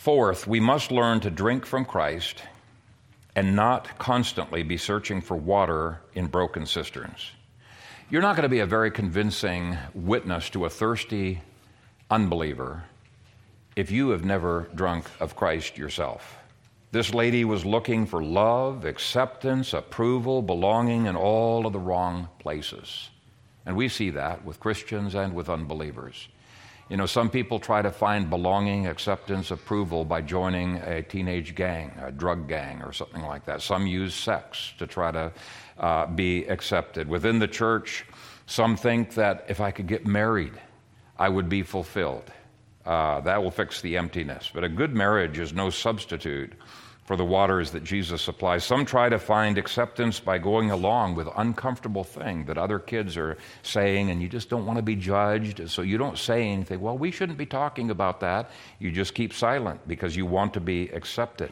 Fourth, 0.00 0.46
we 0.46 0.60
must 0.60 0.90
learn 0.90 1.20
to 1.20 1.30
drink 1.30 1.66
from 1.66 1.84
Christ 1.84 2.42
and 3.36 3.54
not 3.54 3.98
constantly 3.98 4.62
be 4.62 4.78
searching 4.78 5.20
for 5.20 5.36
water 5.36 6.00
in 6.14 6.26
broken 6.26 6.64
cisterns. 6.64 7.30
You're 8.08 8.22
not 8.22 8.34
going 8.34 8.44
to 8.44 8.48
be 8.48 8.60
a 8.60 8.66
very 8.66 8.90
convincing 8.90 9.76
witness 9.92 10.48
to 10.50 10.64
a 10.64 10.70
thirsty 10.70 11.42
unbeliever 12.10 12.84
if 13.76 13.90
you 13.90 14.08
have 14.08 14.24
never 14.24 14.70
drunk 14.74 15.04
of 15.20 15.36
Christ 15.36 15.76
yourself. 15.76 16.38
This 16.92 17.12
lady 17.12 17.44
was 17.44 17.66
looking 17.66 18.06
for 18.06 18.22
love, 18.24 18.86
acceptance, 18.86 19.74
approval, 19.74 20.40
belonging 20.40 21.04
in 21.04 21.14
all 21.14 21.66
of 21.66 21.74
the 21.74 21.78
wrong 21.78 22.30
places. 22.38 23.10
And 23.66 23.76
we 23.76 23.90
see 23.90 24.08
that 24.08 24.46
with 24.46 24.60
Christians 24.60 25.14
and 25.14 25.34
with 25.34 25.50
unbelievers. 25.50 26.26
You 26.90 26.96
know, 26.96 27.06
some 27.06 27.30
people 27.30 27.60
try 27.60 27.82
to 27.82 27.92
find 27.92 28.28
belonging, 28.28 28.88
acceptance, 28.88 29.52
approval 29.52 30.04
by 30.04 30.22
joining 30.22 30.78
a 30.78 31.02
teenage 31.02 31.54
gang, 31.54 31.92
a 32.02 32.10
drug 32.10 32.48
gang, 32.48 32.82
or 32.82 32.92
something 32.92 33.22
like 33.22 33.44
that. 33.44 33.62
Some 33.62 33.86
use 33.86 34.12
sex 34.12 34.72
to 34.78 34.88
try 34.88 35.12
to 35.12 35.32
uh, 35.78 36.06
be 36.06 36.46
accepted. 36.46 37.08
Within 37.08 37.38
the 37.38 37.46
church, 37.46 38.04
some 38.46 38.76
think 38.76 39.14
that 39.14 39.44
if 39.48 39.60
I 39.60 39.70
could 39.70 39.86
get 39.86 40.04
married, 40.04 40.54
I 41.16 41.28
would 41.28 41.48
be 41.48 41.62
fulfilled. 41.62 42.28
Uh, 42.84 43.20
that 43.20 43.40
will 43.40 43.52
fix 43.52 43.80
the 43.80 43.96
emptiness. 43.96 44.50
But 44.52 44.64
a 44.64 44.68
good 44.68 44.92
marriage 44.92 45.38
is 45.38 45.52
no 45.52 45.70
substitute 45.70 46.54
for 47.10 47.16
the 47.16 47.24
waters 47.24 47.72
that 47.72 47.82
Jesus 47.82 48.22
supplies. 48.22 48.62
Some 48.62 48.86
try 48.86 49.08
to 49.08 49.18
find 49.18 49.58
acceptance 49.58 50.20
by 50.20 50.38
going 50.38 50.70
along 50.70 51.16
with 51.16 51.26
uncomfortable 51.36 52.04
thing 52.04 52.44
that 52.44 52.56
other 52.56 52.78
kids 52.78 53.16
are 53.16 53.36
saying 53.64 54.10
and 54.10 54.22
you 54.22 54.28
just 54.28 54.48
don't 54.48 54.64
want 54.64 54.76
to 54.76 54.82
be 54.84 54.94
judged, 54.94 55.68
so 55.68 55.82
you 55.82 55.98
don't 55.98 56.16
say 56.16 56.46
anything. 56.46 56.80
Well, 56.80 56.96
we 56.96 57.10
shouldn't 57.10 57.36
be 57.36 57.46
talking 57.46 57.90
about 57.90 58.20
that. 58.20 58.52
You 58.78 58.92
just 58.92 59.12
keep 59.12 59.32
silent 59.32 59.88
because 59.88 60.14
you 60.14 60.24
want 60.24 60.54
to 60.54 60.60
be 60.60 60.88
accepted. 60.90 61.50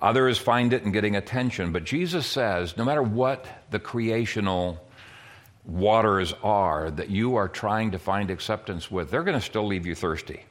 Others 0.00 0.38
find 0.38 0.72
it 0.72 0.84
in 0.84 0.90
getting 0.90 1.16
attention, 1.16 1.70
but 1.70 1.84
Jesus 1.84 2.24
says 2.24 2.78
no 2.78 2.84
matter 2.86 3.02
what 3.02 3.46
the 3.72 3.78
creational 3.78 4.82
waters 5.66 6.32
are 6.42 6.90
that 6.92 7.10
you 7.10 7.36
are 7.36 7.48
trying 7.48 7.90
to 7.90 7.98
find 7.98 8.30
acceptance 8.30 8.90
with, 8.90 9.10
they're 9.10 9.22
going 9.22 9.38
to 9.38 9.44
still 9.44 9.66
leave 9.66 9.84
you 9.84 9.94
thirsty. 9.94 10.46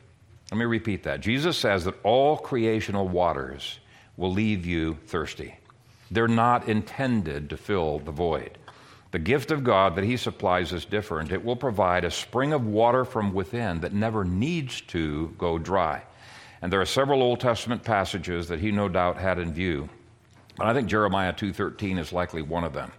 Let 0.53 0.59
me 0.59 0.65
repeat 0.65 1.01
that. 1.01 1.21
Jesus 1.21 1.57
says 1.57 1.83
that 1.85 1.99
all 2.03 2.37
creational 2.37 3.07
waters 3.07 3.79
will 4.17 4.31
leave 4.31 4.67
you 4.67 4.99
thirsty. 5.07 5.55
They're 6.11 6.27
not 6.27 6.69
intended 6.69 7.49
to 7.49 7.57
fill 7.57 7.97
the 7.97 8.11
void. 8.11 8.59
The 9.09 9.17
gift 9.17 9.49
of 9.49 9.63
God 9.63 9.95
that 9.95 10.03
He 10.03 10.15
supplies 10.15 10.71
is 10.71 10.85
different. 10.85 11.31
It 11.31 11.43
will 11.43 11.55
provide 11.55 12.05
a 12.05 12.11
spring 12.11 12.53
of 12.53 12.67
water 12.67 13.03
from 13.03 13.33
within 13.33 13.79
that 13.79 13.93
never 13.93 14.23
needs 14.23 14.81
to 14.81 15.33
go 15.39 15.57
dry. 15.57 16.03
And 16.61 16.71
there 16.71 16.81
are 16.81 16.85
several 16.85 17.23
Old 17.23 17.39
Testament 17.39 17.83
passages 17.83 18.47
that 18.49 18.59
He 18.59 18.71
no 18.71 18.87
doubt 18.87 19.17
had 19.17 19.39
in 19.39 19.53
view. 19.53 19.89
But 20.55 20.67
I 20.67 20.75
think 20.75 20.87
Jeremiah 20.87 21.33
2:13 21.33 21.97
is 21.97 22.13
likely 22.13 22.43
one 22.43 22.63
of 22.63 22.73
them. 22.73 22.91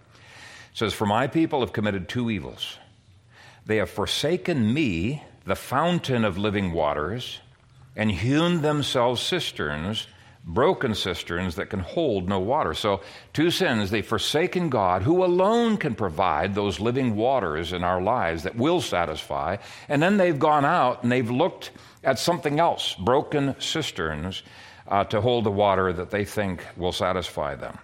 It 0.73 0.77
says, 0.77 0.93
"For 0.93 1.05
my 1.05 1.25
people 1.25 1.61
have 1.61 1.71
committed 1.71 2.09
two 2.09 2.29
evils. 2.29 2.79
They 3.65 3.77
have 3.77 3.89
forsaken 3.89 4.73
me, 4.73 5.23
the 5.45 5.55
fountain 5.55 6.25
of 6.25 6.37
living 6.37 6.73
waters, 6.73 7.39
and 7.95 8.11
hewn 8.11 8.61
themselves 8.61 9.21
cisterns, 9.21 10.07
broken 10.43 10.93
cisterns 10.93 11.55
that 11.55 11.69
can 11.69 11.79
hold 11.79 12.29
no 12.29 12.39
water. 12.39 12.73
So, 12.73 13.01
two 13.33 13.49
sins, 13.49 13.89
they've 13.89 14.05
forsaken 14.05 14.69
God, 14.69 15.01
who 15.01 15.23
alone 15.23 15.77
can 15.77 15.95
provide 15.95 16.53
those 16.53 16.79
living 16.79 17.15
waters 17.15 17.73
in 17.73 17.83
our 17.83 18.01
lives 18.01 18.43
that 18.43 18.55
will 18.55 18.81
satisfy. 18.81 19.57
And 19.89 20.01
then 20.01 20.17
they've 20.17 20.37
gone 20.37 20.65
out 20.65 21.03
and 21.03 21.11
they've 21.11 21.29
looked 21.29 21.71
at 22.03 22.19
something 22.19 22.59
else, 22.59 22.93
broken 22.95 23.55
cisterns, 23.59 24.43
uh, 24.87 25.03
to 25.05 25.21
hold 25.21 25.45
the 25.45 25.51
water 25.51 25.91
that 25.93 26.11
they 26.11 26.25
think 26.25 26.63
will 26.77 26.91
satisfy 26.91 27.55
them. 27.55 27.79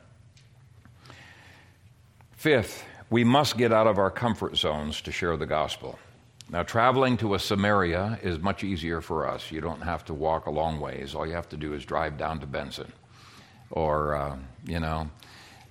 Fifth, 2.33 2.83
we 3.09 3.23
must 3.23 3.57
get 3.57 3.73
out 3.73 3.87
of 3.87 3.97
our 3.97 4.11
comfort 4.11 4.55
zones 4.55 5.01
to 5.01 5.11
share 5.11 5.37
the 5.37 5.45
gospel. 5.45 5.97
Now, 6.51 6.63
traveling 6.63 7.15
to 7.17 7.33
a 7.35 7.39
Samaria 7.39 8.19
is 8.21 8.39
much 8.39 8.65
easier 8.65 8.99
for 8.99 9.25
us. 9.25 9.51
You 9.51 9.61
don't 9.61 9.79
have 9.79 10.03
to 10.05 10.13
walk 10.13 10.47
a 10.47 10.51
long 10.51 10.81
ways. 10.81 11.15
All 11.15 11.25
you 11.25 11.31
have 11.31 11.47
to 11.49 11.57
do 11.57 11.73
is 11.73 11.85
drive 11.85 12.17
down 12.17 12.41
to 12.41 12.45
Benson 12.45 12.91
or, 13.69 14.15
uh, 14.15 14.35
you 14.65 14.81
know, 14.81 15.09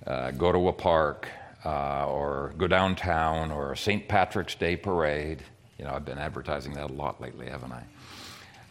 uh, 0.07 0.31
go 0.31 0.51
to 0.51 0.69
a 0.69 0.73
park 0.73 1.27
uh, 1.63 2.07
or 2.07 2.55
go 2.57 2.65
downtown 2.65 3.51
or 3.51 3.73
a 3.73 3.77
St. 3.77 4.07
Patrick's 4.07 4.55
Day 4.55 4.75
parade. 4.75 5.43
You 5.77 5.85
know, 5.85 5.91
I've 5.91 6.05
been 6.05 6.17
advertising 6.17 6.73
that 6.73 6.89
a 6.89 6.93
lot 6.93 7.21
lately, 7.21 7.47
haven't 7.47 7.73
I? 7.73 7.83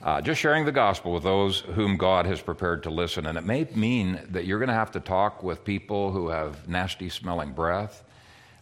Uh, 0.03 0.21
just 0.21 0.41
sharing 0.41 0.65
the 0.65 0.73
gospel 0.73 1.13
with 1.13 1.23
those 1.23 1.61
whom 1.61 1.97
God 1.97 2.27
has 2.27 2.41
prepared 2.41 2.83
to 2.83 2.91
listen. 2.91 3.27
And 3.27 3.39
it 3.39 3.45
may 3.45 3.69
mean 3.77 4.21
that 4.31 4.47
you're 4.47 4.59
going 4.59 4.69
to 4.69 4.75
have 4.75 4.91
to 4.93 5.01
talk 5.01 5.45
with 5.45 5.63
people 5.63 6.11
who 6.11 6.31
have 6.31 6.69
nasty 6.69 7.09
smelling 7.09 7.53
breath 7.53 8.03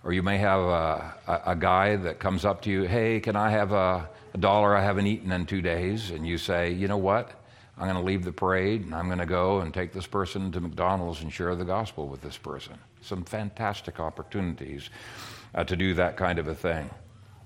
or 0.04 0.12
you 0.12 0.22
may 0.22 0.38
have 0.38 0.60
a, 0.60 1.14
a, 1.26 1.42
a, 1.52 1.56
guy 1.56 1.96
that 1.96 2.18
comes 2.18 2.44
up 2.44 2.62
to 2.62 2.70
you, 2.70 2.82
hey, 2.84 3.20
can 3.20 3.36
I 3.36 3.50
have 3.50 3.72
a, 3.72 4.08
a 4.32 4.38
dollar 4.38 4.76
I 4.76 4.82
haven't 4.82 5.06
eaten 5.06 5.32
in 5.32 5.46
two 5.46 5.60
days? 5.60 6.10
And 6.10 6.26
you 6.26 6.38
say, 6.38 6.72
you 6.72 6.88
know 6.88 6.96
what? 6.96 7.32
I'm 7.76 7.84
going 7.84 7.96
to 7.96 8.02
leave 8.02 8.24
the 8.24 8.32
parade 8.32 8.84
and 8.84 8.94
I'm 8.94 9.06
going 9.06 9.18
to 9.18 9.26
go 9.26 9.60
and 9.60 9.72
take 9.72 9.92
this 9.92 10.06
person 10.06 10.50
to 10.52 10.60
McDonald's 10.60 11.22
and 11.22 11.32
share 11.32 11.54
the 11.54 11.64
gospel 11.64 12.08
with 12.08 12.20
this 12.22 12.36
person. 12.36 12.74
Some 13.02 13.24
fantastic 13.24 14.00
opportunities 14.00 14.90
uh, 15.54 15.64
to 15.64 15.76
do 15.76 15.94
that 15.94 16.16
kind 16.16 16.38
of 16.38 16.48
a 16.48 16.54
thing. 16.54 16.90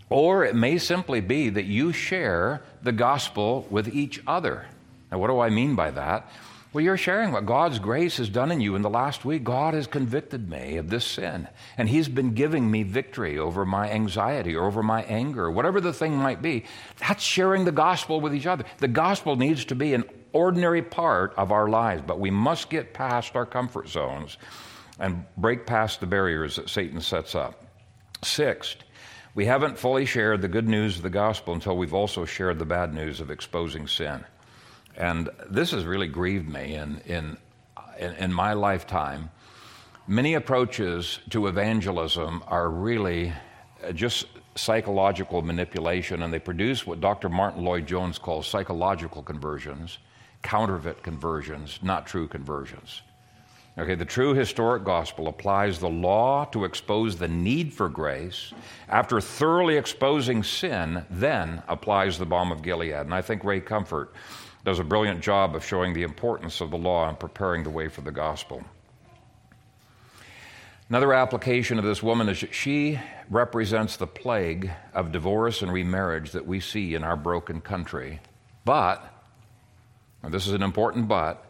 Or 0.09 0.45
it 0.45 0.55
may 0.55 0.79
simply 0.79 1.21
be 1.21 1.49
that 1.51 1.65
you 1.65 1.93
share 1.93 2.63
the 2.83 2.93
gospel 2.93 3.67
with 3.71 3.95
each 3.95 4.23
other. 4.27 4.67
Now, 5.11 5.19
what 5.19 5.29
do 5.29 5.41
I 5.41 5.51
mean 5.51 5.75
by 5.75 5.91
that? 5.91 6.31
Well, 6.73 6.83
you're 6.83 6.97
sharing 6.97 7.33
what 7.33 7.45
God's 7.45 7.79
grace 7.79 8.17
has 8.17 8.31
done 8.31 8.51
in 8.51 8.63
you. 8.63 8.75
In 8.77 8.81
the 8.81 8.89
last 8.89 9.27
week, 9.27 9.45
God 9.45 9.75
has 9.75 9.87
convicted 9.87 10.49
me 10.49 10.79
of 10.79 10.89
this 10.89 11.05
sin, 11.05 11.47
and 11.77 11.87
He's 11.87 12.09
been 12.09 12.33
giving 12.33 12.71
me 12.71 12.83
victory 12.83 13.39
over 13.39 13.67
my 13.67 13.91
anxiety 13.91 14.55
or 14.55 14.65
over 14.65 14.83
my 14.83 15.03
anger, 15.03 15.51
whatever 15.51 15.83
the 15.83 15.93
thing 15.93 16.17
might 16.17 16.41
be. 16.41 16.65
That's 16.99 17.23
sharing 17.23 17.67
the 17.67 17.73
gospel 17.73 18.23
with 18.23 18.35
each 18.35 18.47
other. 18.47 18.65
The 18.79 18.89
gospel 18.89 19.37
needs 19.37 19.67
to 19.67 19.75
be 19.75 19.93
an 19.93 20.05
ordinary 20.33 20.81
part 20.81 21.35
of 21.37 21.53
our 21.53 21.69
lives, 21.69 22.05
but 22.07 22.19
we 22.19 22.31
must 22.31 22.71
get 22.71 22.95
past 22.95 23.37
our 23.37 23.45
comfort 23.45 23.89
zones 23.89 24.39
and 24.99 25.27
break 25.37 25.67
past 25.67 26.01
the 26.01 26.07
barriers 26.07 26.57
that 26.57 26.71
Satan 26.71 27.03
sets 27.03 27.35
up. 27.35 27.67
Sixth, 28.25 28.79
we 29.35 29.45
haven't 29.45 29.79
fully 29.79 30.07
shared 30.07 30.41
the 30.41 30.49
good 30.49 30.69
news 30.69 30.97
of 30.97 31.03
the 31.03 31.11
gospel 31.11 31.53
until 31.53 31.77
we've 31.77 31.93
also 31.93 32.25
shared 32.25 32.59
the 32.59 32.65
bad 32.65 32.95
news 32.95 33.21
of 33.21 33.31
exposing 33.31 33.87
sin. 33.87 34.25
And 34.97 35.31
this 35.49 35.71
has 35.71 35.85
really 35.85 36.09
grieved 36.09 36.49
me 36.49 36.75
in, 36.75 36.99
in, 37.07 37.37
in, 37.99 38.33
my 38.33 38.53
lifetime. 38.53 39.31
Many 40.07 40.35
approaches 40.35 41.21
to 41.31 41.47
evangelism 41.47 42.43
are 42.47 42.69
really 42.69 43.33
uh, 43.83 43.93
just 43.93 44.27
psychological 44.55 45.41
manipulation 45.43 46.23
and 46.23 46.33
they 46.33 46.39
produce 46.39 46.87
what 46.87 47.01
Dr. 47.01 47.29
Martyn 47.29 47.65
Lloyd-Jones 47.65 48.19
calls 48.19 48.47
psychological 48.47 49.23
conversions, 49.23 49.99
counterfeit 50.43 51.03
conversions, 51.03 51.79
not 51.83 52.07
true 52.07 52.29
conversions. 52.29 53.03
Okay, 53.79 53.95
the 53.95 54.05
true 54.05 54.35
historic 54.35 54.85
gospel 54.85 55.29
applies 55.29 55.79
the 55.79 55.89
law 55.89 56.45
to 56.47 56.67
expose 56.67 57.17
the 57.17 57.29
need 57.29 57.73
for 57.73 57.89
grace. 57.89 58.53
After 58.91 59.19
thoroughly 59.19 59.79
exposing 59.79 60.43
sin, 60.43 61.07
then 61.09 61.63
applies 61.69 62.19
the 62.19 62.27
balm 62.27 62.53
of 62.53 62.61
Gilead. 62.61 62.93
And 62.93 63.15
I 63.15 63.23
think 63.23 63.45
Ray 63.45 63.61
Comfort 63.61 64.13
does 64.65 64.79
a 64.79 64.85
brilliant 64.85 65.21
job 65.21 65.57
of 65.57 65.65
showing 65.65 65.93
the 65.93 66.03
importance 66.03 66.61
of 66.61 66.71
the 66.71 66.79
law 66.79 67.09
and 67.09 67.19
preparing 67.19 67.65
the 67.65 67.71
way 67.71 67.89
for 67.89 68.01
the 68.01 68.13
gospel. 68.13 68.63
Another 70.89 71.15
application 71.15 71.79
of 71.79 71.85
this 71.85 72.03
woman 72.03 72.29
is 72.29 72.41
that 72.41 72.55
she 72.55 73.01
represents 73.31 73.97
the 73.97 74.07
plague 74.07 74.71
of 74.93 75.11
divorce 75.11 75.63
and 75.63 75.73
remarriage 75.73 76.33
that 76.33 76.47
we 76.47 76.61
see 76.61 76.95
in 76.95 77.03
our 77.03 77.17
broken 77.17 77.61
country. 77.61 78.21
But, 78.65 79.03
and 80.23 80.35
this 80.35 80.47
is 80.47 80.53
an 80.53 80.63
important 80.63 81.09
but, 81.09 81.45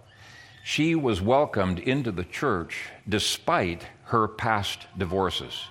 she 0.64 0.94
was 0.94 1.20
welcomed 1.20 1.80
into 1.80 2.12
the 2.12 2.24
church 2.24 2.88
despite 3.08 3.84
her 4.04 4.28
past 4.28 4.86
divorces. 4.96 5.64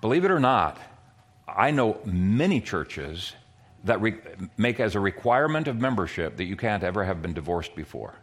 Believe 0.00 0.24
it 0.24 0.30
or 0.30 0.40
not, 0.40 0.78
I 1.46 1.70
know 1.72 2.00
many 2.04 2.60
churches 2.60 3.34
that 3.84 4.00
re- 4.00 4.18
make 4.56 4.80
as 4.80 4.94
a 4.94 5.00
requirement 5.00 5.68
of 5.68 5.76
membership 5.80 6.36
that 6.36 6.44
you 6.44 6.56
can't 6.56 6.82
ever 6.82 7.04
have 7.04 7.22
been 7.22 7.32
divorced 7.32 7.74
before. 7.74 8.14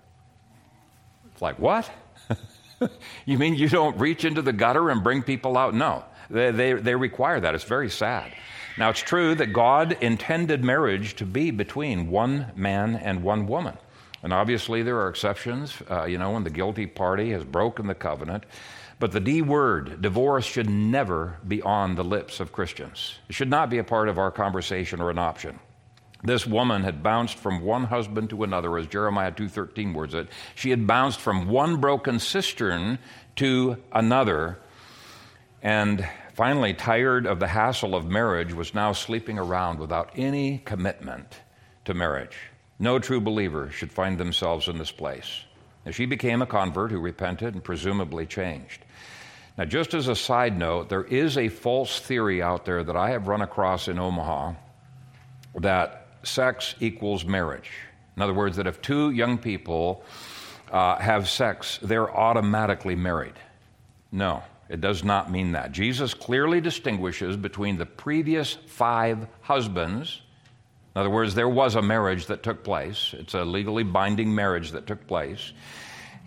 It's 1.31 1.41
like, 1.41 1.59
what? 1.59 1.89
you 3.25 3.37
mean 3.37 3.55
you 3.55 3.69
don't 3.69 3.97
reach 3.97 4.25
into 4.25 4.41
the 4.41 4.53
gutter 4.53 4.89
and 4.89 5.03
bring 5.03 5.23
people 5.23 5.57
out? 5.57 5.73
No, 5.73 6.03
they, 6.29 6.51
they, 6.51 6.73
they 6.73 6.95
require 6.95 7.39
that. 7.39 7.55
It's 7.55 7.63
very 7.63 7.89
sad. 7.89 8.33
Now, 8.77 8.89
it's 8.89 8.99
true 8.99 9.33
that 9.35 9.53
God 9.53 9.97
intended 10.01 10.63
marriage 10.63 11.15
to 11.15 11.25
be 11.25 11.49
between 11.49 12.11
one 12.11 12.51
man 12.55 12.95
and 12.95 13.23
one 13.23 13.47
woman. 13.47 13.75
And 14.21 14.33
obviously, 14.33 14.83
there 14.83 14.99
are 14.99 15.09
exceptions, 15.09 15.81
uh, 15.89 16.05
you 16.05 16.17
know, 16.17 16.31
when 16.31 16.43
the 16.43 16.49
guilty 16.49 16.85
party 16.85 17.31
has 17.31 17.43
broken 17.43 17.87
the 17.87 17.95
covenant. 17.95 18.43
But 18.99 19.11
the 19.11 19.19
D 19.19 19.43
word, 19.43 20.01
divorce, 20.01 20.45
should 20.45 20.69
never 20.69 21.37
be 21.47 21.61
on 21.61 21.95
the 21.95 22.03
lips 22.03 22.39
of 22.39 22.51
Christians. 22.51 23.19
It 23.29 23.35
should 23.35 23.49
not 23.49 23.69
be 23.69 23.77
a 23.77 23.83
part 23.83 24.09
of 24.09 24.17
our 24.17 24.31
conversation 24.31 25.01
or 25.01 25.11
an 25.11 25.19
option. 25.19 25.59
This 26.23 26.47
woman 26.47 26.83
had 26.83 27.03
bounced 27.03 27.37
from 27.37 27.61
one 27.61 27.83
husband 27.83 28.31
to 28.31 28.43
another, 28.43 28.75
as 28.77 28.87
Jeremiah 28.87 29.31
2.13 29.31 29.93
words 29.93 30.15
it. 30.15 30.29
She 30.55 30.71
had 30.71 30.87
bounced 30.87 31.19
from 31.19 31.47
one 31.47 31.77
broken 31.77 32.19
cistern 32.19 32.97
to 33.35 33.77
another. 33.91 34.57
And 35.61 36.07
finally, 36.33 36.73
tired 36.73 37.27
of 37.27 37.39
the 37.39 37.47
hassle 37.47 37.93
of 37.93 38.07
marriage, 38.07 38.51
was 38.51 38.73
now 38.73 38.93
sleeping 38.93 39.37
around 39.37 39.77
without 39.77 40.09
any 40.15 40.57
commitment 40.65 41.41
to 41.85 41.93
marriage. 41.93 42.37
No 42.79 42.97
true 42.97 43.21
believer 43.21 43.69
should 43.69 43.91
find 43.91 44.17
themselves 44.17 44.67
in 44.67 44.79
this 44.79 44.91
place. 44.91 45.43
Now, 45.85 45.91
she 45.91 46.07
became 46.07 46.41
a 46.41 46.47
convert 46.47 46.91
who 46.91 46.99
repented 46.99 47.53
and 47.53 47.63
presumably 47.63 48.25
changed. 48.25 48.85
Now, 49.57 49.65
just 49.65 49.93
as 49.93 50.07
a 50.07 50.15
side 50.15 50.57
note, 50.57 50.89
there 50.89 51.03
is 51.03 51.37
a 51.37 51.49
false 51.49 51.99
theory 51.99 52.41
out 52.41 52.65
there 52.65 52.83
that 52.83 52.95
I 52.95 53.09
have 53.11 53.27
run 53.27 53.41
across 53.41 53.87
in 53.87 53.97
Omaha 53.97 54.53
that 55.55 56.07
sex 56.23 56.75
equals 56.79 57.25
marriage. 57.25 57.71
In 58.15 58.21
other 58.21 58.33
words, 58.33 58.57
that 58.57 58.67
if 58.67 58.81
two 58.81 59.11
young 59.11 59.37
people 59.37 60.03
uh, 60.71 60.97
have 60.97 61.27
sex, 61.27 61.79
they're 61.81 62.15
automatically 62.15 62.95
married. 62.95 63.33
No, 64.11 64.43
it 64.69 64.79
does 64.79 65.03
not 65.03 65.31
mean 65.31 65.53
that. 65.53 65.71
Jesus 65.71 66.13
clearly 66.13 66.61
distinguishes 66.61 67.35
between 67.35 67.77
the 67.77 67.85
previous 67.85 68.53
five 68.53 69.27
husbands 69.41 70.21
in 70.97 71.01
other 71.01 71.11
words, 71.11 71.35
there 71.35 71.47
was 71.47 71.75
a 71.75 71.81
marriage 71.83 72.25
that 72.25 72.41
took 72.41 72.63
place. 72.63 73.13
It's 73.15 73.35
a 73.35 73.45
legally 73.45 73.83
binding 73.83 74.33
marriage 74.33 74.71
that 74.71 74.87
took 74.87 75.05
place. 75.05 75.51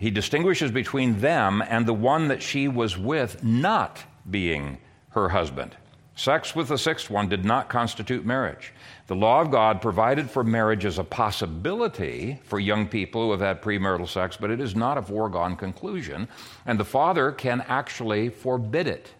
He 0.01 0.09
distinguishes 0.09 0.71
between 0.71 1.19
them 1.19 1.61
and 1.61 1.85
the 1.85 1.93
one 1.93 2.29
that 2.29 2.41
she 2.41 2.67
was 2.67 2.97
with 2.97 3.43
not 3.43 4.03
being 4.27 4.79
her 5.09 5.29
husband. 5.29 5.75
Sex 6.15 6.55
with 6.55 6.69
the 6.69 6.77
sixth 6.79 7.11
one 7.11 7.29
did 7.29 7.45
not 7.45 7.69
constitute 7.69 8.25
marriage. 8.25 8.73
The 9.05 9.15
law 9.15 9.41
of 9.41 9.51
God 9.51 9.79
provided 9.79 10.27
for 10.27 10.43
marriage 10.43 10.85
as 10.85 10.97
a 10.97 11.03
possibility 11.03 12.39
for 12.45 12.59
young 12.59 12.87
people 12.87 13.25
who 13.25 13.31
have 13.31 13.41
had 13.41 13.61
premarital 13.61 14.09
sex, 14.09 14.35
but 14.35 14.49
it 14.49 14.59
is 14.59 14.75
not 14.75 14.97
a 14.97 15.03
foregone 15.03 15.55
conclusion. 15.55 16.27
And 16.65 16.79
the 16.79 16.83
father 16.83 17.31
can 17.31 17.63
actually 17.67 18.29
forbid 18.29 18.87
it. 18.87 19.13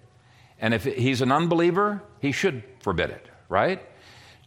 And 0.60 0.74
if 0.74 0.84
he's 0.84 1.22
an 1.22 1.32
unbeliever, 1.32 2.02
he 2.20 2.32
should 2.32 2.64
forbid 2.80 3.12
it, 3.12 3.28
right? 3.50 3.86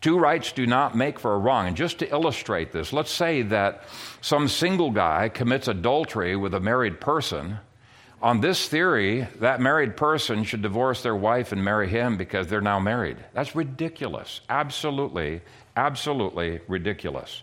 Two 0.04 0.18
rights 0.18 0.52
do 0.52 0.66
not 0.66 0.94
make 0.94 1.18
for 1.18 1.32
a 1.32 1.38
wrong. 1.38 1.66
And 1.66 1.74
just 1.74 2.00
to 2.00 2.10
illustrate 2.10 2.72
this, 2.72 2.92
let's 2.92 3.10
say 3.10 3.40
that 3.40 3.84
some 4.20 4.48
single 4.48 4.90
guy 4.90 5.30
commits 5.30 5.66
adultery 5.66 6.36
with 6.36 6.52
a 6.52 6.60
married 6.60 7.00
person. 7.00 7.56
On 8.20 8.42
this 8.42 8.68
theory, 8.68 9.26
that 9.36 9.62
married 9.62 9.96
person 9.96 10.44
should 10.44 10.60
divorce 10.60 11.02
their 11.02 11.16
wife 11.16 11.52
and 11.52 11.64
marry 11.64 11.88
him 11.88 12.18
because 12.18 12.48
they're 12.48 12.60
now 12.60 12.78
married. 12.78 13.16
That's 13.32 13.56
ridiculous. 13.56 14.42
Absolutely, 14.50 15.40
absolutely 15.74 16.60
ridiculous. 16.68 17.42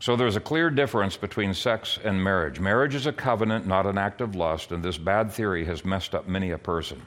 So 0.00 0.16
there's 0.16 0.34
a 0.34 0.40
clear 0.40 0.70
difference 0.70 1.16
between 1.16 1.54
sex 1.54 2.00
and 2.02 2.20
marriage. 2.20 2.58
Marriage 2.58 2.96
is 2.96 3.06
a 3.06 3.12
covenant, 3.12 3.64
not 3.64 3.86
an 3.86 3.96
act 3.96 4.20
of 4.20 4.34
lust, 4.34 4.72
and 4.72 4.82
this 4.82 4.98
bad 4.98 5.30
theory 5.30 5.64
has 5.66 5.84
messed 5.84 6.16
up 6.16 6.26
many 6.26 6.50
a 6.50 6.58
person. 6.58 7.00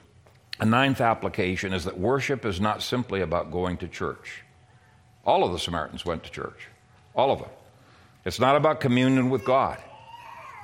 A 0.62 0.66
ninth 0.66 1.02
application 1.02 1.74
is 1.74 1.84
that 1.84 2.00
worship 2.00 2.46
is 2.46 2.62
not 2.62 2.82
simply 2.82 3.20
about 3.20 3.52
going 3.52 3.76
to 3.76 3.90
church. 3.90 4.46
All 5.30 5.44
of 5.44 5.52
the 5.52 5.60
Samaritans 5.60 6.04
went 6.06 6.24
to 6.24 6.32
church, 6.32 6.70
all 7.14 7.30
of 7.30 7.38
them. 7.38 7.52
It's 8.26 8.40
not 8.40 8.56
about 8.56 8.80
communion 8.80 9.30
with 9.30 9.46
God. 9.46 9.78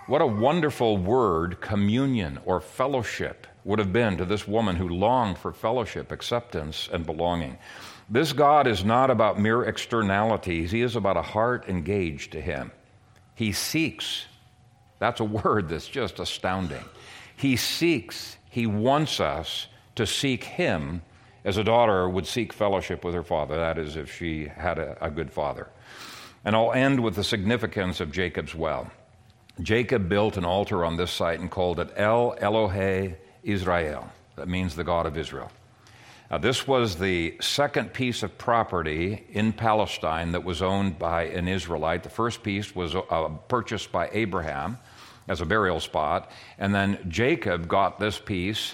What 0.08 0.24
a 0.24 0.26
wonderful 0.26 0.98
word 0.98 1.62
communion 1.62 2.40
or 2.46 2.60
fellowship 2.60 3.46
would 3.64 3.78
have 3.78 3.94
been 3.94 4.18
to 4.18 4.26
this 4.26 4.48
woman 4.48 4.76
who 4.76 4.90
longed 4.90 5.38
for 5.38 5.54
fellowship, 5.54 6.12
acceptance, 6.12 6.90
and 6.92 7.06
belonging. 7.06 7.60
This 8.10 8.34
God 8.34 8.66
is 8.66 8.84
not 8.84 9.12
about 9.12 9.40
mere 9.40 9.66
externalities, 9.66 10.72
He 10.72 10.82
is 10.82 10.96
about 10.96 11.16
a 11.16 11.22
heart 11.22 11.70
engaged 11.70 12.32
to 12.32 12.42
Him. 12.42 12.72
He 13.36 13.52
seeks. 13.52 14.26
That's 14.98 15.20
a 15.20 15.26
word 15.26 15.70
that's 15.70 15.88
just 15.88 16.20
astounding. 16.20 16.84
He 17.38 17.56
seeks, 17.56 18.36
He 18.50 18.66
wants 18.66 19.20
us 19.20 19.68
to 19.94 20.08
seek 20.08 20.44
Him 20.44 21.04
as 21.46 21.58
a 21.58 21.64
daughter 21.64 22.10
would 22.10 22.26
seek 22.26 22.52
fellowship 22.52 23.06
with 23.06 23.14
her 23.14 23.24
father, 23.24 23.56
that 23.56 23.78
is, 23.78 23.96
if 23.96 24.14
she 24.14 24.48
had 24.48 24.80
a, 24.80 24.98
a 25.00 25.12
good 25.12 25.32
father. 25.32 25.70
And 26.44 26.56
I'll 26.56 26.74
end 26.74 27.00
with 27.00 27.16
the 27.16 27.24
significance 27.24 28.00
of 28.00 28.12
Jacob's 28.12 28.56
well. 28.56 28.92
Jacob 29.62 30.10
built 30.10 30.36
an 30.36 30.44
altar 30.44 30.84
on 30.84 30.98
this 30.98 31.12
site 31.12 31.40
and 31.40 31.50
called 31.50 31.80
it 31.80 31.94
El 31.96 32.36
Elohe 32.42 33.16
Israel. 33.44 34.10
That 34.36 34.50
means 34.50 34.76
the 34.76 34.84
God 34.84 35.06
of 35.06 35.18
Israel. 35.18 35.52
Now, 36.30 36.40
this 36.40 36.68
was 36.68 36.96
the 36.98 37.38
second 37.40 37.94
piece 37.94 38.24
of 38.24 38.38
property 38.38 39.24
in 39.30 39.54
Palestine 39.54 40.32
that 40.32 40.44
was 40.44 40.64
owned 40.64 40.98
by 40.98 41.26
an 41.26 41.48
Israelite. 41.48 42.02
The 42.02 42.10
first 42.10 42.42
piece 42.42 42.76
was 42.76 42.96
uh, 42.96 43.30
purchased 43.48 43.92
by 43.92 44.10
Abraham 44.12 44.80
as 45.28 45.42
a 45.42 45.46
burial 45.46 45.80
spot, 45.80 46.32
and 46.58 46.74
then 46.74 46.98
Jacob 47.08 47.68
got 47.68 48.00
this 48.00 48.20
piece 48.20 48.74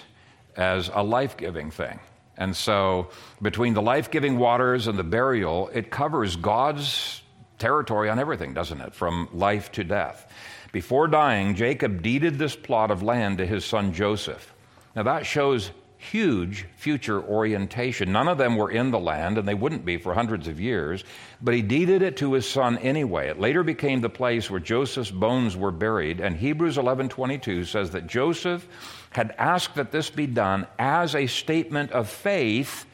as 0.56 0.90
a 0.92 1.02
life 1.02 1.36
giving 1.36 1.70
thing. 1.70 2.00
And 2.36 2.56
so, 2.56 3.08
between 3.40 3.74
the 3.74 3.82
life 3.82 4.10
giving 4.10 4.38
waters 4.38 4.86
and 4.86 4.98
the 4.98 5.04
burial, 5.04 5.68
it 5.74 5.90
covers 5.90 6.36
God's 6.36 7.22
territory 7.58 8.08
on 8.08 8.18
everything, 8.18 8.54
doesn't 8.54 8.80
it? 8.80 8.94
From 8.94 9.28
life 9.32 9.70
to 9.72 9.84
death. 9.84 10.32
Before 10.72 11.06
dying, 11.06 11.54
Jacob 11.54 12.02
deeded 12.02 12.38
this 12.38 12.56
plot 12.56 12.90
of 12.90 13.02
land 13.02 13.38
to 13.38 13.46
his 13.46 13.64
son 13.64 13.92
Joseph. 13.92 14.54
Now, 14.96 15.02
that 15.04 15.26
shows 15.26 15.70
huge 16.10 16.66
future 16.76 17.22
orientation. 17.22 18.10
None 18.10 18.26
of 18.26 18.38
them 18.38 18.56
were 18.56 18.70
in 18.70 18.90
the 18.90 18.98
land, 18.98 19.38
and 19.38 19.46
they 19.46 19.54
wouldn't 19.54 19.84
be 19.84 19.98
for 19.98 20.12
hundreds 20.12 20.48
of 20.48 20.60
years, 20.60 21.04
but 21.40 21.54
he 21.54 21.62
deeded 21.62 22.02
it 22.02 22.16
to 22.16 22.32
his 22.32 22.48
son 22.48 22.78
anyway. 22.78 23.28
It 23.28 23.38
later 23.38 23.62
became 23.62 24.00
the 24.00 24.08
place 24.08 24.50
where 24.50 24.58
Joseph's 24.58 25.12
bones 25.12 25.56
were 25.56 25.70
buried, 25.70 26.20
and 26.20 26.36
Hebrews 26.36 26.76
11:22 26.76 27.64
says 27.64 27.90
that 27.92 28.08
Joseph 28.08 28.66
had 29.12 29.34
asked 29.38 29.74
that 29.76 29.92
this 29.92 30.10
be 30.10 30.26
done 30.26 30.66
as 30.78 31.14
a 31.14 31.26
statement 31.26 31.92
of 31.92 32.08
faith 32.08 32.86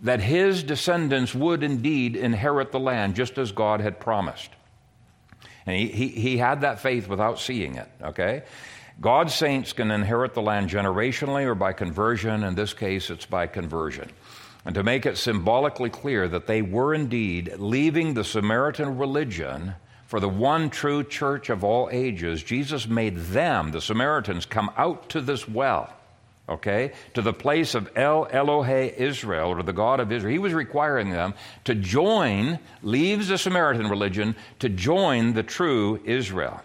that 0.00 0.20
his 0.20 0.62
descendants 0.62 1.34
would 1.34 1.62
indeed 1.62 2.16
inherit 2.16 2.72
the 2.72 2.80
land 2.80 3.14
just 3.14 3.38
as 3.38 3.52
God 3.52 3.80
had 3.80 3.98
promised. 3.98 4.50
And 5.64 5.76
he, 5.76 5.88
he, 5.88 6.08
he 6.08 6.36
had 6.36 6.60
that 6.60 6.80
faith 6.80 7.08
without 7.08 7.38
seeing 7.38 7.76
it, 7.76 7.88
okay? 8.02 8.42
God's 9.00 9.34
saints 9.34 9.72
can 9.72 9.90
inherit 9.90 10.34
the 10.34 10.42
land 10.42 10.70
generationally 10.70 11.44
or 11.44 11.54
by 11.54 11.72
conversion. 11.72 12.44
In 12.44 12.54
this 12.54 12.72
case, 12.72 13.10
it's 13.10 13.26
by 13.26 13.46
conversion. 13.46 14.10
And 14.64 14.74
to 14.74 14.82
make 14.82 15.06
it 15.06 15.18
symbolically 15.18 15.90
clear 15.90 16.28
that 16.28 16.46
they 16.46 16.62
were 16.62 16.94
indeed 16.94 17.54
leaving 17.58 18.14
the 18.14 18.24
Samaritan 18.24 18.98
religion 18.98 19.74
for 20.06 20.20
the 20.20 20.28
one 20.28 20.70
true 20.70 21.02
church 21.02 21.50
of 21.50 21.64
all 21.64 21.88
ages, 21.90 22.42
Jesus 22.42 22.86
made 22.86 23.16
them, 23.16 23.72
the 23.72 23.80
Samaritans, 23.80 24.46
come 24.46 24.70
out 24.76 25.10
to 25.10 25.20
this 25.20 25.48
well. 25.48 25.92
okay, 26.48 26.92
to 27.14 27.22
the 27.22 27.32
place 27.32 27.74
of 27.74 27.90
El 27.96 28.26
Elohe 28.26 28.96
Israel, 28.96 29.48
or 29.48 29.64
the 29.64 29.72
God 29.72 29.98
of 29.98 30.12
Israel. 30.12 30.32
He 30.32 30.38
was 30.38 30.52
requiring 30.52 31.10
them 31.10 31.34
to 31.64 31.74
join, 31.74 32.60
leaves 32.82 33.26
the 33.28 33.36
Samaritan 33.36 33.88
religion, 33.88 34.36
to 34.60 34.68
join 34.68 35.32
the 35.32 35.42
true 35.42 36.00
Israel. 36.04 36.60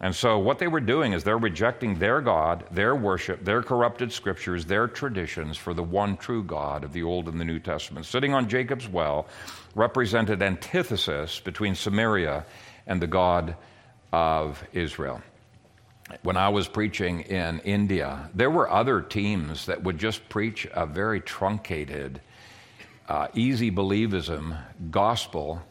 And 0.00 0.14
so, 0.14 0.38
what 0.40 0.58
they 0.58 0.66
were 0.66 0.80
doing 0.80 1.12
is 1.12 1.22
they're 1.22 1.38
rejecting 1.38 1.94
their 1.94 2.20
God, 2.20 2.64
their 2.72 2.96
worship, 2.96 3.44
their 3.44 3.62
corrupted 3.62 4.12
scriptures, 4.12 4.64
their 4.66 4.88
traditions 4.88 5.56
for 5.56 5.72
the 5.72 5.84
one 5.84 6.16
true 6.16 6.42
God 6.42 6.82
of 6.82 6.92
the 6.92 7.04
Old 7.04 7.28
and 7.28 7.40
the 7.40 7.44
New 7.44 7.60
Testament. 7.60 8.04
Sitting 8.04 8.34
on 8.34 8.48
Jacob's 8.48 8.88
well 8.88 9.28
represented 9.74 10.42
antithesis 10.42 11.40
between 11.40 11.74
Samaria 11.74 12.44
and 12.86 13.00
the 13.00 13.06
God 13.06 13.56
of 14.12 14.62
Israel. 14.72 15.22
When 16.22 16.36
I 16.36 16.50
was 16.50 16.68
preaching 16.68 17.20
in 17.20 17.60
India, 17.60 18.30
there 18.34 18.50
were 18.50 18.70
other 18.70 19.00
teams 19.00 19.66
that 19.66 19.82
would 19.82 19.98
just 19.98 20.28
preach 20.28 20.66
a 20.72 20.86
very 20.86 21.20
truncated, 21.20 22.20
uh, 23.08 23.28
easy 23.34 23.70
believism 23.70 24.58
gospel 24.90 25.62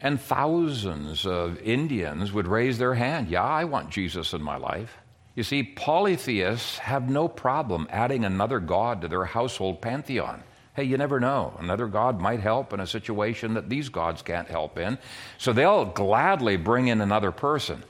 and 0.00 0.20
thousands 0.20 1.26
of 1.26 1.60
Indians 1.60 2.32
would 2.32 2.46
raise 2.46 2.78
their 2.78 2.94
hand. 2.94 3.28
Yeah, 3.28 3.44
I 3.44 3.64
want 3.64 3.90
Jesus 3.90 4.32
in 4.34 4.42
my 4.42 4.56
life. 4.56 4.96
You 5.34 5.42
see, 5.42 5.62
polytheists 5.62 6.78
have 6.78 7.08
no 7.08 7.28
problem 7.28 7.86
adding 7.90 8.24
another 8.24 8.60
God 8.60 9.02
to 9.02 9.08
their 9.08 9.24
household 9.24 9.80
pantheon. 9.80 10.42
Hey, 10.76 10.84
you 10.84 10.98
never 10.98 11.18
know. 11.18 11.56
Another 11.58 11.86
God 11.86 12.20
might 12.20 12.40
help 12.40 12.74
in 12.74 12.80
a 12.80 12.86
situation 12.86 13.54
that 13.54 13.70
these 13.70 13.88
gods 13.88 14.20
can't 14.20 14.46
help 14.46 14.76
in. 14.76 14.98
So 15.38 15.54
they'll 15.54 15.86
gladly 15.86 16.58
bring 16.58 16.88
in 16.88 17.00
another 17.00 17.32
person. 17.32 17.82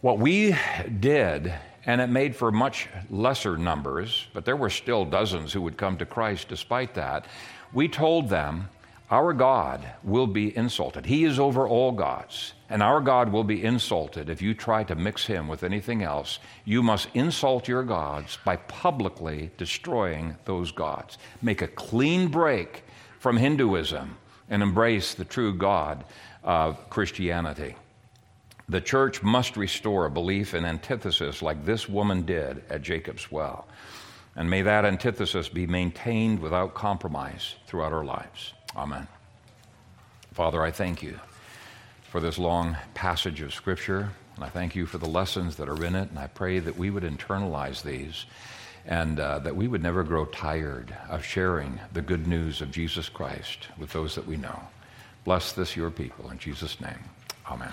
What 0.00 0.18
we 0.18 0.56
did, 0.98 1.54
and 1.86 2.00
it 2.00 2.08
made 2.08 2.34
for 2.34 2.50
much 2.50 2.88
lesser 3.10 3.56
numbers, 3.56 4.26
but 4.34 4.44
there 4.44 4.56
were 4.56 4.70
still 4.70 5.04
dozens 5.04 5.52
who 5.52 5.62
would 5.62 5.76
come 5.76 5.96
to 5.98 6.04
Christ 6.04 6.48
despite 6.48 6.94
that, 6.94 7.26
we 7.72 7.86
told 7.86 8.28
them 8.28 8.70
our 9.10 9.32
God 9.32 9.88
will 10.04 10.26
be 10.26 10.54
insulted. 10.56 11.06
He 11.06 11.24
is 11.24 11.38
over 11.38 11.66
all 11.66 11.92
gods. 11.92 12.52
And 12.70 12.82
our 12.82 13.00
God 13.00 13.32
will 13.32 13.44
be 13.44 13.64
insulted 13.64 14.28
if 14.28 14.42
you 14.42 14.52
try 14.52 14.84
to 14.84 14.94
mix 14.94 15.24
him 15.24 15.48
with 15.48 15.64
anything 15.64 16.02
else. 16.02 16.38
You 16.66 16.82
must 16.82 17.08
insult 17.14 17.66
your 17.66 17.82
gods 17.82 18.38
by 18.44 18.56
publicly 18.56 19.50
destroying 19.56 20.36
those 20.44 20.70
gods. 20.70 21.16
Make 21.40 21.62
a 21.62 21.68
clean 21.68 22.28
break 22.28 22.84
from 23.18 23.38
Hinduism 23.38 24.18
and 24.50 24.62
embrace 24.62 25.14
the 25.14 25.24
true 25.24 25.54
God 25.54 26.04
of 26.44 26.90
Christianity. 26.90 27.74
The 28.68 28.82
church 28.82 29.22
must 29.22 29.56
restore 29.56 30.04
a 30.04 30.10
belief 30.10 30.52
in 30.52 30.66
antithesis 30.66 31.40
like 31.40 31.64
this 31.64 31.88
woman 31.88 32.26
did 32.26 32.62
at 32.68 32.82
Jacob's 32.82 33.32
well. 33.32 33.66
And 34.36 34.50
may 34.50 34.60
that 34.60 34.84
antithesis 34.84 35.48
be 35.48 35.66
maintained 35.66 36.38
without 36.40 36.74
compromise 36.74 37.54
throughout 37.66 37.94
our 37.94 38.04
lives. 38.04 38.52
Amen. 38.76 39.06
Father, 40.34 40.62
I 40.62 40.70
thank 40.70 41.02
you 41.02 41.18
for 42.10 42.20
this 42.20 42.38
long 42.38 42.76
passage 42.94 43.40
of 43.40 43.52
Scripture, 43.52 44.10
and 44.36 44.44
I 44.44 44.48
thank 44.48 44.74
you 44.74 44.86
for 44.86 44.98
the 44.98 45.08
lessons 45.08 45.56
that 45.56 45.68
are 45.68 45.84
in 45.84 45.94
it, 45.94 46.10
and 46.10 46.18
I 46.18 46.26
pray 46.28 46.58
that 46.58 46.76
we 46.76 46.90
would 46.90 47.02
internalize 47.02 47.82
these 47.82 48.24
and 48.86 49.20
uh, 49.20 49.38
that 49.40 49.54
we 49.54 49.68
would 49.68 49.82
never 49.82 50.02
grow 50.02 50.24
tired 50.24 50.94
of 51.10 51.24
sharing 51.24 51.78
the 51.92 52.00
good 52.00 52.26
news 52.26 52.62
of 52.62 52.70
Jesus 52.70 53.08
Christ 53.08 53.68
with 53.76 53.92
those 53.92 54.14
that 54.14 54.26
we 54.26 54.36
know. 54.36 54.60
Bless 55.24 55.52
this, 55.52 55.76
your 55.76 55.90
people, 55.90 56.30
in 56.30 56.38
Jesus' 56.38 56.80
name. 56.80 57.04
Amen. 57.50 57.72